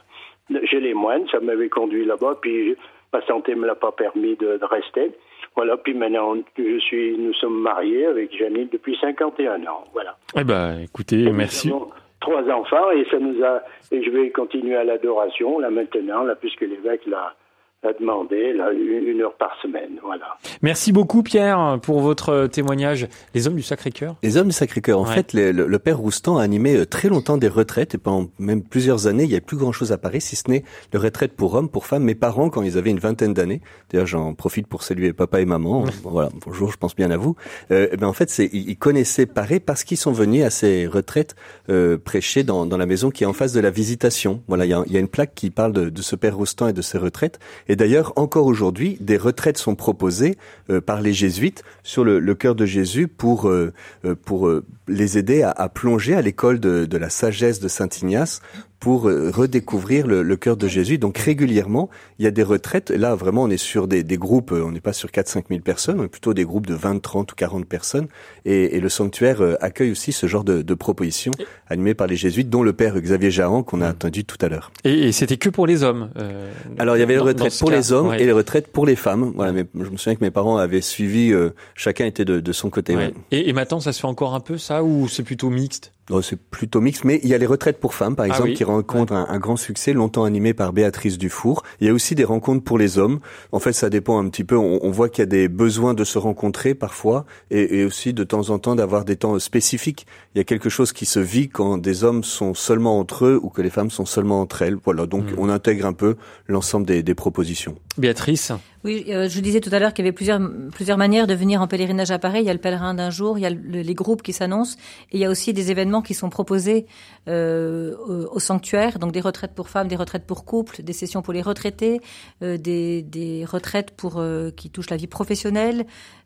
J'ai 0.49 0.79
les 0.79 0.93
moines, 0.93 1.27
ça 1.31 1.39
m'avait 1.39 1.69
conduit 1.69 2.05
là-bas, 2.05 2.37
puis 2.41 2.75
ma 3.13 3.25
santé 3.25 3.55
me 3.55 3.65
l'a 3.65 3.75
pas 3.75 3.91
permis 3.91 4.35
de, 4.35 4.57
de 4.57 4.65
rester. 4.65 5.11
Voilà, 5.55 5.77
puis 5.77 5.93
maintenant 5.93 6.35
je 6.57 6.79
suis, 6.79 7.17
nous 7.17 7.33
sommes 7.33 7.61
mariés 7.61 8.05
avec 8.07 8.35
Janine 8.37 8.67
depuis 8.71 8.97
51 8.99 9.61
ans. 9.67 9.85
Voilà. 9.93 10.17
Eh 10.35 10.43
ben, 10.43 10.79
écoutez, 10.79 11.31
merci. 11.31 11.69
Nous 11.69 11.75
avons 11.75 11.91
trois 12.19 12.49
enfants 12.49 12.91
et 12.91 13.05
ça 13.11 13.19
nous 13.19 13.43
a 13.43 13.61
et 13.91 14.01
je 14.03 14.09
vais 14.09 14.29
continuer 14.31 14.75
à 14.75 14.83
l'adoration 14.83 15.59
là 15.59 15.69
maintenant 15.69 16.23
là 16.23 16.35
puisque 16.35 16.61
l'évêque 16.61 17.05
l'a 17.05 17.35
l'a 17.83 17.93
demandé 17.93 18.53
là 18.53 18.71
une, 18.71 19.21
heure 19.21 19.35
par 19.37 19.51
semaine 19.61 19.99
voilà. 20.03 20.25
Merci 20.61 20.91
beaucoup 20.91 21.21
Pierre 21.23 21.79
pour 21.81 21.99
votre 22.01 22.29
euh, 22.29 22.47
témoignage. 22.47 23.07
Les 23.33 23.47
hommes 23.47 23.55
du 23.55 23.61
Sacré-Cœur. 23.61 24.15
Les 24.23 24.37
hommes 24.37 24.47
du 24.47 24.53
Sacré-Cœur, 24.53 24.99
en 24.99 25.05
Ouais. 25.07 25.13
fait, 25.13 25.33
le, 25.33 25.51
le- 25.51 25.67
le 25.67 25.79
père 25.79 25.97
Roustan 25.97 26.37
a 26.37 26.43
animé 26.43 26.75
euh, 26.75 26.85
très 26.85 27.09
longtemps 27.09 27.37
des 27.37 27.47
retraites 27.47 27.95
et 27.95 27.97
pendant 27.97 28.29
même 28.39 28.63
plusieurs 28.63 29.07
années, 29.07 29.23
il 29.23 29.27
n'y 29.29 29.33
avait 29.33 29.41
plus 29.41 29.57
grand-chose 29.57 29.91
à 29.91 29.97
Paris, 29.97 30.21
si 30.21 30.35
ce 30.35 30.49
n'est 30.49 30.63
de 30.91 30.97
retraites 30.97 31.33
pour 31.33 31.53
hommes, 31.55 31.69
pour 31.69 31.85
femmes. 31.85 32.03
Mes 32.03 32.15
parents, 32.15 32.49
quand 32.49 32.61
ils 32.63 32.77
avaient 32.77 32.89
une 32.91 32.99
vingtaine 32.99 33.33
d'années, 33.33 33.61
d'ailleurs 33.91 34.07
j'en 34.07 34.33
profite 34.33 34.67
pour 34.67 34.83
saluer 34.83 35.13
papa 35.13 35.41
et 35.41 35.45
maman, 35.45 35.83
Bon, 36.03 36.09
voilà, 36.11 36.29
bonjour, 36.45 36.71
je 36.71 36.77
pense 36.77 36.95
bien 36.95 37.11
à 37.11 37.17
vous. 37.17 37.35
Euh, 37.71 37.87
eh 37.91 37.97
ben, 37.97 38.07
en 38.07 38.13
fait, 38.13 38.29
c'est, 38.29 38.49
ils 38.53 38.77
connaissaient 38.77 39.25
Paris 39.25 39.59
parce 39.59 39.83
qu'ils 39.83 39.97
sont 39.97 40.11
venus 40.11 40.43
à 40.43 40.49
ces 40.49 40.87
retraites 40.87 41.35
euh, 41.69 41.97
prêcher 41.97 42.43
dans, 42.43 42.65
dans 42.65 42.77
la 42.77 42.85
maison 42.85 43.09
qui 43.11 43.23
est 43.23 43.27
en 43.27 43.33
face 43.33 43.53
de 43.53 43.59
la 43.59 43.69
visitation. 43.69 44.41
Voilà, 44.47 44.65
il 44.65 44.69
y 44.69 44.73
a, 44.73 44.83
il 44.87 44.91
y 44.93 44.97
a 44.97 44.99
une 44.99 45.07
plaque 45.07 45.33
qui 45.35 45.49
parle 45.49 45.73
de, 45.73 45.89
de 45.89 46.01
ce 46.01 46.15
père 46.15 46.35
Roustan 46.37 46.67
et 46.67 46.73
de 46.73 46.81
ses 46.81 46.97
retraites. 46.97 47.39
Et 47.67 47.72
d'ailleurs, 47.75 48.13
encore 48.15 48.45
aujourd'hui, 48.45 48.97
des 48.99 49.17
retraites 49.17 49.57
sont 49.57 49.75
proposées 49.75 50.37
euh, 50.69 50.81
par 50.81 51.01
les 51.01 51.13
jésuites 51.13 51.63
sur 51.83 52.03
le, 52.03 52.35
cœur 52.35 52.55
de 52.55 52.65
Jésus 52.65 53.07
pour 53.07 53.47
euh, 53.47 53.73
euh, 54.05 54.65
les 54.87 55.17
aider 55.17 55.43
à, 55.43 55.69
plonger 55.69 56.15
à 56.15 56.21
l'école 56.21 56.59
de, 56.59 56.85
de 56.85 56.97
la 56.97 57.09
sagesse 57.09 57.59
de 57.59 57.67
Saint 57.67 57.89
Ignace 58.01 58.41
pour 58.83 59.07
euh, 59.07 59.31
redécouvrir 59.33 60.07
le, 60.07 60.23
le 60.23 60.35
cœur 60.35 60.57
de 60.57 60.67
Jésus. 60.67 60.97
Donc 60.97 61.17
régulièrement, 61.17 61.89
il 62.19 62.25
y 62.25 62.27
a 62.27 62.31
des 62.31 62.43
retraites. 62.43 62.89
Là, 62.89 63.15
vraiment, 63.15 63.43
on 63.43 63.49
est 63.49 63.55
sur 63.55 63.87
des, 63.87 64.03
des 64.03 64.17
groupes, 64.17 64.51
euh, 64.51 64.61
on 64.61 64.71
n'est 64.73 64.81
pas 64.81 64.91
sur 64.91 65.07
4-5 65.07 65.43
000 65.47 65.61
personnes, 65.61 66.01
on 66.01 66.03
est 66.03 66.07
plutôt 66.09 66.33
des 66.33 66.43
groupes 66.43 66.65
de 66.67 66.73
20, 66.73 67.01
30 67.01 67.31
ou 67.31 67.35
40 67.35 67.65
personnes. 67.65 68.07
Et, 68.43 68.75
et 68.75 68.81
le 68.81 68.89
sanctuaire 68.89 69.41
euh, 69.41 69.55
accueille 69.61 69.89
aussi 69.91 70.11
ce 70.11 70.27
genre 70.27 70.43
de, 70.43 70.61
de 70.61 70.73
propositions 70.73 71.31
animées 71.69 71.93
par 71.93 72.07
les 72.07 72.17
jésuites, 72.17 72.49
dont 72.49 72.61
le 72.61 72.73
père 72.73 72.99
Xavier 72.99 73.31
Jaran, 73.31 73.63
qu'on 73.63 73.79
a 73.79 73.89
entendu 73.91 74.25
tout 74.25 74.37
à 74.41 74.49
l'heure. 74.49 74.69
Et, 74.83 75.07
et 75.07 75.11
c'était 75.13 75.37
que 75.37 75.47
pour 75.47 75.65
les 75.65 75.83
hommes. 75.83 76.09
euh, 76.17 76.51
Alors 76.77 76.97
il 76.97 76.99
y 76.99 77.03
avait 77.03 77.13
les 77.13 77.19
retraites 77.19 77.57
pour 77.57 77.69
cas. 77.69 77.75
les 77.77 77.93
hommes 77.93 78.07
Ouais. 78.07 78.21
et 78.21 78.25
les 78.25 78.33
retraites 78.33 78.67
pour 78.67 78.85
les 78.85 78.97
femmes. 78.97 79.31
Voilà, 79.33 79.53
mais 79.53 79.65
je 79.75 79.89
me 79.89 79.95
souviens 79.95 80.15
que 80.15 80.23
mes 80.25 80.31
parents 80.31 80.57
avaient 80.57 80.81
suivi, 80.81 81.31
euh, 81.31 81.51
chacun 81.73 82.05
était 82.05 82.25
de, 82.25 82.41
de 82.41 82.51
son 82.51 82.69
côté. 82.69 82.97
Ouais. 82.97 83.13
Et, 83.31 83.47
et 83.47 83.53
maintenant, 83.53 83.79
ça 83.79 83.93
se 83.93 84.01
fait 84.01 84.07
encore 84.07 84.35
un 84.35 84.41
peu 84.41 84.57
ça 84.57 84.83
ou 84.83 85.07
c'est 85.07 85.23
plutôt 85.23 85.49
mixte? 85.49 85.93
Oh, 86.09 86.21
c'est 86.21 86.35
plutôt 86.37 86.81
mixte, 86.81 87.05
mais 87.05 87.21
il 87.23 87.29
y 87.29 87.33
a 87.33 87.37
les 87.37 87.45
retraites 87.45 87.79
pour 87.79 87.93
femmes, 87.93 88.17
par 88.17 88.25
Ah 88.25 88.27
exemple, 88.27 88.49
oui. 88.49 88.55
qui 88.55 88.65
rencontrent 88.73 89.13
un, 89.13 89.25
un 89.29 89.39
grand 89.39 89.57
succès, 89.57 89.93
longtemps 89.93 90.23
animé 90.23 90.53
par 90.53 90.73
Béatrice 90.73 91.17
Dufour. 91.17 91.63
Il 91.79 91.87
y 91.87 91.89
a 91.89 91.93
aussi 91.93 92.15
des 92.15 92.23
rencontres 92.23 92.63
pour 92.63 92.77
les 92.77 92.97
hommes. 92.97 93.19
En 93.51 93.59
fait, 93.59 93.73
ça 93.73 93.89
dépend 93.89 94.19
un 94.19 94.27
petit 94.29 94.43
peu. 94.43 94.57
On, 94.57 94.79
on 94.83 94.91
voit 94.91 95.09
qu'il 95.09 95.21
y 95.21 95.23
a 95.23 95.25
des 95.27 95.47
besoins 95.47 95.93
de 95.93 96.03
se 96.03 96.17
rencontrer 96.17 96.75
parfois, 96.75 97.25
et, 97.51 97.79
et 97.79 97.85
aussi 97.85 98.13
de 98.13 98.23
temps 98.23 98.49
en 98.49 98.59
temps 98.59 98.75
d'avoir 98.75 99.05
des 99.05 99.15
temps 99.15 99.37
spécifiques. 99.39 100.05
Il 100.35 100.37
y 100.37 100.41
a 100.41 100.43
quelque 100.43 100.69
chose 100.69 100.91
qui 100.93 101.05
se 101.05 101.19
vit 101.19 101.49
quand 101.49 101.77
des 101.77 102.03
hommes 102.03 102.23
sont 102.23 102.53
seulement 102.53 102.99
entre 102.99 103.25
eux 103.25 103.39
ou 103.41 103.49
que 103.49 103.61
les 103.61 103.69
femmes 103.69 103.91
sont 103.91 104.05
seulement 104.05 104.41
entre 104.41 104.61
elles. 104.61 104.77
Voilà, 104.83 105.05
donc 105.05 105.23
Mm. 105.31 105.35
on 105.37 105.49
intègre 105.49 105.85
un 105.85 105.93
peu 105.93 106.15
l'ensemble 106.47 106.85
des, 106.85 107.03
des 107.03 107.15
propositions. 107.15 107.75
Béatrice 107.97 108.51
Oui, 108.83 109.05
euh, 109.09 109.29
je 109.29 109.39
disais 109.39 109.61
tout 109.61 109.69
à 109.71 109.77
l'heure 109.77 109.93
qu'il 109.93 110.03
y 110.03 110.07
avait 110.07 110.15
plusieurs, 110.15 110.39
plusieurs 110.71 110.97
manières 110.97 111.27
de 111.27 111.35
venir 111.35 111.61
en 111.61 111.67
pèlerinage 111.67 112.09
à 112.09 112.17
Paris. 112.17 112.39
Il 112.41 112.45
y 112.45 112.49
a 112.49 112.53
le 112.53 112.59
pèlerin 112.59 112.95
d'un 112.95 113.11
jour, 113.11 113.37
il 113.37 113.41
y 113.41 113.45
a 113.45 113.51
le- 113.51 113.81
les 113.81 113.93
groupes 113.93 114.23
qui 114.23 114.33
s'annoncent, 114.33 114.77
et 115.11 115.17
il 115.17 115.19
y 115.19 115.25
a 115.25 115.29
aussi 115.29 115.53
des 115.53 115.69
événements 115.69 116.01
qui 116.01 116.15
sont 116.15 116.29
proposés 116.29 116.87
euh, 117.27 117.95
au, 118.31 118.39
sanctuaire, 118.39 118.97
donc 118.99 119.11
des 119.11 119.21
retraites 119.21 119.53
pour 119.53 119.69
femmes, 119.69 119.87
des 119.87 119.95
retraites 119.95 120.25
pour 120.25 120.43
couples, 120.43 120.81
des 120.81 120.91
sessions 120.93 121.21
pour 121.21 121.33
les 121.33 121.41
retraités, 121.43 122.01
euh, 122.41 122.57
des, 122.57 123.03
des 123.03 123.45
retraites 123.45 123.91
pour 123.91 124.21
qui 124.57 124.69
touchent 124.71 124.89
la 124.89 124.97
vie 124.97 125.07
professionnelle, 125.07 125.85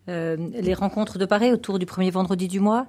euh, 0.09 0.37
les 0.59 0.73
rencontres 0.73 1.17
de 1.17 1.25
Paris 1.25 1.51
autour 1.51 1.79
du 1.79 1.85
premier 1.85 2.09
vendredi 2.11 2.47
du 2.47 2.59
mois, 2.59 2.87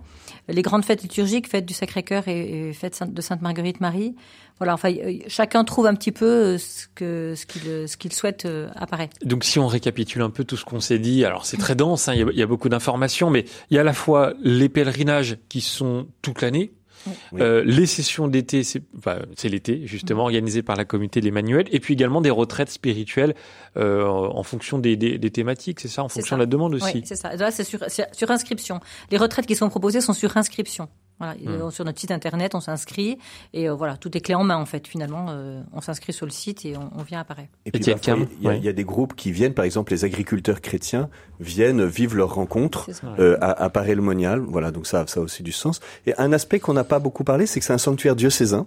les 0.49 0.63
grandes 0.63 0.85
fêtes 0.85 1.03
liturgiques, 1.03 1.49
fête 1.49 1.67
du 1.67 1.75
Sacré-Cœur 1.75 2.29
et, 2.29 2.73
fête 2.73 3.01
de 3.13 3.21
Sainte 3.21 3.43
Marguerite 3.43 3.81
Marie. 3.81 4.15
Voilà, 4.59 4.75
enfin, 4.75 4.93
euh, 4.93 5.19
chacun 5.29 5.65
trouve 5.65 5.87
un 5.87 5.95
petit 5.95 6.13
peu 6.13 6.27
euh, 6.27 6.59
ce 6.59 6.87
que 6.95 7.35
ce 7.37 7.47
qu'il 7.47 7.89
ce 7.89 7.97
qu'il 7.97 8.13
souhaite 8.13 8.47
Paris. 8.91 9.09
Donc 9.25 9.45
si 9.45 9.59
on 9.59 9.67
récapitule 9.67 10.23
un 10.23 10.31
peu 10.31 10.45
tout 10.45 10.57
ce 10.57 10.65
qu'on 10.65 10.81
s'est 10.81 10.99
dit, 10.99 11.25
alors 11.25 11.47
c'est 11.47 11.57
très 11.59 11.75
dense, 11.75 12.09
hein, 12.09 12.15
y 12.15 12.23
a- 12.23 12.27
il 12.33 12.39
y, 12.39 12.43
a 12.43 12.47
beaucoup 12.47 12.69
d'informations, 12.69 13.31
mais 13.31 13.45
il 13.71 13.75
y 13.75 13.79
a 13.79 13.83
à 13.83 13.85
la 13.85 13.93
fois 13.93 14.35
les 14.43 14.69
pèlerinages 14.69 15.39
qui 15.49 15.61
sont 15.61 16.07
toute 16.23 16.43
l'année, 16.43 16.73
Oui. 17.07 17.41
euh, 17.41 17.63
les 17.65 17.87
sessions 17.87 18.29
d'été, 18.29 18.63
c'est 18.65 19.49
l'été 19.49 19.87
justement 19.87 20.25
organisées 20.25 20.63
par 20.63 20.77
la 20.77 20.85
communauté 20.85 21.21
de 21.21 21.25
l'Emmanuel, 21.25 21.67
et 21.71 21.81
puis 21.81 21.95
également 21.95 22.21
des 22.21 22.31
retraites 22.31 22.71
spirituelles 22.71 23.35
euh, 23.77 24.05
en 24.07 24.43
fonction 24.43 24.79
des, 24.79 24.97
des, 24.97 25.19
des 25.19 25.31
thématiques, 25.31 25.81
c'est 25.81 25.89
ça, 25.89 26.03
en 26.03 26.09
fonction 26.09 26.31
ça. 26.31 26.37
de 26.37 26.41
la 26.41 26.47
demande 26.47 26.75
aussi. 26.75 26.99
Oui, 26.99 27.03
c'est 27.05 27.17
ça. 27.17 27.35
Là, 27.37 27.51
c'est 27.51 27.65
sur, 27.65 27.81
c'est 27.89 28.15
sur 28.15 28.31
inscription. 28.31 28.81
Les 29.11 29.19
retraites 29.19 29.47
qui 29.47 29.57
sont 29.57 29.69
proposées 29.69 30.01
sont 30.01 30.13
sur 30.13 30.37
inscription. 30.37 30.89
Voilà, 31.19 31.35
Hmm. 31.35 31.71
Sur 31.71 31.85
notre 31.85 31.99
site 31.99 32.11
internet, 32.11 32.55
on 32.55 32.61
s'inscrit 32.61 33.19
et 33.53 33.69
euh, 33.69 33.75
voilà, 33.75 33.97
tout 33.97 34.17
est 34.17 34.21
clé 34.21 34.35
en 34.35 34.45
main 34.45 34.57
en 34.57 34.67
fait. 34.67 34.87
Finalement, 34.87 35.27
euh, 35.31 35.63
on 35.73 35.81
s'inscrit 35.81 36.13
sur 36.13 36.27
le 36.27 36.31
site 36.33 36.65
et 36.65 36.77
on, 36.77 36.91
on 36.97 37.03
vient 37.03 37.21
à 37.21 37.25
Paris. 37.25 37.49
Et 37.67 37.71
puis, 37.71 37.81
parfois, 37.81 38.01
Cam, 38.01 38.27
il 38.39 38.45
y, 38.45 38.47
a, 38.47 38.51
ouais. 38.51 38.59
il 38.59 38.65
y 38.65 38.69
a 38.69 38.73
des 38.73 38.85
groupes 38.85 39.15
qui 39.17 39.33
viennent, 39.33 39.55
par 39.55 39.65
exemple, 39.65 39.93
les 39.93 40.05
agriculteurs 40.05 40.61
chrétiens 40.61 41.09
viennent 41.41 41.85
vivre 41.85 42.17
leurs 42.17 42.35
rencontres 42.35 42.85
C'est 42.87 42.93
ça. 42.95 43.09
euh, 43.19 43.37
à, 43.41 43.65
à 43.65 43.69
Paray-le-Monial. 43.71 44.41
Voilà, 44.41 44.71
donc 44.71 44.87
ça, 44.87 45.05
ça 45.07 45.21
a 45.21 45.23
aussi 45.23 45.43
du 45.43 45.53
sens. 45.53 45.81
Et 46.07 46.15
un 46.19 46.33
aspect 46.33 46.61
qu'on 46.61 46.73
n'a 46.75 46.85
pas 46.85 46.99
beaucoup 46.99 47.25
parlé, 47.25 47.47
c'est 47.47 47.61
que 47.61 47.67
c'est 47.67 47.73
un 47.73 47.79
sanctuaire 47.79 48.15
diocésain. 48.17 48.67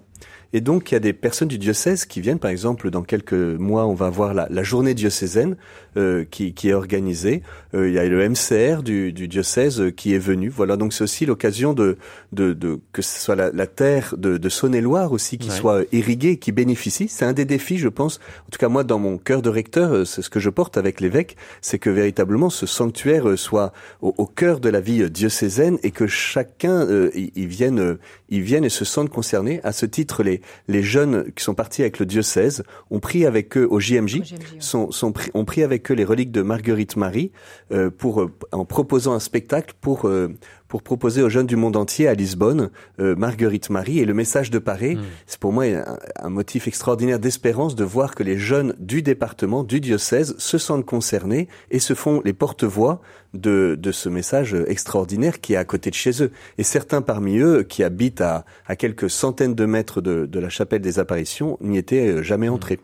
Et 0.54 0.62
donc, 0.62 0.92
il 0.92 0.96
y 0.96 0.98
a 0.98 1.00
des 1.00 1.14
personnes 1.14 1.48
du 1.48 1.58
diocèse 1.58 2.06
qui 2.06 2.20
viennent, 2.20 2.40
par 2.40 2.52
exemple, 2.52 2.90
dans 2.90 3.04
quelques 3.04 3.34
mois, 3.34 3.86
on 3.86 3.94
va 3.94 4.08
avoir 4.08 4.34
la, 4.34 4.48
la 4.50 4.64
journée 4.64 4.94
diocésaine 4.94 5.56
euh, 5.98 6.26
qui, 6.30 6.54
qui 6.54 6.70
est 6.70 6.74
organisée. 6.74 7.42
Euh, 7.74 7.88
il 7.88 7.94
y 7.94 8.00
a 8.00 8.06
le 8.06 8.28
MCR 8.30 8.84
du, 8.84 9.14
du 9.14 9.28
diocèse 9.30 9.80
euh, 9.80 9.92
qui 9.92 10.14
est 10.14 10.20
venu. 10.20 10.50
Voilà, 10.50 10.76
donc 10.76 10.92
c'est 10.92 11.04
aussi 11.04 11.26
l'occasion 11.26 11.74
de, 11.74 11.98
de, 12.34 12.52
de 12.54 12.80
que 12.92 13.02
ce 13.02 13.20
soit 13.20 13.36
la, 13.36 13.52
la 13.52 13.66
terre 13.68 14.16
de, 14.18 14.38
de 14.38 14.50
Saône-et-Loire 14.50 15.12
aussi 15.14 15.38
qui 15.38 15.50
Ouais. 15.52 15.56
soit 15.56 15.82
irriguée, 15.92 16.38
qui 16.38 16.52
bénéficie. 16.52 17.08
C'est 17.08 17.26
un 17.26 17.34
des 17.34 17.46
défis, 17.46 17.78
je 17.78 17.88
pense. 17.90 18.20
En 18.48 18.50
tout 18.52 18.60
cas, 18.60 18.68
moi, 18.70 18.84
dans 18.84 19.00
mon 19.00 19.18
cœur 19.18 19.42
de 19.42 19.50
recteur, 19.50 19.94
euh, 19.94 20.06
c'est 20.06 20.22
ce 20.22 20.30
que 20.30 20.40
je 20.40 20.50
porte 20.50 20.78
avec 20.78 21.00
l'évêque, 21.00 21.38
c'est 21.62 21.80
que 21.80 21.90
véritablement 21.90 22.50
ce 22.50 22.66
sanctuaire 22.66 23.28
euh, 23.30 23.38
soit 23.38 23.72
au, 24.02 24.14
au 24.18 24.26
cœur 24.26 24.60
de 24.60 24.68
la 24.70 24.82
vie 24.82 25.10
diocésaine 25.10 25.78
et 25.84 25.92
que 25.92 26.08
chacun 26.08 26.82
euh, 26.88 27.10
y, 27.16 27.32
y 27.36 27.46
vienne, 27.46 27.98
y 28.30 28.42
vienne 28.42 28.66
et 28.66 28.70
se 28.70 28.84
sente 28.86 29.10
concerné. 29.10 29.62
À 29.64 29.72
ce 29.72 29.86
titre, 29.86 30.24
les, 30.24 30.41
les 30.68 30.84
jeunes 30.84 31.32
qui 31.36 31.44
sont 31.44 31.54
partis 31.54 31.82
avec 31.82 32.00
le 32.00 32.06
diocèse 32.06 32.64
ont 32.90 33.00
pris 33.00 33.26
avec 33.26 33.58
eux 33.58 33.68
au 33.70 33.80
JMJ, 33.80 34.02
Au 34.02 34.24
JMJ, 34.24 34.32
ouais. 34.32 34.38
sont, 34.60 34.92
sont 34.92 35.12
pris, 35.12 35.32
ont 35.34 35.46
pris 35.46 35.64
avec 35.64 35.92
eux 35.92 35.94
les 35.94 36.06
reliques 36.06 36.32
de 36.32 36.42
Marguerite 36.42 36.96
Marie 36.96 37.32
euh, 37.72 37.90
pour 37.90 38.30
en 38.52 38.66
proposant 38.66 39.14
un 39.14 39.20
spectacle 39.20 39.74
pour 39.82 40.08
euh, 40.08 40.30
pour 40.72 40.84
proposer 40.84 41.22
aux 41.22 41.28
jeunes 41.28 41.48
du 41.48 41.58
monde 41.58 41.76
entier 41.76 42.08
à 42.08 42.14
Lisbonne 42.14 42.70
euh, 43.02 43.14
Marguerite 43.18 43.70
Marie 43.70 44.00
et 44.00 44.06
le 44.06 44.14
message 44.14 44.50
de 44.52 44.58
Paris. 44.58 44.96
Mm. 44.96 45.02
C'est 45.26 45.38
pour 45.38 45.52
moi 45.52 45.66
un, 45.66 45.98
un 46.16 46.30
motif 46.30 46.66
extraordinaire 46.66 47.20
d'espérance 47.20 47.76
de 47.76 47.84
voir 47.84 48.16
que 48.16 48.24
les 48.24 48.38
jeunes 48.38 48.74
du 48.80 49.02
département, 49.02 49.66
du 49.66 49.82
diocèse, 49.82 50.34
se 50.38 50.58
sentent 50.58 50.86
concernés 50.86 51.50
et 51.72 51.80
se 51.80 51.94
font 51.94 52.22
les 52.24 52.32
porte-voix 52.32 53.02
de, 53.34 53.78
de 53.78 53.92
ce 53.92 54.08
message 54.08 54.56
extraordinaire 54.66 55.42
qui 55.42 55.56
est 55.56 55.58
à 55.58 55.66
côté 55.66 55.90
de 55.90 55.96
chez 55.96 56.24
eux. 56.24 56.32
Et 56.58 56.64
certains 56.64 57.02
parmi 57.02 57.40
eux, 57.40 57.64
qui 57.64 57.84
habitent 57.84 58.22
à, 58.22 58.46
à 58.66 58.78
quelques 58.78 59.10
centaines 59.10 59.56
de 59.56 59.66
mètres 59.66 60.00
de, 60.00 60.26
de 60.26 60.40
la 60.40 60.48
chapelle 60.48 60.82
des 60.82 61.00
apparitions, 61.00 61.58
n'y 61.60 61.78
étaient 61.80 62.08
euh, 62.08 62.24
jamais 62.24 62.48
entrés. 62.48 62.80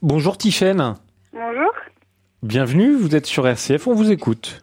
Bonjour 0.00 0.38
Tiffaine. 0.38 0.94
Bonjour. 1.34 1.72
Bienvenue, 2.42 2.94
vous 2.96 3.14
êtes 3.14 3.26
sur 3.26 3.46
RCF, 3.46 3.88
on 3.88 3.94
vous 3.94 4.10
écoute. 4.10 4.62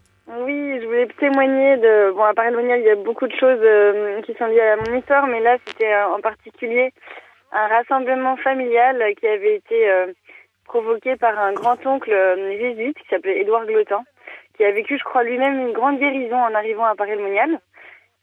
Témoigner 1.20 1.78
de. 1.78 2.12
Bon, 2.12 2.24
à 2.24 2.34
Paris 2.34 2.52
Monial, 2.52 2.80
il 2.80 2.86
y 2.86 2.90
a 2.90 2.96
beaucoup 2.96 3.28
de 3.28 3.36
choses 3.36 3.60
euh, 3.62 4.22
qui 4.22 4.34
sont 4.34 4.48
liées 4.48 4.62
à 4.62 4.78
mon 4.78 4.98
histoire, 4.98 5.28
mais 5.28 5.42
là, 5.42 5.58
c'était 5.66 5.94
euh, 5.94 6.08
en 6.08 6.20
particulier 6.20 6.92
un 7.52 7.68
rassemblement 7.68 8.36
familial 8.38 9.04
qui 9.20 9.28
avait 9.28 9.56
été 9.56 9.90
euh, 9.90 10.08
provoqué 10.66 11.16
par 11.16 11.38
un 11.38 11.54
grand-oncle 11.54 12.12
jésuite 12.60 12.98
qui 12.98 13.08
s'appelait 13.10 13.42
Édouard 13.42 13.66
Glotin, 13.68 14.04
qui 14.58 14.66
a 14.66 14.72
vécu, 14.72 14.98
je 14.98 15.04
crois, 15.04 15.24
lui-même 15.24 15.60
une 15.60 15.74
grande 15.74 16.00
guérison 16.00 16.38
en 16.38 16.54
arrivant 16.56 16.86
à 16.86 16.96
Paris 16.96 17.16
Monial. 17.16 17.60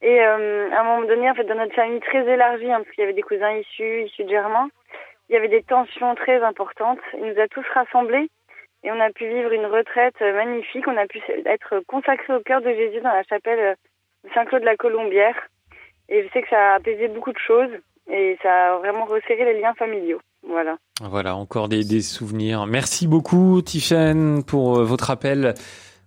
Et 0.03 0.21
à 0.21 0.35
un 0.35 0.83
moment 0.83 1.07
donné, 1.07 1.31
en 1.31 1.35
fait, 1.35 1.45
dans 1.45 1.55
notre 1.55 1.75
famille 1.75 2.01
très 2.01 2.27
élargie, 2.27 2.73
hein, 2.73 2.79
parce 2.83 2.91
qu'il 2.91 3.03
y 3.03 3.05
avait 3.05 3.13
des 3.13 3.23
cousins 3.23 3.53
issus, 3.53 4.05
issus 4.05 4.25
de 4.25 4.31
Germain, 4.31 4.69
il 5.29 5.35
y 5.35 5.37
avait 5.37 5.49
des 5.49 5.63
tensions 5.63 6.15
très 6.17 6.43
importantes. 6.43 6.99
Il 7.15 7.27
nous 7.27 7.41
a 7.41 7.47
tous 7.47 7.65
rassemblés 7.73 8.31
et 8.83 8.91
on 8.91 9.01
a 9.01 9.11
pu 9.11 9.29
vivre 9.29 9.53
une 9.53 9.67
retraite 9.67 10.15
euh, 10.23 10.35
magnifique. 10.35 10.87
On 10.87 10.97
a 10.97 11.07
pu 11.07 11.21
être 11.47 11.83
consacrés 11.87 12.35
au 12.35 12.41
cœur 12.41 12.61
de 12.63 12.73
Jésus 12.73 13.01
dans 13.01 13.13
la 13.13 13.23
chapelle 13.25 13.59
euh, 13.59 13.75
de 14.25 14.31
Saint-Claude 14.35 14.63
de 14.63 14.67
la 14.67 14.77
Colombière. 14.77 15.37
Et 16.09 16.25
je 16.25 16.33
sais 16.33 16.43
que 16.43 16.49
ça 16.49 16.73
a 16.73 16.75
apaisé 16.77 17.09
beaucoup 17.09 17.33
de 17.33 17.39
choses 17.39 17.71
et 18.11 18.37
ça 18.43 18.75
a 18.75 18.79
vraiment 18.79 19.05
resserré 19.05 19.45
les 19.45 19.61
liens 19.61 19.75
familiaux. 19.75 20.21
Voilà. 20.47 20.77
Voilà, 21.01 21.37
encore 21.37 21.69
des, 21.69 21.85
des 21.85 22.01
souvenirs. 22.01 22.67
Merci 22.67 23.07
beaucoup, 23.07 23.61
Tiffaine, 23.63 24.43
pour 24.45 24.79
euh, 24.79 24.85
votre 24.85 25.11
appel. 25.11 25.55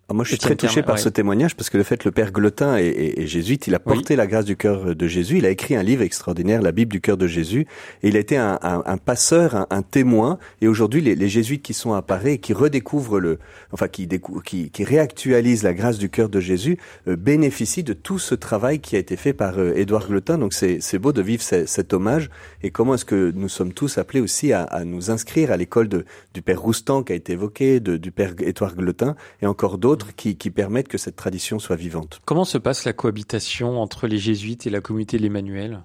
Ah, 0.09 0.13
moi, 0.13 0.25
je 0.25 0.31
suis 0.31 0.37
très 0.37 0.55
touché 0.57 0.75
Terme, 0.75 0.85
par 0.85 0.95
ouais. 0.95 1.01
ce 1.01 1.07
témoignage 1.07 1.55
parce 1.55 1.69
que 1.69 1.77
le 1.77 1.83
fait, 1.83 2.03
le 2.03 2.11
père 2.11 2.33
Glotin 2.33 2.75
est, 2.75 2.87
est- 2.87 3.19
est 3.21 3.25
jésuite, 3.27 3.67
il 3.67 3.73
a 3.75 3.79
porté 3.79 4.17
la 4.17 4.27
grâce 4.27 4.43
du 4.43 4.57
cœur 4.57 4.95
de 4.95 5.07
Jésus. 5.07 5.37
Il 5.37 5.45
a 5.45 5.49
écrit 5.49 5.77
un 5.77 5.81
livre 5.81 6.01
extraordinaire, 6.03 6.61
la 6.61 6.73
Bible 6.73 6.91
du 6.91 6.99
cœur 6.99 7.15
de 7.15 7.25
Jésus, 7.25 7.67
et 8.03 8.09
il 8.09 8.17
a 8.17 8.19
été 8.19 8.35
un, 8.35 8.59
un- 8.61 8.83
un 8.85 8.97
passeur, 8.97 9.55
un, 9.55 9.65
un 9.69 9.81
témoin. 9.81 10.39
Et 10.59 10.67
aujourd'hui, 10.67 10.99
les, 10.99 11.15
les 11.15 11.29
jésuites 11.29 11.63
qui 11.63 11.73
sont 11.73 11.93
à 11.93 12.01
Paris 12.01 12.31
et 12.33 12.37
qui 12.37 12.51
redécouvrent 12.51 13.17
le, 13.21 13.39
enfin, 13.71 13.87
qui, 13.87 14.05
décou- 14.05 14.41
qui, 14.43 14.71
qui 14.71 14.83
réactualisent 14.83 15.63
la 15.63 15.73
grâce 15.73 15.97
du 15.97 16.09
cœur 16.09 16.27
de 16.27 16.41
Jésus, 16.41 16.77
euh, 17.07 17.15
bénéficient 17.15 17.83
de 17.83 17.93
tout 17.93 18.19
ce 18.19 18.35
travail 18.35 18.79
qui 18.79 18.97
a 18.97 18.99
été 18.99 19.15
fait 19.15 19.33
par 19.33 19.57
euh, 19.57 19.71
Édouard 19.77 20.07
Glotin. 20.09 20.37
Donc, 20.37 20.53
c'est 20.53 20.79
c'est 20.81 20.99
beau 20.99 21.13
de 21.13 21.21
vivre 21.21 21.41
ce- 21.41 21.65
cet 21.65 21.93
hommage. 21.93 22.29
Et 22.61 22.71
comment 22.71 22.95
est-ce 22.95 23.05
que 23.05 23.31
nous 23.33 23.47
sommes 23.49 23.71
tous 23.71 23.97
appelés 23.97 24.19
aussi 24.19 24.51
à, 24.51 24.63
à 24.63 24.83
nous 24.83 25.11
inscrire 25.11 25.49
à 25.49 25.55
l'école 25.55 25.87
de, 25.87 26.03
du 26.33 26.41
père 26.41 26.59
Roustan 26.61 27.03
qui 27.03 27.13
a 27.13 27.15
été 27.15 27.31
évoqué, 27.33 27.79
de, 27.79 27.95
du 27.95 28.11
père 28.11 28.33
Édouard 28.41 28.75
Glotin, 28.75 29.15
et 29.41 29.45
encore 29.47 29.77
d'autres 29.93 30.15
qui, 30.15 30.35
qui 30.35 30.49
permettent 30.49 30.87
que 30.87 30.97
cette 30.97 31.15
tradition 31.15 31.59
soit 31.59 31.75
vivante. 31.75 32.19
Comment 32.25 32.45
se 32.45 32.57
passe 32.57 32.83
la 32.85 32.93
cohabitation 32.93 33.79
entre 33.79 34.07
les 34.07 34.17
jésuites 34.17 34.65
et 34.65 34.69
la 34.71 34.81
communauté 34.81 35.17
de 35.17 35.21
l'Emmanuel? 35.23 35.83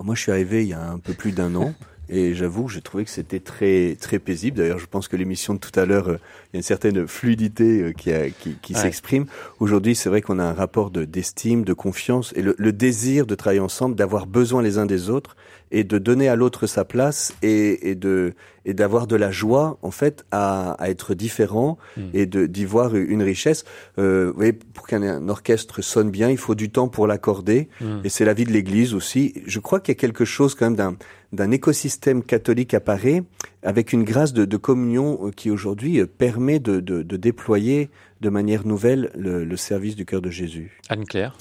Moi, 0.00 0.14
je 0.14 0.20
suis 0.22 0.30
arrivé 0.32 0.62
il 0.62 0.68
y 0.68 0.72
a 0.74 0.90
un 0.90 0.98
peu 1.00 1.12
plus 1.12 1.32
d'un 1.32 1.54
an. 1.56 1.74
Et 2.10 2.32
j'avoue, 2.32 2.68
j'ai 2.70 2.80
trouvé 2.80 3.04
que 3.04 3.10
c'était 3.10 3.38
très 3.40 3.94
très 4.00 4.18
paisible. 4.18 4.56
D'ailleurs, 4.56 4.78
je 4.78 4.86
pense 4.86 5.08
que 5.08 5.16
l'émission 5.16 5.52
de 5.52 5.58
tout 5.58 5.78
à 5.78 5.84
l'heure, 5.84 6.08
euh, 6.08 6.16
il 6.46 6.54
y 6.54 6.56
a 6.56 6.58
une 6.60 6.62
certaine 6.62 7.06
fluidité 7.06 7.82
euh, 7.82 7.92
qui, 7.92 8.10
a- 8.10 8.30
qui, 8.30 8.54
qui 8.62 8.72
Ouais. 8.72 8.80
s'exprime. 8.80 9.26
Aujourd'hui, 9.60 9.94
c'est 9.94 10.08
vrai 10.08 10.22
qu'on 10.22 10.38
a 10.38 10.44
un 10.44 10.54
rapport 10.54 10.90
de- 10.90 11.04
d'estime, 11.04 11.64
de, 11.64 11.74
confiance 11.74 12.32
et 12.34 12.40
le, 12.40 12.54
le 12.56 12.72
désir 12.72 13.26
de 13.26 13.34
travailler 13.34 13.60
ensemble, 13.60 13.94
d'avoir 13.94 14.26
besoin 14.26 14.62
les 14.62 14.78
uns 14.78 14.86
des 14.86 15.10
autres 15.10 15.36
et 15.70 15.84
de 15.84 15.98
donner 15.98 16.28
à 16.28 16.36
l'autre 16.36 16.66
sa 16.66 16.84
place 16.84 17.34
et, 17.42 17.90
et 17.90 17.94
de 17.94 18.34
et 18.64 18.74
d'avoir 18.74 19.06
de 19.06 19.16
la 19.16 19.30
joie 19.30 19.78
en 19.82 19.90
fait 19.90 20.26
à, 20.30 20.72
à 20.72 20.90
être 20.90 21.14
différent 21.14 21.78
et 22.12 22.26
de 22.26 22.46
d'y 22.46 22.64
voir 22.66 22.94
une 22.94 23.22
richesse. 23.22 23.64
Euh, 23.98 24.26
vous 24.28 24.36
voyez, 24.36 24.52
pour 24.52 24.86
qu'un 24.86 25.02
un 25.02 25.28
orchestre 25.28 25.80
sonne 25.82 26.10
bien, 26.10 26.28
il 26.28 26.36
faut 26.36 26.54
du 26.54 26.70
temps 26.70 26.88
pour 26.88 27.06
l'accorder 27.06 27.68
Mm. 27.80 28.00
et 28.04 28.08
c'est 28.08 28.24
la 28.24 28.34
vie 28.34 28.44
de 28.44 28.52
l'Église 28.52 28.94
aussi. 28.94 29.34
Je 29.46 29.58
crois 29.60 29.80
qu'il 29.80 29.92
y 29.92 29.96
a 29.96 30.00
quelque 30.00 30.24
chose 30.24 30.54
quand 30.54 30.66
même 30.66 30.76
d'un 30.76 30.96
d'un 31.32 31.50
écosystème 31.50 32.22
catholique 32.22 32.72
à 32.74 32.80
Paris 32.80 33.22
avec 33.62 33.92
une 33.92 34.04
grâce 34.04 34.32
de, 34.32 34.44
de 34.44 34.56
communion 34.56 35.18
euh, 35.22 35.30
qui 35.30 35.50
aujourd'hui 35.50 36.00
euh, 36.00 36.06
permet 36.06 36.58
de, 36.58 36.80
de, 36.80 37.02
de 37.02 37.16
déployer 37.16 37.90
de 38.20 38.30
manière 38.30 38.66
nouvelle 38.66 39.10
le, 39.16 39.44
le 39.44 39.56
service 39.56 39.94
du 39.94 40.04
cœur 40.04 40.20
de 40.20 40.30
Jésus. 40.30 40.80
Anne-Claire? 40.88 41.36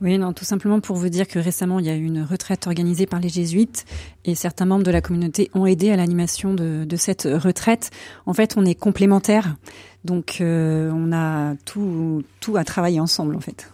Oui, 0.00 0.16
non, 0.18 0.32
tout 0.32 0.44
simplement 0.44 0.80
pour 0.80 0.96
vous 0.96 1.08
dire 1.08 1.28
que 1.28 1.38
récemment, 1.38 1.78
il 1.78 1.86
y 1.86 1.90
a 1.90 1.96
eu 1.96 2.04
une 2.04 2.22
retraite 2.22 2.66
organisée 2.66 3.06
par 3.06 3.20
les 3.20 3.28
jésuites 3.28 3.84
et 4.24 4.34
certains 4.34 4.64
membres 4.64 4.84
de 4.84 4.90
la 4.90 5.00
communauté 5.00 5.50
ont 5.54 5.66
aidé 5.66 5.90
à 5.90 5.96
l'animation 5.96 6.54
de, 6.54 6.84
de 6.84 6.96
cette 6.96 7.22
retraite. 7.30 7.90
En 8.26 8.32
fait, 8.32 8.54
on 8.56 8.64
est 8.64 8.74
complémentaires, 8.74 9.56
donc 10.04 10.38
euh, 10.40 10.90
on 10.94 11.12
a 11.12 11.54
tout, 11.64 12.22
tout 12.40 12.56
à 12.56 12.64
travailler 12.64 13.00
ensemble, 13.00 13.36
en 13.36 13.40
fait. 13.40 13.72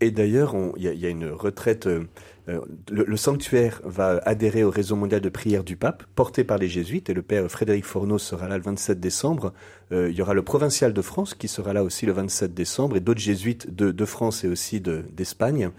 Et 0.00 0.10
d'ailleurs, 0.10 0.54
il 0.76 0.82
y, 0.82 1.06
a- 1.06 1.08
une 1.08 1.26
retraite. 1.30 1.86
euh, 1.86 2.04
euh, 2.48 2.60
le, 2.90 3.16
sanctuaire 3.18 3.82
va 3.84 4.20
adhérer 4.24 4.64
au 4.64 4.70
réseau 4.70 4.96
mondial 4.96 5.20
de 5.20 5.28
prière 5.28 5.64
du 5.64 5.76
pape, 5.76 6.04
porté 6.14 6.44
par 6.44 6.56
les 6.56 6.68
jésuites, 6.68 7.10
et 7.10 7.14
le 7.14 7.20
père 7.20 7.46
Frédéric 7.50 7.84
Fornos 7.84 8.22
sera 8.22 8.48
là 8.48 8.56
le 8.56 8.62
27 8.62 8.98
décembre. 9.00 9.52
Euh, 9.92 10.08
il 10.10 10.16
y 10.16 10.22
aura 10.22 10.32
le 10.32 10.42
provincial 10.42 10.94
de 10.94 11.02
France 11.02 11.34
qui 11.34 11.46
sera 11.46 11.74
là 11.74 11.84
aussi 11.84 12.06
le 12.06 12.12
27 12.12 12.54
décembre, 12.54 12.96
et 12.96 13.00
d'autres 13.00 13.20
jésuites 13.20 13.74
de, 13.74 14.04
France 14.06 14.44
et 14.44 14.48
aussi 14.48 14.80
de- 14.80 15.04
d'Espagne. 15.12 15.70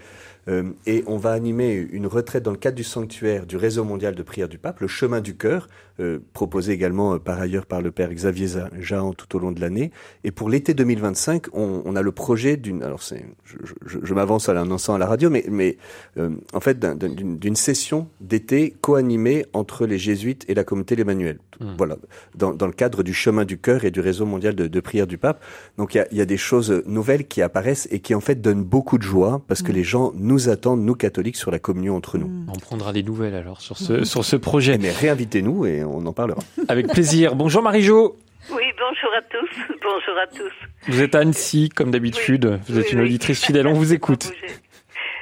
Et 0.87 1.03
on 1.05 1.17
va 1.17 1.31
animer 1.33 1.75
une 1.75 2.07
retraite 2.07 2.41
dans 2.41 2.49
le 2.49 2.57
cadre 2.57 2.75
du 2.75 2.83
sanctuaire 2.83 3.45
du 3.45 3.55
réseau 3.55 3.83
mondial 3.83 4.15
de 4.15 4.23
prière 4.23 4.47
du 4.49 4.57
pape, 4.57 4.79
le 4.79 4.87
chemin 4.87 5.21
du 5.21 5.35
cœur, 5.35 5.67
euh, 5.99 6.19
proposé 6.33 6.73
également 6.73 7.13
euh, 7.15 7.19
par 7.19 7.39
ailleurs 7.39 7.65
par 7.65 7.81
le 7.81 7.91
père 7.91 8.13
Xavier 8.13 8.47
Jahan 8.79 9.13
tout 9.13 9.35
au 9.35 9.39
long 9.39 9.51
de 9.51 9.59
l'année. 9.61 9.91
Et 10.23 10.31
pour 10.31 10.49
l'été 10.49 10.73
2025, 10.73 11.47
on, 11.53 11.81
on 11.85 11.95
a 11.95 12.01
le 12.01 12.11
projet 12.11 12.57
d'une, 12.57 12.83
alors 12.83 13.01
c'est, 13.03 13.25
je, 13.45 13.55
je- 13.85 13.99
je 14.03 14.13
m'avance 14.13 14.49
à 14.49 14.53
l'annonçant 14.53 14.93
à 14.95 14.97
la 14.97 15.05
radio, 15.07 15.29
mais, 15.29 15.45
mais 15.49 15.77
euh, 16.17 16.29
en 16.53 16.59
fait 16.59 16.79
d'un- 16.79 16.95
d'un- 16.95 17.09
d'une 17.09 17.37
d'une 17.37 17.55
session 17.55 18.07
d'été 18.21 18.75
co-animée 18.81 19.45
entre 19.53 19.85
les 19.85 19.97
jésuites 19.97 20.45
et 20.47 20.53
la 20.53 20.63
communauté 20.63 20.95
l'Emmanuel. 20.95 21.39
Hmm. 21.59 21.73
Voilà, 21.77 21.97
dans, 22.35 22.53
dans 22.53 22.67
le 22.67 22.71
cadre 22.73 23.03
du 23.03 23.13
chemin 23.13 23.43
du 23.43 23.57
cœur 23.57 23.83
et 23.83 23.91
du 23.91 23.99
réseau 23.99 24.25
mondial 24.25 24.55
de, 24.55 24.67
de 24.67 24.79
prière 24.79 25.07
du 25.07 25.17
pape. 25.17 25.43
Donc 25.77 25.93
il 25.93 25.97
y 25.97 26.01
a, 26.01 26.07
il 26.11 26.17
y 26.17 26.21
a 26.21 26.25
des 26.25 26.37
choses 26.37 26.83
nouvelles 26.85 27.27
qui 27.27 27.41
apparaissent 27.41 27.87
et 27.91 27.99
qui 27.99 28.15
en 28.15 28.21
fait 28.21 28.39
donnent 28.41 28.63
beaucoup 28.63 28.97
de 28.97 29.03
joie 29.03 29.41
parce 29.47 29.61
que 29.61 29.71
les 29.73 29.83
gens 29.83 30.13
nous 30.15 30.47
attendent, 30.49 30.81
nous 30.81 30.95
catholiques, 30.95 31.35
sur 31.35 31.51
la 31.51 31.59
communion 31.59 31.95
entre 31.97 32.17
nous. 32.17 32.29
On 32.47 32.57
prendra 32.59 32.93
des 32.93 33.03
nouvelles 33.03 33.35
alors 33.35 33.59
sur 33.61 33.77
ce, 33.77 34.05
sur 34.05 34.23
ce 34.23 34.35
projet. 34.37 34.77
Mais 34.77 34.91
réinvitez-nous 34.91 35.65
et 35.65 35.83
on 35.95 36.05
en 36.05 36.13
parlera. 36.13 36.41
Avec 36.67 36.87
plaisir. 36.87 37.35
Bonjour 37.35 37.61
Marie-Jo. 37.61 38.15
Oui, 38.51 38.63
bonjour 38.79 39.13
à 39.15 39.21
tous. 39.23 39.49
Bonjour 39.81 40.17
à 40.17 40.27
tous. 40.27 40.53
Vous 40.87 41.01
êtes 41.03 41.13
à 41.13 41.19
Annecy, 41.19 41.69
comme 41.69 41.91
d'habitude. 41.91 42.59
Vous 42.67 42.79
êtes 42.79 42.85
Oui, 42.87 42.93
une 42.93 42.99
oui. 43.01 43.05
auditrice 43.07 43.45
fidèle. 43.45 43.67
On 43.67 43.73
vous 43.73 43.93
écoute. 43.99 44.31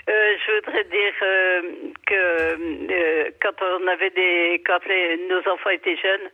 Euh, 0.09 0.11
je 0.45 0.55
voudrais 0.55 0.83
dire 0.85 1.13
euh, 1.23 1.61
que 2.05 2.13
euh, 2.13 3.29
quand 3.41 3.55
on 3.61 3.87
avait 3.87 4.11
des, 4.11 4.61
quand 4.65 4.79
les- 4.87 5.17
nos 5.27 5.39
enfants 5.51 5.69
étaient 5.71 5.97
jeunes, 5.97 6.29
euh, 6.29 6.31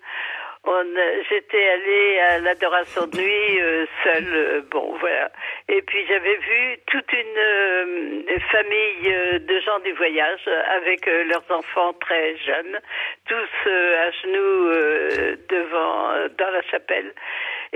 j'étais 1.30 1.70
allée 1.70 2.20
à 2.20 2.40
l'adoration 2.40 3.08
de 3.08 3.18
nuit 3.18 3.62
euh, 3.62 3.86
seule. 4.04 4.34
euh, 4.34 4.62
bon, 4.72 4.96
voilà. 5.00 5.32
Et 5.68 5.82
puis 5.82 6.06
j'avais 6.08 6.36
vu 6.36 6.78
toute 6.88 7.12
une 7.14 7.38
euh, 7.38 8.40
famille 8.52 9.08
euh, 9.08 9.40
de 9.40 9.60
gens 9.62 9.80
du 9.80 9.92
voyage 9.94 10.42
euh, 10.48 10.62
avec 10.78 11.08
euh, 11.08 11.24
leurs 11.26 11.44
enfants 11.50 11.94
très 12.00 12.36
jeunes, 12.38 12.80
tous 13.28 13.68
euh, 13.68 14.08
à 14.08 14.12
genoux 14.12 14.68
euh, 14.70 15.36
devant 15.50 16.12
euh, 16.12 16.28
dans 16.38 16.52
la 16.52 16.62
chapelle. 16.64 17.14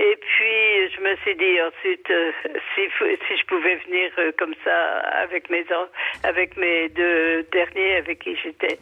Et 0.00 0.16
puis 0.20 0.88
je 0.94 1.00
me 1.00 1.16
suis 1.16 1.34
dit 1.34 1.60
ensuite 1.60 2.08
euh, 2.10 2.30
si, 2.74 2.82
si 3.26 3.36
je 3.36 3.44
pouvais 3.46 3.74
venir 3.86 4.12
euh, 4.18 4.30
comme 4.38 4.54
ça 4.64 4.98
avec 5.22 5.50
mes 5.50 5.64
avec 6.22 6.56
mes 6.56 6.88
deux 6.90 7.42
derniers 7.50 7.96
avec 7.96 8.20
qui 8.20 8.36
j'étais. 8.36 8.78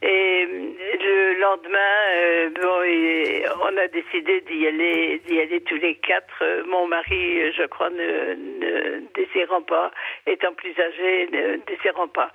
Et 0.00 0.46
euh, 0.50 0.72
le 1.00 1.40
lendemain, 1.40 2.50
bon, 2.62 3.68
on 3.68 3.76
a 3.76 3.88
décidé 3.88 4.40
d'y 4.40 4.66
aller, 4.66 5.20
d'y 5.26 5.38
aller 5.38 5.60
tous 5.64 5.76
les 5.76 5.96
quatre. 5.96 6.42
Mon 6.66 6.86
mari, 6.86 7.52
je 7.52 7.66
crois, 7.66 7.90
ne, 7.90 8.34
ne 8.34 9.00
désirant 9.14 9.62
pas, 9.62 9.90
étant 10.26 10.54
plus 10.54 10.74
âgé, 10.78 11.28
ne 11.30 11.56
désirant 11.66 12.08
pas. 12.08 12.30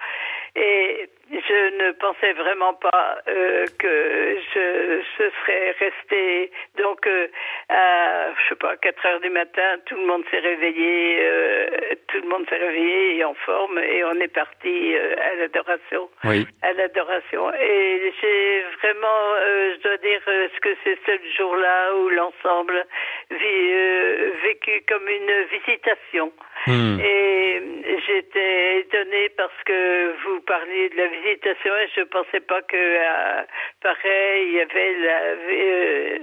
Et 0.55 1.09
je 1.31 1.77
ne 1.77 1.91
pensais 1.91 2.33
vraiment 2.33 2.73
pas 2.73 3.19
euh, 3.27 3.65
que 3.77 4.37
je, 4.53 5.01
je 5.17 5.23
serais 5.41 5.75
restée. 5.79 6.51
Donc, 6.77 7.05
euh, 7.05 7.27
à, 7.69 8.33
je 8.33 8.49
sais 8.49 8.55
pas, 8.55 8.75
4 8.77 9.05
heures 9.05 9.19
du 9.19 9.29
matin, 9.29 9.77
tout 9.85 9.95
le 9.95 10.05
monde 10.07 10.23
s'est 10.31 10.39
réveillé, 10.39 11.19
euh, 11.21 11.67
tout 12.07 12.17
le 12.21 12.27
monde 12.29 12.49
s'est 12.49 12.57
réveillé 12.57 13.17
et 13.17 13.23
en 13.23 13.35
forme, 13.35 13.77
et 13.77 14.03
on 14.05 14.19
est 14.19 14.33
parti 14.33 14.95
euh, 14.95 15.15
à 15.21 15.35
l'adoration 15.35 16.09
Oui. 16.23 16.47
à 16.63 16.73
l'adoration. 16.73 17.53
Et 17.53 18.13
j'ai 18.21 18.63
vraiment, 18.81 19.33
euh, 19.35 19.75
je 19.77 19.81
dois 19.83 19.97
dire, 19.97 20.21
euh, 20.27 20.47
ce 20.55 20.59
que 20.61 20.75
c'est 20.83 20.97
ce 21.05 21.37
jour-là 21.37 21.95
où 21.95 22.09
l'ensemble 22.09 22.85
vit, 23.29 23.71
euh, 23.73 24.31
vécu 24.43 24.83
comme 24.87 25.07
une 25.07 25.43
visitation. 25.51 26.31
Hmm. 26.67 26.99
Et 26.99 27.61
j'étais 28.05 28.79
étonnée 28.79 29.29
parce 29.37 29.63
que 29.65 30.13
vous 30.23 30.41
parliez 30.41 30.89
de 30.89 30.97
la 30.97 31.05
visitation 31.05 31.18
et 31.25 31.87
je 31.95 32.01
pensais 32.03 32.39
pas 32.39 32.61
que 32.63 32.75
euh, 32.75 33.41
pareil 33.81 34.47
il 34.47 34.53
y 34.53 34.61
avait 34.61 34.93
la, 34.99 35.21
euh, 35.21 36.17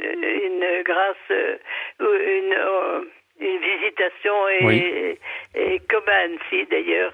une 0.47 0.83
grâce 0.83 1.17
euh, 1.31 1.57
une 2.01 2.55
euh, 2.55 3.01
une 3.39 3.59
visitation 3.59 4.49
et, 4.49 4.65
Oui. 4.65 5.19
et 5.55 5.79
comme 5.91 6.09
à 6.09 6.17
Annecy 6.21 6.65
d'ailleurs 6.71 7.13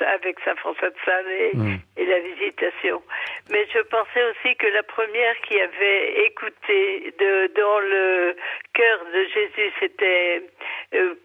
avec 0.00 0.38
Saint 0.44 0.54
François 0.56 0.90
de 0.90 0.96
Sales 1.04 1.30
et, 1.30 1.50
Mm. 1.56 1.76
et 1.96 2.04
la 2.04 2.18
visitation. 2.20 3.02
Mais 3.50 3.66
je 3.72 3.78
pensais 3.80 4.22
aussi 4.24 4.54
que 4.56 4.66
la 4.66 4.82
première 4.82 5.40
qui 5.40 5.58
avait 5.58 6.26
écouté 6.26 7.14
de, 7.18 7.46
dans 7.56 7.78
le 7.78 8.36
cœur 8.74 8.98
de 9.14 9.24
Jésus 9.24 9.72
s'était 9.80 10.42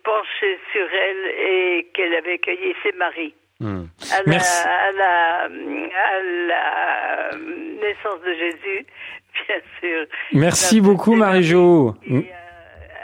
penchée 0.03 0.57
sur 0.71 0.87
elle 0.93 1.27
et 1.37 1.87
qu'elle 1.93 2.15
avait 2.15 2.39
cueilli, 2.39 2.73
c'est 2.81 2.95
Marie. 2.95 3.35
Hmm. 3.61 3.85
À 4.11 4.17
la, 4.17 4.23
Merci. 4.27 4.67
à, 4.67 4.91
la, 4.97 5.43
à 5.45 6.21
la 6.47 7.37
naissance 7.37 8.19
de 8.25 8.33
Jésus, 8.33 8.85
bien 9.47 9.55
sûr. 9.79 10.05
Merci 10.33 10.81
beaucoup, 10.81 11.15
Marie-Jo. 11.15 11.95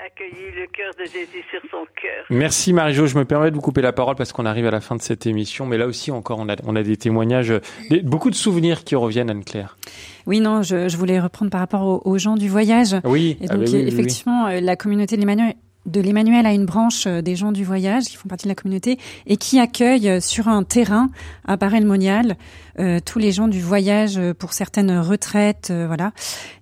accueilli 0.06 0.52
le 0.56 0.68
cœur 0.68 0.92
de 0.98 1.04
Jésus 1.06 1.44
sur 1.52 1.62
son 1.70 1.86
cœur. 2.02 2.26
Merci 2.30 2.74
Marie-Jo, 2.74 3.08
je 3.08 3.18
me 3.18 3.26
permets 3.26 3.52
de 3.52 3.56
vous 3.56 3.62
couper 3.62 3.82
la 3.82 3.94
parole 3.94 4.16
parce 4.16 4.32
qu'on 4.32 4.46
arrive 4.46 4.66
à 4.66 4.72
la 4.72 4.82
fin 4.82 4.96
de 4.96 5.02
cette 5.02 5.26
émission, 5.26 5.66
mais 5.66 5.78
là 5.78 5.86
aussi 5.86 6.12
encore 6.12 6.40
on 6.40 6.50
a, 6.50 6.56
on 6.66 6.76
a 6.76 6.84
des 6.84 6.98
témoignages, 6.98 7.54
des- 7.90 8.02
beaucoup 8.02 8.30
de 8.30 8.36
souvenirs 8.36 8.84
qui 8.84 8.96
reviennent 8.96 9.30
Anne-Claire. 9.30 9.78
Oui, 10.26 10.40
non, 10.40 10.62
je, 10.64 10.90
je 10.90 10.98
voulais 10.98 11.20
reprendre 11.20 11.52
par 11.52 11.60
rapport 11.62 11.84
aux, 11.84 12.02
aux 12.04 12.18
gens 12.18 12.36
du 12.36 12.50
voyage. 12.50 12.96
Oui, 13.04 13.38
Et 13.42 13.46
ah 13.50 13.54
donc, 13.54 13.66
bah 13.66 13.70
oui, 13.72 13.78
oui, 13.78 13.82
oui. 13.84 13.88
effectivement, 13.94 14.48
euh, 14.48 14.60
la 14.60 14.76
communauté 14.76 15.16
de 15.16 15.22
l'Emmanuel, 15.22 15.54
de 15.88 16.02
l'Emmanuel 16.02 16.46
a 16.46 16.54
une 16.54 16.66
branche 16.66 17.08
euh, 17.08 17.22
des 17.22 17.36
gens 17.36 17.52
du 17.52 17.64
voyage 17.64 18.06
qui 18.06 18.18
font 18.18 18.28
partie 18.28 18.46
de 18.46 18.50
la 18.50 18.56
communauté 18.56 19.00
et 19.26 19.38
qui 19.38 19.60
accueille 19.60 20.10
euh, 20.10 20.20
sur 20.20 20.48
un 20.48 20.64
terrain 20.64 21.10
à 21.48 21.58
Paray-le-Monial 21.58 22.38
euh, 22.80 23.00
tous 23.04 23.18
les 23.18 23.32
gens 23.32 23.48
du 23.48 23.62
voyage 23.62 24.20
pour 24.38 24.54
certaines 24.54 25.00
retraites, 25.00 25.72
voilà. 25.72 26.12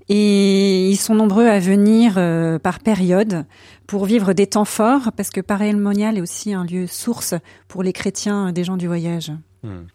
Et 0.07 0.89
ils 0.89 0.95
sont 0.95 1.15
nombreux 1.15 1.47
à 1.47 1.59
venir 1.59 2.13
par 2.61 2.80
période 2.80 3.45
pour 3.88 4.05
vivre 4.05 4.34
des 4.34 4.47
temps 4.47 4.65
forts 4.65 5.11
parce 5.17 5.30
que 5.30 5.41
Paray-le-Monial 5.41 6.17
est 6.17 6.21
aussi 6.21 6.53
un 6.53 6.63
lieu 6.63 6.88
source 6.88 7.34
pour 7.67 7.84
les 7.84 7.91
chrétiens 7.91 8.53
des 8.53 8.63
gens 8.63 8.78
du 8.78 8.88
voyage. 8.88 9.32
Hmm. 9.63 9.88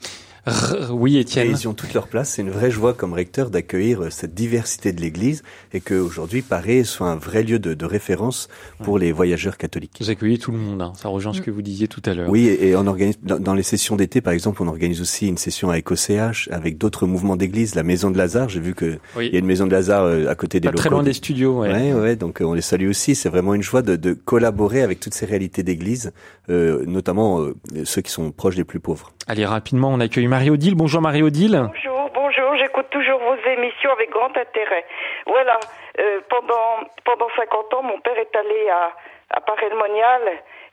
Oui, 0.91 1.17
Étienne. 1.19 1.49
Et 1.49 1.51
ils 1.51 1.69
ont 1.69 1.75
toute 1.75 1.95
leur 1.95 2.09
place. 2.09 2.31
C'est 2.31 2.43
une 2.43 2.51
vraie 2.51 2.71
joie 2.71 2.95
comme 2.95 3.13
recteur 3.13 3.51
d'accueillir 3.51 4.03
euh, 4.05 4.11
cette 4.11 4.35
diversité 4.35 4.93
de 4.93 5.01
l'Église 5.01 5.43
et 5.73 5.81
qu'aujourd'hui 5.81 6.43
Paris 6.43 6.85
soit 6.85 7.09
un 7.09 7.17
vrai 7.17 7.43
lieu 7.43 7.59
de, 7.59 7.75
de 7.75 7.85
référence 7.87 8.49
pour 8.83 8.99
les 8.99 9.13
voyageurs 9.13 9.57
catholiques. 9.57 9.99
Vous 10.01 10.11
accueillez 10.11 10.39
tout 10.39 10.53
le 10.53 10.59
monde, 10.59 10.83
hein. 10.83 10.93
ça 10.97 11.09
rejoint 11.09 11.33
ce 11.33 11.41
que 11.41 11.51
vous 11.51 11.63
disiez 11.63 11.89
tout 11.89 12.03
à 12.05 12.15
l'heure. 12.15 12.29
Oui, 12.31 12.47
et, 12.47 12.69
et 12.71 12.77
on 12.77 12.87
organise 12.87 13.19
dans, 13.23 13.39
dans 13.39 13.55
les 13.55 13.63
sessions 13.63 13.97
d'été, 13.97 14.21
par 14.21 14.33
exemple, 14.33 14.63
on 14.63 14.69
organise 14.69 15.01
aussi 15.01 15.29
une 15.29 15.39
session 15.39 15.71
avec 15.71 15.91
OCH, 15.91 16.49
avec 16.51 16.79
d'autres 16.79 17.07
mouvements 17.07 17.37
d'église, 17.37 17.75
la 17.75 17.83
Maison 17.83 18.11
de 18.11 18.19
Lazare. 18.19 18.49
J'ai 18.49 18.61
vu 18.61 18.75
que 18.75 18.99
Oui. 19.17 19.27
il 19.29 19.33
y 19.33 19.37
a 19.37 19.39
une 19.39 19.47
Maison 19.47 19.67
de 19.67 19.73
Lazare 19.73 20.05
euh, 20.05 20.27
à 20.29 20.35
côté 20.35 20.61
des 20.61 20.69
Pas 20.69 20.73
locaux. 20.73 20.81
très 20.81 20.91
loin 20.91 21.03
des 21.03 21.13
studios, 21.13 21.61
ouais. 21.61 21.71
Ouais, 21.73 21.93
ouais, 21.93 22.17
donc 22.17 22.41
euh, 22.41 22.45
on 22.45 22.55
les 22.55 22.61
salue 22.63 22.89
aussi. 22.89 23.15
C'est 23.15 23.29
vraiment 23.29 23.55
une 23.55 23.63
joie 23.63 23.83
de, 23.83 23.97
de 23.97 24.13
collaborer 24.13 24.83
avec 24.83 25.01
toutes 25.01 25.15
ces 25.15 25.27
réalités 25.27 25.63
d'église, 25.63 26.13
euh, 26.49 26.85
notamment 26.87 27.41
euh, 27.41 27.55
ceux 27.85 28.01
qui 28.03 28.11
sont 28.11 28.31
proches 28.33 28.57
des 28.57 28.65
plus 28.65 28.81
pauvres. 28.81 29.13
Allez, 29.31 29.47
rapidement, 29.47 29.91
on 29.95 30.01
accueille 30.01 30.27
Marie-Odile. 30.27 30.75
Bonjour 30.75 31.01
Marie-Odile. 31.01 31.71
Bonjour, 31.71 32.11
bonjour, 32.13 32.57
j'écoute 32.57 32.87
toujours 32.91 33.21
vos 33.21 33.39
émissions 33.49 33.93
avec 33.93 34.11
grand 34.11 34.37
intérêt. 34.37 34.85
Voilà, 35.25 35.57
euh, 36.01 36.19
pendant, 36.29 36.83
pendant 37.05 37.29
50 37.37 37.75
ans, 37.75 37.83
mon 37.85 38.01
père 38.01 38.19
est 38.19 38.35
allé 38.35 38.69
à, 38.71 38.91
à 39.37 39.41
Paray-le-Monial 39.41 40.23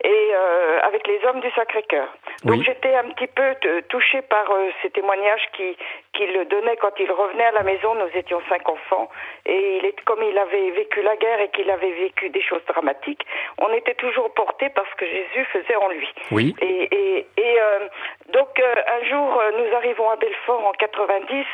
et 0.03 0.29
euh, 0.33 0.79
avec 0.83 1.07
les 1.07 1.19
hommes 1.25 1.39
du 1.39 1.49
Sacré-Cœur. 1.51 2.07
Donc 2.43 2.57
Oui. 2.57 2.63
j'étais 2.65 2.93
un 2.95 3.09
petit 3.09 3.27
peu 3.27 3.55
touchée 3.89 4.21
par 4.23 4.49
euh, 4.51 4.69
ces 4.81 4.89
témoignages 4.91 5.47
qui 5.53 5.77
qu'il 6.13 6.33
donnait 6.49 6.77
quand 6.77 6.93
il 6.99 7.11
revenait 7.11 7.45
à 7.45 7.51
la 7.51 7.63
maison. 7.63 7.93
Nous 7.95 8.09
étions 8.15 8.41
cinq 8.49 8.67
enfants 8.67 9.09
et 9.45 9.77
il 9.77 9.85
est 9.85 9.99
comme 10.05 10.23
il 10.23 10.37
avait 10.37 10.71
vécu 10.71 11.01
la 11.01 11.15
guerre 11.15 11.39
et 11.41 11.49
qu'il 11.49 11.69
avait 11.69 11.91
vécu 11.91 12.29
des 12.29 12.41
choses 12.41 12.63
dramatiques. 12.67 13.25
On 13.59 13.71
était 13.73 13.93
toujours 13.95 14.33
portés 14.33 14.69
par 14.69 14.85
ce 14.91 14.95
que 14.95 15.05
Jésus 15.05 15.45
faisait 15.53 15.75
en 15.75 15.89
lui. 15.89 16.09
Oui. 16.31 16.55
Et, 16.61 16.83
et, 16.91 17.27
et 17.37 17.61
euh, 17.61 17.87
donc 18.33 18.59
euh, 18.59 18.75
un 18.99 19.03
jour, 19.05 19.39
euh, 19.39 19.51
nous 19.59 19.75
arrivons 19.75 20.09
à 20.09 20.15
Belfort 20.15 20.65
en 20.65 20.71
90 20.73 21.45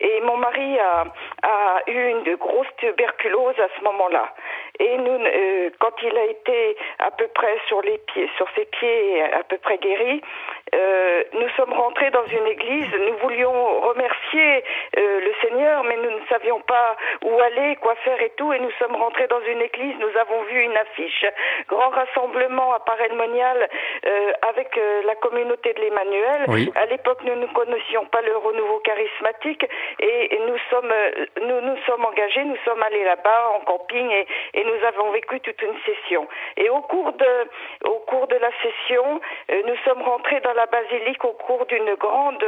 et 0.00 0.20
mon 0.20 0.36
mari 0.36 0.78
a, 0.78 1.04
a 1.42 1.82
eu 1.90 2.10
une 2.10 2.36
grosse 2.36 2.66
tuberculose 2.78 3.58
à 3.58 3.68
ce 3.78 3.84
moment-là. 3.84 4.32
Et 4.78 4.98
nous, 4.98 5.24
euh, 5.24 5.70
quand 5.78 5.94
il 6.02 6.16
a 6.16 6.24
été 6.26 6.76
à 6.98 7.10
peu 7.10 7.26
près 7.28 7.58
sur 7.68 7.80
les 7.82 7.98
pieds, 7.98 8.28
sur 8.36 8.46
ses 8.54 8.64
pieds, 8.66 9.22
à 9.22 9.42
peu 9.44 9.58
près 9.58 9.78
guéri, 9.78 10.20
euh, 10.74 11.22
nous 11.32 11.48
sommes 11.50 11.72
rentrés 11.72 12.10
dans 12.10 12.26
une 12.26 12.46
église. 12.46 12.88
Nous 12.92 13.16
voulions 13.18 13.80
remercier 13.82 14.64
euh, 14.96 15.20
le 15.20 15.32
Seigneur, 15.40 15.84
mais 15.84 15.96
nous 15.96 16.10
ne 16.10 16.26
savions 16.28 16.60
pas 16.60 16.96
où 17.24 17.38
aller, 17.40 17.76
quoi 17.76 17.94
faire 17.96 18.20
et 18.20 18.32
tout. 18.36 18.52
Et 18.52 18.58
nous 18.58 18.70
sommes 18.78 18.96
rentrés 18.96 19.28
dans 19.28 19.40
une 19.42 19.62
église. 19.62 19.94
Nous 20.00 20.18
avons 20.18 20.42
vu 20.42 20.60
une 20.60 20.76
affiche 20.76 21.24
grand 21.68 21.90
rassemblement 21.90 22.72
à 22.74 22.80
Paray-le-Monial 22.80 23.68
euh, 24.06 24.32
avec 24.42 24.76
euh, 24.76 25.02
la 25.04 25.14
communauté 25.16 25.72
de 25.72 25.80
l'Emmanuel. 25.80 26.44
Oui. 26.48 26.72
À 26.74 26.86
l'époque, 26.86 27.20
nous 27.24 27.36
ne 27.36 27.46
connaissions 27.46 28.06
pas 28.06 28.22
le 28.22 28.36
renouveau 28.36 28.78
charismatique 28.80 29.64
et, 30.00 30.34
et 30.34 30.40
nous 30.46 30.58
sommes 30.70 30.90
euh, 30.90 31.26
nous 31.42 31.60
nous 31.60 31.76
sommes 31.86 32.04
engagés. 32.04 32.44
Nous 32.44 32.58
sommes 32.64 32.82
allés 32.82 33.04
là-bas 33.04 33.52
en 33.54 33.60
camping 33.60 34.10
et, 34.10 34.26
et 34.54 34.64
nous 34.64 34.86
avons 34.86 35.10
vécu 35.12 35.40
toute 35.40 35.60
une 35.62 35.76
session. 35.86 36.26
Et 36.56 36.68
au 36.70 36.80
cours 36.80 37.12
de 37.12 37.88
au 37.88 37.98
cours 38.00 38.26
de 38.26 38.36
la 38.36 38.50
session, 38.62 39.20
euh, 39.50 39.62
nous 39.66 39.76
sommes 39.84 40.02
rentrés 40.02 40.40
dans 40.40 40.55
la 40.56 40.66
basilique 40.66 41.24
au 41.24 41.32
cours 41.32 41.66
d'une 41.66 41.94
grande 41.94 42.44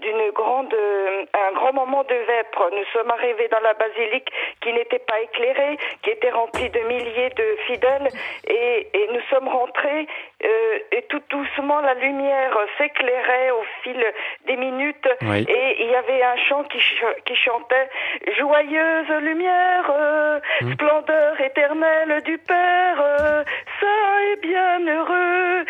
d'une 0.00 0.30
grande 0.30 0.72
euh, 0.74 1.24
un 1.48 1.52
grand 1.52 1.72
moment 1.72 2.04
de 2.04 2.14
vêpres. 2.14 2.68
Nous 2.72 2.84
sommes 2.92 3.10
arrivés 3.10 3.48
dans 3.48 3.60
la 3.60 3.74
basilique 3.74 4.28
qui 4.60 4.72
n'était 4.72 4.98
pas 5.00 5.20
éclairée, 5.20 5.76
qui 6.02 6.10
était 6.10 6.30
remplie 6.30 6.70
de 6.70 6.80
milliers 6.80 7.30
de 7.30 7.56
fidèles 7.66 8.08
et, 8.46 8.88
et 8.94 9.08
nous 9.12 9.20
sommes 9.30 9.48
rentrés 9.48 10.06
euh, 10.44 10.78
et 10.92 11.02
tout 11.10 11.22
doucement 11.30 11.80
la 11.80 11.94
lumière 11.94 12.56
s'éclairait 12.78 13.50
au 13.50 13.62
fil 13.82 14.00
des 14.46 14.56
minutes 14.56 15.08
Oui. 15.22 15.44
et 15.48 15.82
il 15.82 15.90
y 15.90 15.94
avait 15.96 16.22
un 16.22 16.36
chant 16.48 16.62
qui, 16.64 16.78
ch- 16.80 17.16
qui 17.24 17.34
chantait 17.36 17.88
Joyeuse 18.36 19.08
lumière, 19.22 19.90
euh, 19.90 20.40
splendeur 20.72 21.40
éternelle 21.40 22.22
du 22.24 22.36
Père, 22.38 22.98
euh, 23.00 23.42
saint 23.80 24.18
et 24.32 24.36
bienheureux 24.36 25.64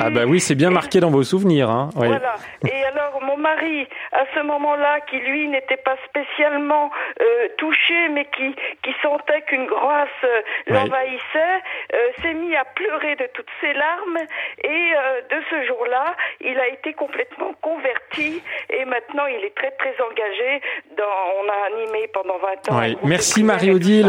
Ah 0.00 0.10
bah 0.10 0.24
oui, 0.26 0.40
c'est 0.40 0.54
bien 0.54 0.70
marqué 0.70 1.00
dans 1.00 1.10
vos 1.10 1.22
souvenirs. 1.22 1.70
Hein. 1.70 1.90
Voilà. 1.94 2.36
Et 2.66 2.84
alors 2.84 3.20
mon 3.22 3.36
mari, 3.36 3.86
à 4.12 4.24
ce 4.34 4.40
moment-là, 4.40 5.00
qui 5.08 5.18
lui 5.18 5.48
n'était 5.48 5.76
pas 5.76 5.96
spécialement 6.08 6.90
euh, 7.20 7.48
touché, 7.58 8.08
mais 8.10 8.24
qui 8.36 8.54
qui 8.82 8.92
sentait 9.02 9.42
qu'une 9.42 9.66
grâce 9.66 10.08
euh, 10.24 10.42
l'envahissait, 10.66 11.62
euh, 11.94 11.96
s'est 12.22 12.34
mis 12.34 12.56
à 12.56 12.64
pleurer 12.64 13.16
de 13.16 13.28
toutes 13.34 13.50
ses 13.60 13.72
larmes. 13.72 14.18
Et 14.64 14.68
euh, 14.68 15.20
de 15.30 15.42
ce 15.50 15.66
jour-là, 15.66 16.16
il 16.40 16.58
a 16.58 16.68
été 16.68 16.92
complètement 16.94 17.52
converti. 17.60 18.42
Et 18.70 18.84
maintenant, 18.84 19.26
il 19.26 19.44
est 19.44 19.54
très 19.54 19.70
très 19.72 19.94
engagé. 20.02 20.62
Dans, 20.96 21.04
on 21.04 21.48
a 21.48 21.74
animé 21.74 22.08
pendant 22.12 22.38
20 22.38 22.72
ans. 22.72 22.98
Merci 23.04 23.42
Marie-Odile. 23.42 24.06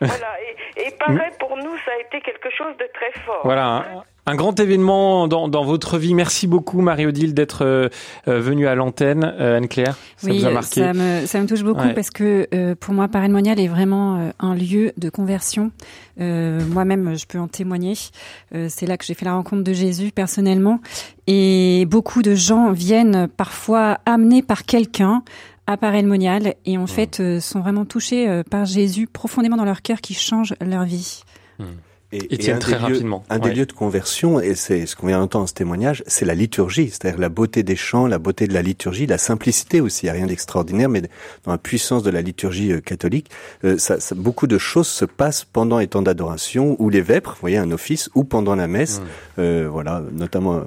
voilà. 0.00 0.36
Et, 0.76 0.88
et 0.88 0.90
pareil 0.98 1.32
pour 1.38 1.56
nous, 1.56 1.76
ça 1.84 1.92
a 1.92 2.00
été 2.00 2.20
quelque 2.20 2.50
chose 2.50 2.76
de 2.78 2.88
très 2.94 3.12
fort. 3.20 3.40
Voilà, 3.44 3.84
un, 4.26 4.34
grand 4.34 4.58
événement 4.60 5.28
dans, 5.28 5.48
dans 5.48 5.64
votre 5.64 5.98
vie. 5.98 6.14
Merci 6.14 6.46
beaucoup 6.46 6.80
Marie-Odile 6.80 7.34
d'être 7.34 7.64
euh, 7.64 7.88
euh, 8.28 8.40
venue 8.40 8.66
à 8.66 8.74
l'antenne. 8.74 9.24
Euh, 9.38 9.56
Anne-Claire, 9.56 9.96
ça 10.16 10.28
oui, 10.28 10.40
vous 10.40 10.46
a 10.46 10.50
marqué 10.50 10.80
ça 10.80 10.92
me, 10.92 11.26
ça 11.26 11.40
me 11.40 11.46
touche 11.46 11.62
beaucoup 11.62 11.80
Ouais. 11.80 11.94
parce 11.94 12.10
que 12.10 12.48
euh, 12.54 12.74
pour 12.78 12.94
moi, 12.94 13.08
Paris 13.08 13.28
Monial 13.28 13.60
est 13.60 13.68
vraiment 13.68 14.16
euh, 14.16 14.30
un 14.40 14.54
lieu 14.54 14.92
de 14.96 15.10
conversion. 15.10 15.70
Euh, 16.20 16.60
Moi-même, 16.70 17.16
je 17.16 17.26
peux 17.26 17.38
en 17.38 17.48
témoigner. 17.48 17.94
Euh, 18.54 18.66
c'est 18.70 18.86
là 18.86 18.96
que 18.96 19.04
j'ai 19.04 19.14
fait 19.14 19.24
la 19.24 19.34
rencontre 19.34 19.62
de 19.62 19.72
Jésus 19.72 20.10
personnellement. 20.12 20.80
Et 21.26 21.86
beaucoup 21.88 22.22
de 22.22 22.34
gens 22.34 22.72
viennent 22.72 23.28
parfois 23.36 23.98
amenés 24.06 24.42
par 24.42 24.64
quelqu'un 24.64 25.22
à 25.66 25.76
Paray 25.76 26.02
le 26.02 26.08
Monial 26.08 26.54
et 26.64 26.78
en 26.78 26.86
fait 26.86 27.18
euh, 27.18 27.40
sont 27.40 27.60
vraiment 27.60 27.84
touchés 27.84 28.28
euh, 28.28 28.42
par 28.48 28.64
Jésus 28.66 29.08
profondément 29.08 29.56
dans 29.56 29.64
leur 29.64 29.82
cœur 29.82 30.00
qui 30.00 30.14
change 30.14 30.54
leur 30.60 30.84
vie. 30.84 31.22
Et, 32.12 32.34
Étienne, 32.34 32.56
un 32.56 32.58
très 32.60 32.72
des 32.72 32.78
lieux- 32.78 32.84
rapidement. 32.84 33.24
Un 33.30 33.38
des 33.40 33.48
Ouais. 33.48 33.54
lieux 33.56 33.66
de 33.66 33.72
conversion, 33.72 34.38
et 34.40 34.54
c'est 34.54 34.86
ce 34.86 34.94
qu'on 34.94 35.08
vient 35.08 35.18
d'entendre 35.18 35.42
dans 35.42 35.46
ce 35.48 35.54
témoignage, 35.54 36.04
c'est 36.06 36.24
la 36.24 36.34
liturgie, 36.34 36.88
c'est-à-dire 36.88 37.18
la 37.18 37.28
beauté 37.28 37.62
des 37.64 37.74
chants, 37.74 38.06
la 38.06 38.18
beauté 38.20 38.46
de 38.46 38.54
la 38.54 38.62
liturgie, 38.62 39.06
la 39.06 39.18
simplicité 39.18 39.80
aussi, 39.80 40.04
il 40.04 40.06
n'y 40.06 40.10
a 40.10 40.12
rien 40.12 40.26
d'extraordinaire, 40.26 40.88
mais 40.88 41.02
dans 41.44 41.50
la 41.52 41.58
puissance 41.58 42.04
de 42.04 42.10
la 42.10 42.22
liturgie 42.22 42.72
euh, 42.72 42.80
catholique, 42.80 43.28
euh, 43.64 43.76
ça, 43.76 43.98
ça- 43.98 44.14
beaucoup 44.14 44.46
de 44.46 44.56
choses 44.58 44.86
se 44.86 45.04
passent 45.04 45.44
pendant 45.44 45.78
les 45.78 45.88
temps 45.88 46.02
d'adoration, 46.02 46.76
ou 46.78 46.90
les 46.90 47.00
vêpres, 47.02 47.32
vous 47.32 47.40
voyez, 47.40 47.58
un 47.58 47.72
office, 47.72 48.08
ou 48.14 48.22
pendant 48.22 48.54
la 48.54 48.68
messe, 48.68 49.00
euh, 49.40 49.68
voilà, 49.70 50.02
notamment... 50.12 50.62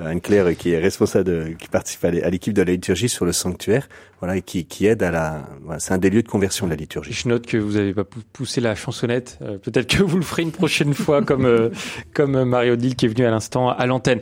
euh, 0.00 0.06
Anne-Claire 0.06 0.46
euh, 0.46 0.52
qui 0.54 0.70
est 0.72 0.78
responsable, 0.78 1.56
qui 1.56 1.68
participe 1.68 2.04
à 2.04 2.10
l'é- 2.10 2.22
à 2.22 2.30
l'équipe 2.30 2.52
de 2.52 2.62
la 2.62 2.72
liturgie 2.72 3.08
sur 3.08 3.24
le 3.24 3.32
sanctuaire, 3.32 3.88
voilà, 4.20 4.36
et 4.36 4.42
qui, 4.42 4.64
qui 4.64 4.86
aide 4.86 5.02
à 5.02 5.10
la, 5.10 5.44
voilà, 5.62 5.80
c'est 5.80 5.92
un 5.92 5.98
des 5.98 6.10
lieux 6.10 6.22
de 6.22 6.28
conversion 6.28 6.66
de 6.66 6.70
la 6.70 6.76
liturgie. 6.76 7.12
Je 7.12 7.28
note 7.28 7.46
que 7.46 7.56
vous 7.56 7.72
n'avez 7.72 7.94
pas 7.94 8.04
pou- 8.04 8.20
poussé 8.32 8.60
la 8.60 8.74
chansonnette. 8.74 9.38
Euh, 9.42 9.58
Peut-être 9.58 9.86
que 9.96 10.02
vous 10.02 10.16
le 10.16 10.22
ferez 10.22 10.42
une 10.42 10.52
prochaine 10.52 10.94
fois, 10.94 11.22
comme 11.22 11.44
euh, 11.46 11.70
comme 12.14 12.42
Marie-Odile 12.44 12.96
qui 12.96 13.06
est 13.06 13.08
venue 13.08 13.26
à 13.26 13.30
l'instant 13.30 13.68
à 13.70 13.86
l'antenne. 13.86 14.20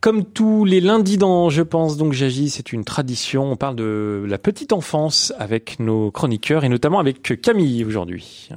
Comme 0.00 0.24
tous 0.24 0.64
les 0.64 0.80
lundis 0.80 1.16
dans 1.16 1.48
Je 1.48 1.62
pense 1.62 1.96
donc 1.96 2.12
j'agis, 2.12 2.50
c'est 2.50 2.72
une 2.72 2.84
tradition. 2.84 3.52
On 3.52 3.56
parle 3.56 3.76
de 3.76 4.24
la 4.26 4.36
petite 4.38 4.72
enfance 4.72 5.32
avec 5.38 5.78
nos 5.78 6.10
chroniqueurs 6.10 6.64
et 6.64 6.68
notamment 6.68 6.98
avec 6.98 7.40
Camille 7.40 7.84
aujourd'hui. 7.84 8.48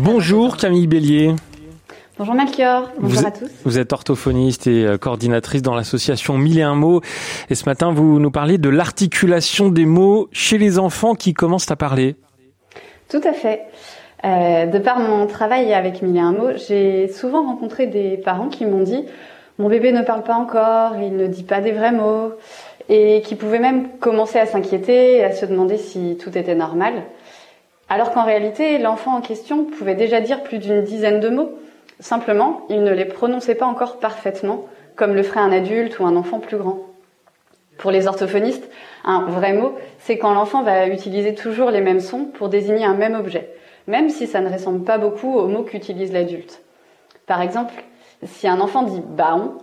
Bonjour 0.00 0.56
Camille 0.56 0.86
Bélier. 0.86 1.34
Bonjour 2.18 2.34
Melchior, 2.34 2.90
bonjour 2.98 3.20
vous, 3.20 3.26
à 3.26 3.30
tous. 3.30 3.50
Vous 3.64 3.78
êtes 3.78 3.92
orthophoniste 3.92 4.66
et 4.66 4.84
euh, 4.84 4.98
coordinatrice 4.98 5.62
dans 5.62 5.74
l'association 5.74 6.38
Mille 6.38 6.58
et 6.58 6.62
un 6.62 6.74
mots. 6.74 7.00
Et 7.50 7.54
ce 7.54 7.64
matin, 7.66 7.92
vous 7.92 8.18
nous 8.18 8.30
parlez 8.30 8.58
de 8.58 8.68
l'articulation 8.68 9.68
des 9.68 9.86
mots 9.86 10.28
chez 10.32 10.58
les 10.58 10.78
enfants 10.78 11.14
qui 11.14 11.34
commencent 11.34 11.70
à 11.70 11.76
parler. 11.76 12.16
Tout 13.08 13.20
à 13.24 13.32
fait. 13.32 13.62
Euh, 14.24 14.66
de 14.66 14.78
par 14.78 14.98
mon 14.98 15.26
travail 15.26 15.72
avec 15.74 16.02
Mille 16.02 16.16
et 16.16 16.20
un 16.20 16.32
mots, 16.32 16.52
j'ai 16.68 17.08
souvent 17.08 17.42
rencontré 17.42 17.86
des 17.86 18.16
parents 18.16 18.48
qui 18.48 18.64
m'ont 18.66 18.82
dit 18.82 19.04
mon 19.58 19.68
bébé 19.68 19.92
ne 19.92 20.00
parle 20.00 20.22
pas 20.22 20.36
encore, 20.36 20.96
il 20.96 21.16
ne 21.18 21.26
dit 21.26 21.42
pas 21.42 21.60
des 21.60 21.72
vrais 21.72 21.92
mots, 21.92 22.32
et 22.88 23.20
qui 23.20 23.34
pouvaient 23.34 23.58
même 23.58 23.90
commencer 23.98 24.38
à 24.38 24.46
s'inquiéter 24.46 25.18
et 25.18 25.24
à 25.24 25.32
se 25.32 25.44
demander 25.44 25.76
si 25.76 26.16
tout 26.16 26.36
était 26.38 26.54
normal. 26.54 26.94
Alors 27.90 28.12
qu'en 28.12 28.24
réalité, 28.24 28.78
l'enfant 28.78 29.16
en 29.16 29.20
question 29.20 29.64
pouvait 29.64 29.96
déjà 29.96 30.20
dire 30.20 30.44
plus 30.44 30.58
d'une 30.58 30.82
dizaine 30.82 31.18
de 31.18 31.28
mots. 31.28 31.50
Simplement, 31.98 32.62
il 32.70 32.84
ne 32.84 32.92
les 32.92 33.04
prononçait 33.04 33.56
pas 33.56 33.66
encore 33.66 33.98
parfaitement, 33.98 34.66
comme 34.94 35.12
le 35.12 35.24
ferait 35.24 35.40
un 35.40 35.50
adulte 35.50 35.98
ou 35.98 36.06
un 36.06 36.14
enfant 36.14 36.38
plus 36.38 36.56
grand. 36.56 36.78
Pour 37.78 37.90
les 37.90 38.06
orthophonistes, 38.06 38.70
un 39.04 39.22
vrai 39.22 39.54
mot, 39.54 39.74
c'est 39.98 40.18
quand 40.18 40.32
l'enfant 40.32 40.62
va 40.62 40.86
utiliser 40.86 41.34
toujours 41.34 41.72
les 41.72 41.80
mêmes 41.80 41.98
sons 41.98 42.26
pour 42.26 42.48
désigner 42.48 42.84
un 42.84 42.94
même 42.94 43.16
objet, 43.16 43.50
même 43.88 44.08
si 44.08 44.28
ça 44.28 44.40
ne 44.40 44.52
ressemble 44.52 44.84
pas 44.84 44.98
beaucoup 44.98 45.34
aux 45.34 45.48
mots 45.48 45.64
qu'utilise 45.64 46.12
l'adulte. 46.12 46.62
Par 47.26 47.42
exemple, 47.42 47.74
si 48.22 48.46
un 48.46 48.60
enfant 48.60 48.84
dit 48.84 49.02
baon, 49.04 49.54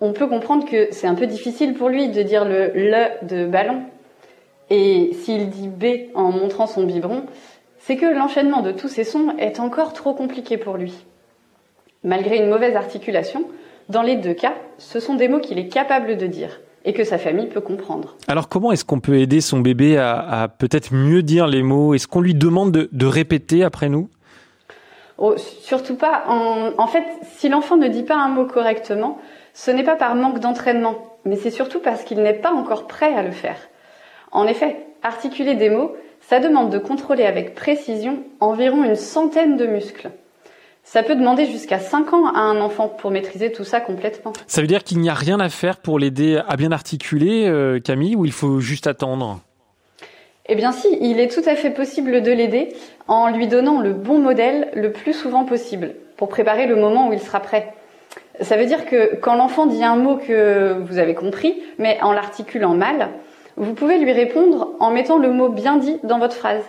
on 0.00 0.12
peut 0.12 0.28
comprendre 0.28 0.66
que 0.68 0.88
c'est 0.92 1.08
un 1.08 1.16
peu 1.16 1.26
difficile 1.26 1.74
pour 1.74 1.88
lui 1.88 2.10
de 2.10 2.22
dire 2.22 2.44
le 2.44 2.70
le 2.74 3.26
de 3.26 3.44
ballon. 3.44 3.82
Et 4.70 5.12
s'il 5.12 5.50
dit 5.50 5.68
B 5.68 6.14
en 6.14 6.30
montrant 6.30 6.66
son 6.66 6.84
biberon, 6.84 7.24
c'est 7.84 7.96
que 7.96 8.06
l'enchaînement 8.06 8.62
de 8.62 8.72
tous 8.72 8.88
ces 8.88 9.04
sons 9.04 9.34
est 9.38 9.58
encore 9.60 9.92
trop 9.92 10.14
compliqué 10.14 10.56
pour 10.56 10.76
lui. 10.76 10.94
Malgré 12.04 12.36
une 12.38 12.48
mauvaise 12.48 12.76
articulation, 12.76 13.44
dans 13.88 14.02
les 14.02 14.16
deux 14.16 14.34
cas, 14.34 14.54
ce 14.78 15.00
sont 15.00 15.14
des 15.14 15.28
mots 15.28 15.40
qu'il 15.40 15.58
est 15.58 15.68
capable 15.68 16.16
de 16.16 16.26
dire 16.26 16.60
et 16.84 16.92
que 16.92 17.04
sa 17.04 17.18
famille 17.18 17.46
peut 17.46 17.60
comprendre. 17.60 18.16
Alors 18.26 18.48
comment 18.48 18.72
est-ce 18.72 18.84
qu'on 18.84 19.00
peut 19.00 19.18
aider 19.18 19.40
son 19.40 19.60
bébé 19.60 19.98
à, 19.98 20.18
à 20.42 20.48
peut-être 20.48 20.92
mieux 20.92 21.22
dire 21.22 21.46
les 21.46 21.62
mots? 21.62 21.94
Est-ce 21.94 22.08
qu'on 22.08 22.20
lui 22.20 22.34
demande 22.34 22.72
de, 22.72 22.88
de 22.90 23.06
répéter 23.06 23.62
après 23.62 23.88
nous? 23.88 24.08
Oh, 25.18 25.34
Surtout 25.36 25.96
pas. 25.96 26.24
En, 26.26 26.72
en 26.78 26.86
fait, 26.86 27.04
si 27.36 27.48
l'enfant 27.48 27.76
ne 27.76 27.86
dit 27.88 28.02
pas 28.02 28.16
un 28.16 28.28
mot 28.28 28.46
correctement, 28.46 29.18
ce 29.54 29.70
n'est 29.70 29.84
pas 29.84 29.94
par 29.96 30.14
manque 30.16 30.40
d'entraînement, 30.40 30.96
mais 31.24 31.36
c'est 31.36 31.50
surtout 31.50 31.78
parce 31.80 32.02
qu'il 32.02 32.20
n'est 32.22 32.32
pas 32.32 32.52
encore 32.52 32.86
prêt 32.86 33.14
à 33.14 33.22
le 33.22 33.30
faire. 33.32 33.56
En 34.32 34.46
effet, 34.46 34.76
articuler 35.02 35.54
des 35.54 35.70
mots, 35.70 35.92
ça 36.28 36.40
demande 36.40 36.70
de 36.70 36.78
contrôler 36.78 37.24
avec 37.24 37.54
précision 37.54 38.22
environ 38.40 38.84
une 38.84 38.96
centaine 38.96 39.56
de 39.56 39.66
muscles. 39.66 40.10
Ça 40.84 41.02
peut 41.02 41.14
demander 41.14 41.46
jusqu'à 41.46 41.78
5 41.78 42.12
ans 42.12 42.26
à 42.34 42.40
un 42.40 42.60
enfant 42.60 42.88
pour 42.88 43.10
maîtriser 43.10 43.52
tout 43.52 43.64
ça 43.64 43.80
complètement. 43.80 44.32
Ça 44.46 44.60
veut 44.60 44.66
dire 44.66 44.82
qu'il 44.82 44.98
n'y 44.98 45.08
a 45.08 45.14
rien 45.14 45.38
à 45.40 45.48
faire 45.48 45.76
pour 45.76 45.98
l'aider 45.98 46.40
à 46.46 46.56
bien 46.56 46.72
articuler, 46.72 47.46
euh, 47.46 47.78
Camille, 47.78 48.16
ou 48.16 48.24
il 48.24 48.32
faut 48.32 48.60
juste 48.60 48.86
attendre? 48.86 49.40
Eh 50.46 50.56
bien 50.56 50.72
si, 50.72 50.88
il 51.00 51.20
est 51.20 51.32
tout 51.32 51.48
à 51.48 51.54
fait 51.54 51.70
possible 51.70 52.20
de 52.20 52.32
l'aider 52.32 52.74
en 53.06 53.30
lui 53.30 53.46
donnant 53.46 53.80
le 53.80 53.92
bon 53.92 54.18
modèle 54.18 54.70
le 54.74 54.90
plus 54.90 55.12
souvent 55.12 55.44
possible 55.44 55.94
pour 56.16 56.28
préparer 56.28 56.66
le 56.66 56.76
moment 56.76 57.08
où 57.08 57.12
il 57.12 57.20
sera 57.20 57.40
prêt. 57.40 57.74
Ça 58.40 58.56
veut 58.56 58.66
dire 58.66 58.86
que 58.86 59.14
quand 59.16 59.34
l'enfant 59.34 59.66
dit 59.66 59.84
un 59.84 59.96
mot 59.96 60.16
que 60.16 60.76
vous 60.80 60.98
avez 60.98 61.14
compris, 61.14 61.62
mais 61.78 61.98
en 62.02 62.12
l'articulant 62.12 62.74
mal, 62.74 63.10
vous 63.56 63.74
pouvez 63.74 63.98
lui 63.98 64.12
répondre 64.12 64.70
en 64.80 64.90
mettant 64.90 65.18
le 65.18 65.30
mot 65.30 65.48
bien 65.48 65.76
dit 65.76 65.98
dans 66.02 66.18
votre 66.18 66.34
phrase. 66.34 66.62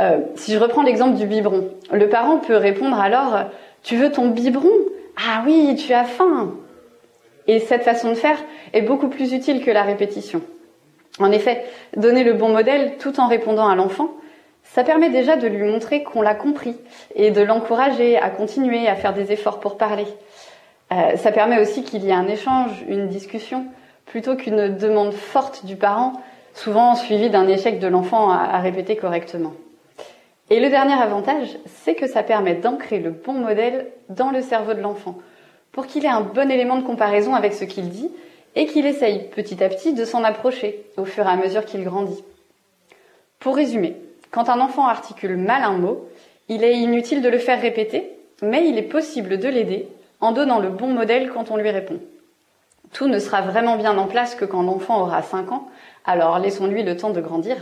Euh, 0.00 0.20
si 0.36 0.52
je 0.52 0.58
reprends 0.58 0.82
l'exemple 0.82 1.16
du 1.16 1.26
biberon, 1.26 1.68
le 1.92 2.08
parent 2.08 2.38
peut 2.38 2.56
répondre 2.56 2.98
alors 2.98 3.44
Tu 3.82 3.96
veux 3.96 4.10
ton 4.10 4.28
biberon? 4.28 4.70
Ah 5.16 5.42
oui, 5.44 5.74
tu 5.76 5.92
as 5.92 6.04
faim. 6.04 6.54
Et 7.46 7.58
cette 7.58 7.82
façon 7.82 8.10
de 8.10 8.14
faire 8.14 8.38
est 8.72 8.82
beaucoup 8.82 9.08
plus 9.08 9.32
utile 9.32 9.64
que 9.64 9.70
la 9.70 9.82
répétition. 9.82 10.42
En 11.18 11.30
effet, 11.30 11.64
donner 11.96 12.24
le 12.24 12.32
bon 12.32 12.48
modèle 12.48 12.96
tout 12.98 13.20
en 13.20 13.28
répondant 13.28 13.68
à 13.68 13.74
l'enfant, 13.74 14.10
ça 14.62 14.84
permet 14.84 15.10
déjà 15.10 15.36
de 15.36 15.46
lui 15.46 15.70
montrer 15.70 16.02
qu'on 16.02 16.22
l'a 16.22 16.34
compris 16.34 16.76
et 17.14 17.30
de 17.30 17.42
l'encourager 17.42 18.16
à 18.16 18.30
continuer 18.30 18.88
à 18.88 18.94
faire 18.94 19.12
des 19.12 19.32
efforts 19.32 19.60
pour 19.60 19.76
parler. 19.76 20.06
Euh, 20.92 21.16
ça 21.16 21.32
permet 21.32 21.60
aussi 21.60 21.82
qu'il 21.82 22.04
y 22.04 22.08
ait 22.08 22.14
un 22.14 22.28
échange, 22.28 22.84
une 22.88 23.08
discussion, 23.08 23.66
plutôt 24.12 24.36
qu'une 24.36 24.76
demande 24.76 25.14
forte 25.14 25.64
du 25.64 25.76
parent, 25.76 26.12
souvent 26.52 26.96
suivie 26.96 27.30
d'un 27.30 27.48
échec 27.48 27.78
de 27.78 27.86
l'enfant 27.86 28.28
à, 28.28 28.58
répéter 28.58 28.94
correctement. 28.94 29.54
Et 30.50 30.60
le 30.60 30.68
dernier 30.68 30.92
avantage, 30.92 31.48
c'est 31.64 31.94
que 31.94 32.06
ça 32.06 32.22
permet 32.22 32.52
d'ancrer 32.52 32.98
le 32.98 33.08
bon 33.08 33.32
modèle 33.32 33.86
dans 34.10 34.30
le 34.30 34.42
cerveau 34.42 34.74
de 34.74 34.82
l'enfant, 34.82 35.16
pour 35.72 35.86
qu'il 35.86 36.04
ait 36.04 36.08
un 36.08 36.20
bon 36.20 36.50
élément 36.50 36.76
de 36.76 36.84
comparaison 36.84 37.34
avec 37.34 37.54
ce 37.54 37.64
qu'il 37.64 37.88
dit 37.88 38.10
et 38.54 38.66
qu'il 38.66 38.84
essaye 38.84 39.30
petit 39.30 39.64
à 39.64 39.70
petit 39.70 39.94
de 39.94 40.04
s'en 40.04 40.24
approcher 40.24 40.84
au 40.98 41.06
fur 41.06 41.24
et 41.24 41.30
à 41.30 41.36
mesure 41.36 41.64
qu'il 41.64 41.82
grandit. 41.82 42.22
Pour 43.38 43.56
résumer, 43.56 43.96
quand 44.30 44.50
un 44.50 44.60
enfant 44.60 44.86
articule 44.86 45.38
mal 45.38 45.62
un 45.62 45.78
mot, 45.78 46.06
il 46.50 46.64
est 46.64 46.76
inutile 46.76 47.22
de 47.22 47.30
le 47.30 47.38
faire 47.38 47.62
répéter, 47.62 48.10
mais 48.42 48.68
il 48.68 48.76
est 48.76 48.82
possible 48.82 49.38
de 49.38 49.48
l'aider 49.48 49.88
en 50.20 50.32
donnant 50.32 50.58
le 50.58 50.68
bon 50.68 50.88
modèle 50.88 51.30
quand 51.30 51.50
on 51.50 51.56
lui 51.56 51.70
répond. 51.70 51.98
Tout 52.92 53.08
ne 53.08 53.18
sera 53.18 53.40
vraiment 53.40 53.76
bien 53.76 53.96
en 53.96 54.06
place 54.06 54.34
que 54.34 54.44
quand 54.44 54.62
l'enfant 54.62 55.00
aura 55.00 55.22
5 55.22 55.50
ans, 55.52 55.68
alors 56.04 56.38
laissons-lui 56.38 56.82
le 56.82 56.96
temps 56.96 57.10
de 57.10 57.20
grandir. 57.20 57.56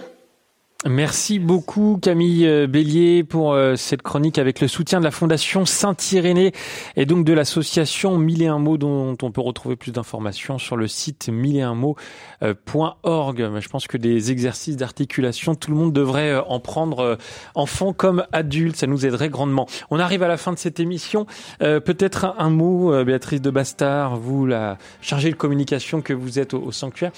Merci 0.88 1.38
beaucoup 1.38 1.98
Camille 2.00 2.46
euh, 2.46 2.66
Bélier 2.66 3.22
pour 3.22 3.52
euh, 3.52 3.76
cette 3.76 4.00
chronique 4.00 4.38
avec 4.38 4.62
le 4.62 4.66
soutien 4.66 4.98
de 4.98 5.04
la 5.04 5.10
Fondation 5.10 5.66
Saint-Irénée 5.66 6.52
et 6.96 7.04
donc 7.04 7.26
de 7.26 7.34
l'association 7.34 8.16
Mille 8.16 8.40
et 8.40 8.46
un 8.46 8.58
mots 8.58 8.78
dont 8.78 9.14
on 9.20 9.30
peut 9.30 9.42
retrouver 9.42 9.76
plus 9.76 9.92
d'informations 9.92 10.56
sur 10.56 10.78
le 10.78 10.88
site 10.88 11.28
mille 11.28 11.58
et 11.58 11.60
un 11.60 11.74
mots.org. 11.74 13.50
Je 13.60 13.68
pense 13.68 13.88
que 13.88 13.98
des 13.98 14.30
exercices 14.30 14.78
d'articulation, 14.78 15.54
tout 15.54 15.70
le 15.70 15.76
monde 15.76 15.92
devrait 15.92 16.30
euh, 16.30 16.42
en 16.44 16.60
prendre 16.60 17.18
enfant 17.54 17.92
comme 17.92 18.24
adulte, 18.32 18.76
ça 18.76 18.86
nous 18.86 19.04
aiderait 19.04 19.28
grandement. 19.28 19.66
On 19.90 19.98
arrive 19.98 20.22
à 20.22 20.28
la 20.28 20.38
fin 20.38 20.52
de 20.54 20.58
cette 20.58 20.80
émission. 20.80 21.26
Peut-être 21.58 22.34
un 22.38 22.50
mot, 22.50 23.04
Béatrice 23.04 23.42
de 23.42 23.50
Bastard, 23.50 24.16
vous 24.16 24.46
la 24.46 24.78
chargée 25.02 25.30
de 25.30 25.34
communication 25.34 26.00
que 26.00 26.12
vous 26.12 26.38
êtes 26.38 26.54
au 26.54 26.72
sanctuaire, 26.72 27.12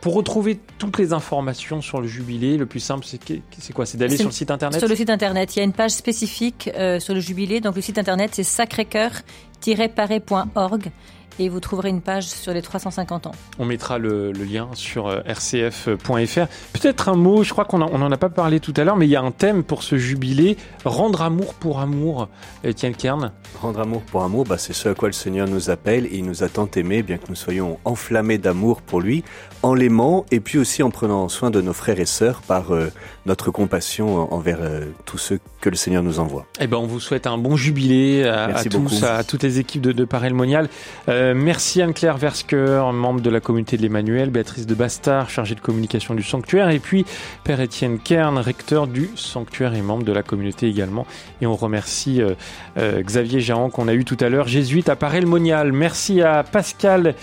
pour 0.00 0.14
retrouver 0.14 0.58
toutes 0.78 0.98
les 0.98 1.12
informations 1.12 1.80
sur 1.80 2.00
le 2.00 2.06
jubilé, 2.08 2.56
le 2.56 2.66
plus 2.66 2.87
simple, 2.88 3.06
c'est 3.06 3.72
quoi? 3.72 3.86
C'est 3.86 3.96
d'aller 3.98 4.16
sur 4.16 4.26
le 4.26 4.32
site 4.32 4.50
internet? 4.50 4.78
Sur 4.78 4.88
le 4.88 4.96
site 4.96 5.10
internet, 5.10 5.54
il 5.54 5.58
y 5.58 5.62
a 5.62 5.64
une 5.64 5.72
page 5.72 5.92
spécifique 5.92 6.70
euh, 6.74 6.98
sur 7.00 7.14
le 7.14 7.20
jubilé. 7.20 7.60
Donc 7.60 7.76
le 7.76 7.82
site 7.82 7.98
internet, 7.98 8.30
c'est 8.32 8.42
sacrécoeur-paris.org 8.42 10.90
et 11.38 11.48
vous 11.48 11.60
trouverez 11.60 11.90
une 11.90 12.00
page 12.00 12.26
sur 12.26 12.52
les 12.52 12.62
350 12.62 13.26
ans. 13.26 13.32
On 13.58 13.64
mettra 13.64 13.98
le, 13.98 14.32
le 14.32 14.44
lien 14.44 14.68
sur 14.74 15.06
euh, 15.06 15.20
rcf.fr. 15.20 16.46
Peut-être 16.72 17.08
un 17.08 17.14
mot, 17.14 17.42
je 17.42 17.52
crois 17.52 17.64
qu'on 17.64 17.78
n'en 17.78 18.12
a 18.12 18.16
pas 18.16 18.28
parlé 18.28 18.60
tout 18.60 18.74
à 18.76 18.84
l'heure, 18.84 18.96
mais 18.96 19.06
il 19.06 19.10
y 19.10 19.16
a 19.16 19.22
un 19.22 19.30
thème 19.30 19.62
pour 19.62 19.82
ce 19.82 19.96
jubilé, 19.96 20.56
rendre 20.84 21.22
amour 21.22 21.54
pour 21.54 21.80
amour, 21.80 22.28
Étienne 22.64 22.94
Kern. 22.94 23.32
Rendre 23.60 23.80
amour 23.80 24.02
pour 24.02 24.24
amour, 24.24 24.44
bah, 24.44 24.58
c'est 24.58 24.72
ce 24.72 24.88
à 24.88 24.94
quoi 24.94 25.08
le 25.08 25.12
Seigneur 25.12 25.48
nous 25.48 25.70
appelle 25.70 26.06
et 26.06 26.16
il 26.16 26.24
nous 26.24 26.42
a 26.42 26.48
tant 26.48 26.68
aimés, 26.76 27.02
bien 27.02 27.18
que 27.18 27.28
nous 27.28 27.36
soyons 27.36 27.78
enflammés 27.84 28.38
d'amour 28.38 28.82
pour 28.82 29.00
lui, 29.00 29.24
en 29.62 29.74
l'aimant 29.74 30.24
et 30.30 30.40
puis 30.40 30.58
aussi 30.58 30.82
en 30.82 30.90
prenant 30.90 31.28
soin 31.28 31.50
de 31.50 31.60
nos 31.60 31.72
frères 31.72 32.00
et 32.00 32.06
sœurs 32.06 32.42
par 32.42 32.72
euh, 32.74 32.92
notre 33.26 33.50
compassion 33.50 34.32
envers 34.32 34.58
euh, 34.60 34.86
tous 35.04 35.18
ceux 35.18 35.40
que 35.60 35.68
le 35.68 35.76
Seigneur 35.76 36.02
nous 36.02 36.20
envoie. 36.20 36.46
Eh 36.60 36.66
ben, 36.66 36.76
on 36.76 36.86
vous 36.86 37.00
souhaite 37.00 37.26
un 37.26 37.38
bon 37.38 37.56
jubilé 37.56 38.24
à, 38.24 38.44
à 38.44 38.64
tous, 38.64 39.02
à, 39.02 39.24
toutes 39.24 39.42
les 39.42 39.58
équipes 39.58 39.82
de, 39.82 39.92
de 39.92 40.04
Paris 40.04 40.32
Monial. 40.32 40.68
Euh, 41.08 41.34
merci 41.36 41.82
Anne-Claire 41.82 42.16
Versker, 42.16 42.92
membre 42.92 43.20
de 43.20 43.30
la 43.30 43.40
communauté 43.40 43.76
de 43.76 43.82
l'Emmanuel, 43.82 44.30
Béatrice 44.30 44.66
de 44.66 44.74
Bastard, 44.74 45.30
chargée 45.30 45.54
de 45.54 45.60
communication 45.60 46.14
du 46.14 46.22
sanctuaire, 46.22 46.70
et 46.70 46.78
puis 46.78 47.04
Père 47.44 47.60
Étienne 47.60 47.98
Kern, 47.98 48.38
recteur 48.38 48.86
du 48.86 49.10
sanctuaire 49.16 49.74
et 49.74 49.82
membre 49.82 50.04
de 50.04 50.12
la 50.12 50.22
communauté 50.22 50.68
également. 50.68 51.06
Et 51.40 51.46
on 51.46 51.56
remercie 51.56 52.22
euh, 52.22 52.34
euh, 52.78 53.02
Xavier 53.02 53.40
Jahan 53.40 53.70
qu'on 53.70 53.88
a 53.88 53.94
eu 53.94 54.04
tout 54.04 54.18
à 54.20 54.28
l'heure, 54.28 54.46
jésuite 54.46 54.88
à 54.88 54.96
Paris 54.96 55.24
Monial. 55.24 55.72
Merci 55.72 56.22
à 56.22 56.44
Pascal 56.44 57.14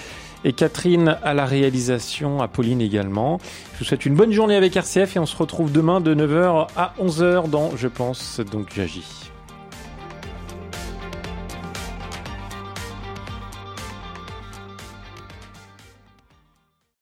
et 0.45 0.53
Catherine 0.53 1.17
à 1.23 1.33
la 1.33 1.45
réalisation, 1.45 2.41
à 2.41 2.47
Pauline 2.47 2.79
également. 2.79 3.39
Je 3.73 3.79
vous 3.79 3.85
souhaite 3.85 4.05
une 4.05 4.15
bonne 4.15 4.31
journée 4.31 4.55
avec 4.55 4.75
RCF 4.75 5.17
et 5.17 5.19
on 5.19 5.25
se 5.25 5.35
retrouve 5.35 5.71
demain 5.71 5.99
de 5.99 6.15
9h 6.15 6.67
à 6.77 6.93
11h 7.01 7.49
dans 7.49 7.75
Je 7.75 7.87
pense 7.87 8.39
donc 8.39 8.67
j'agis. 8.73 9.24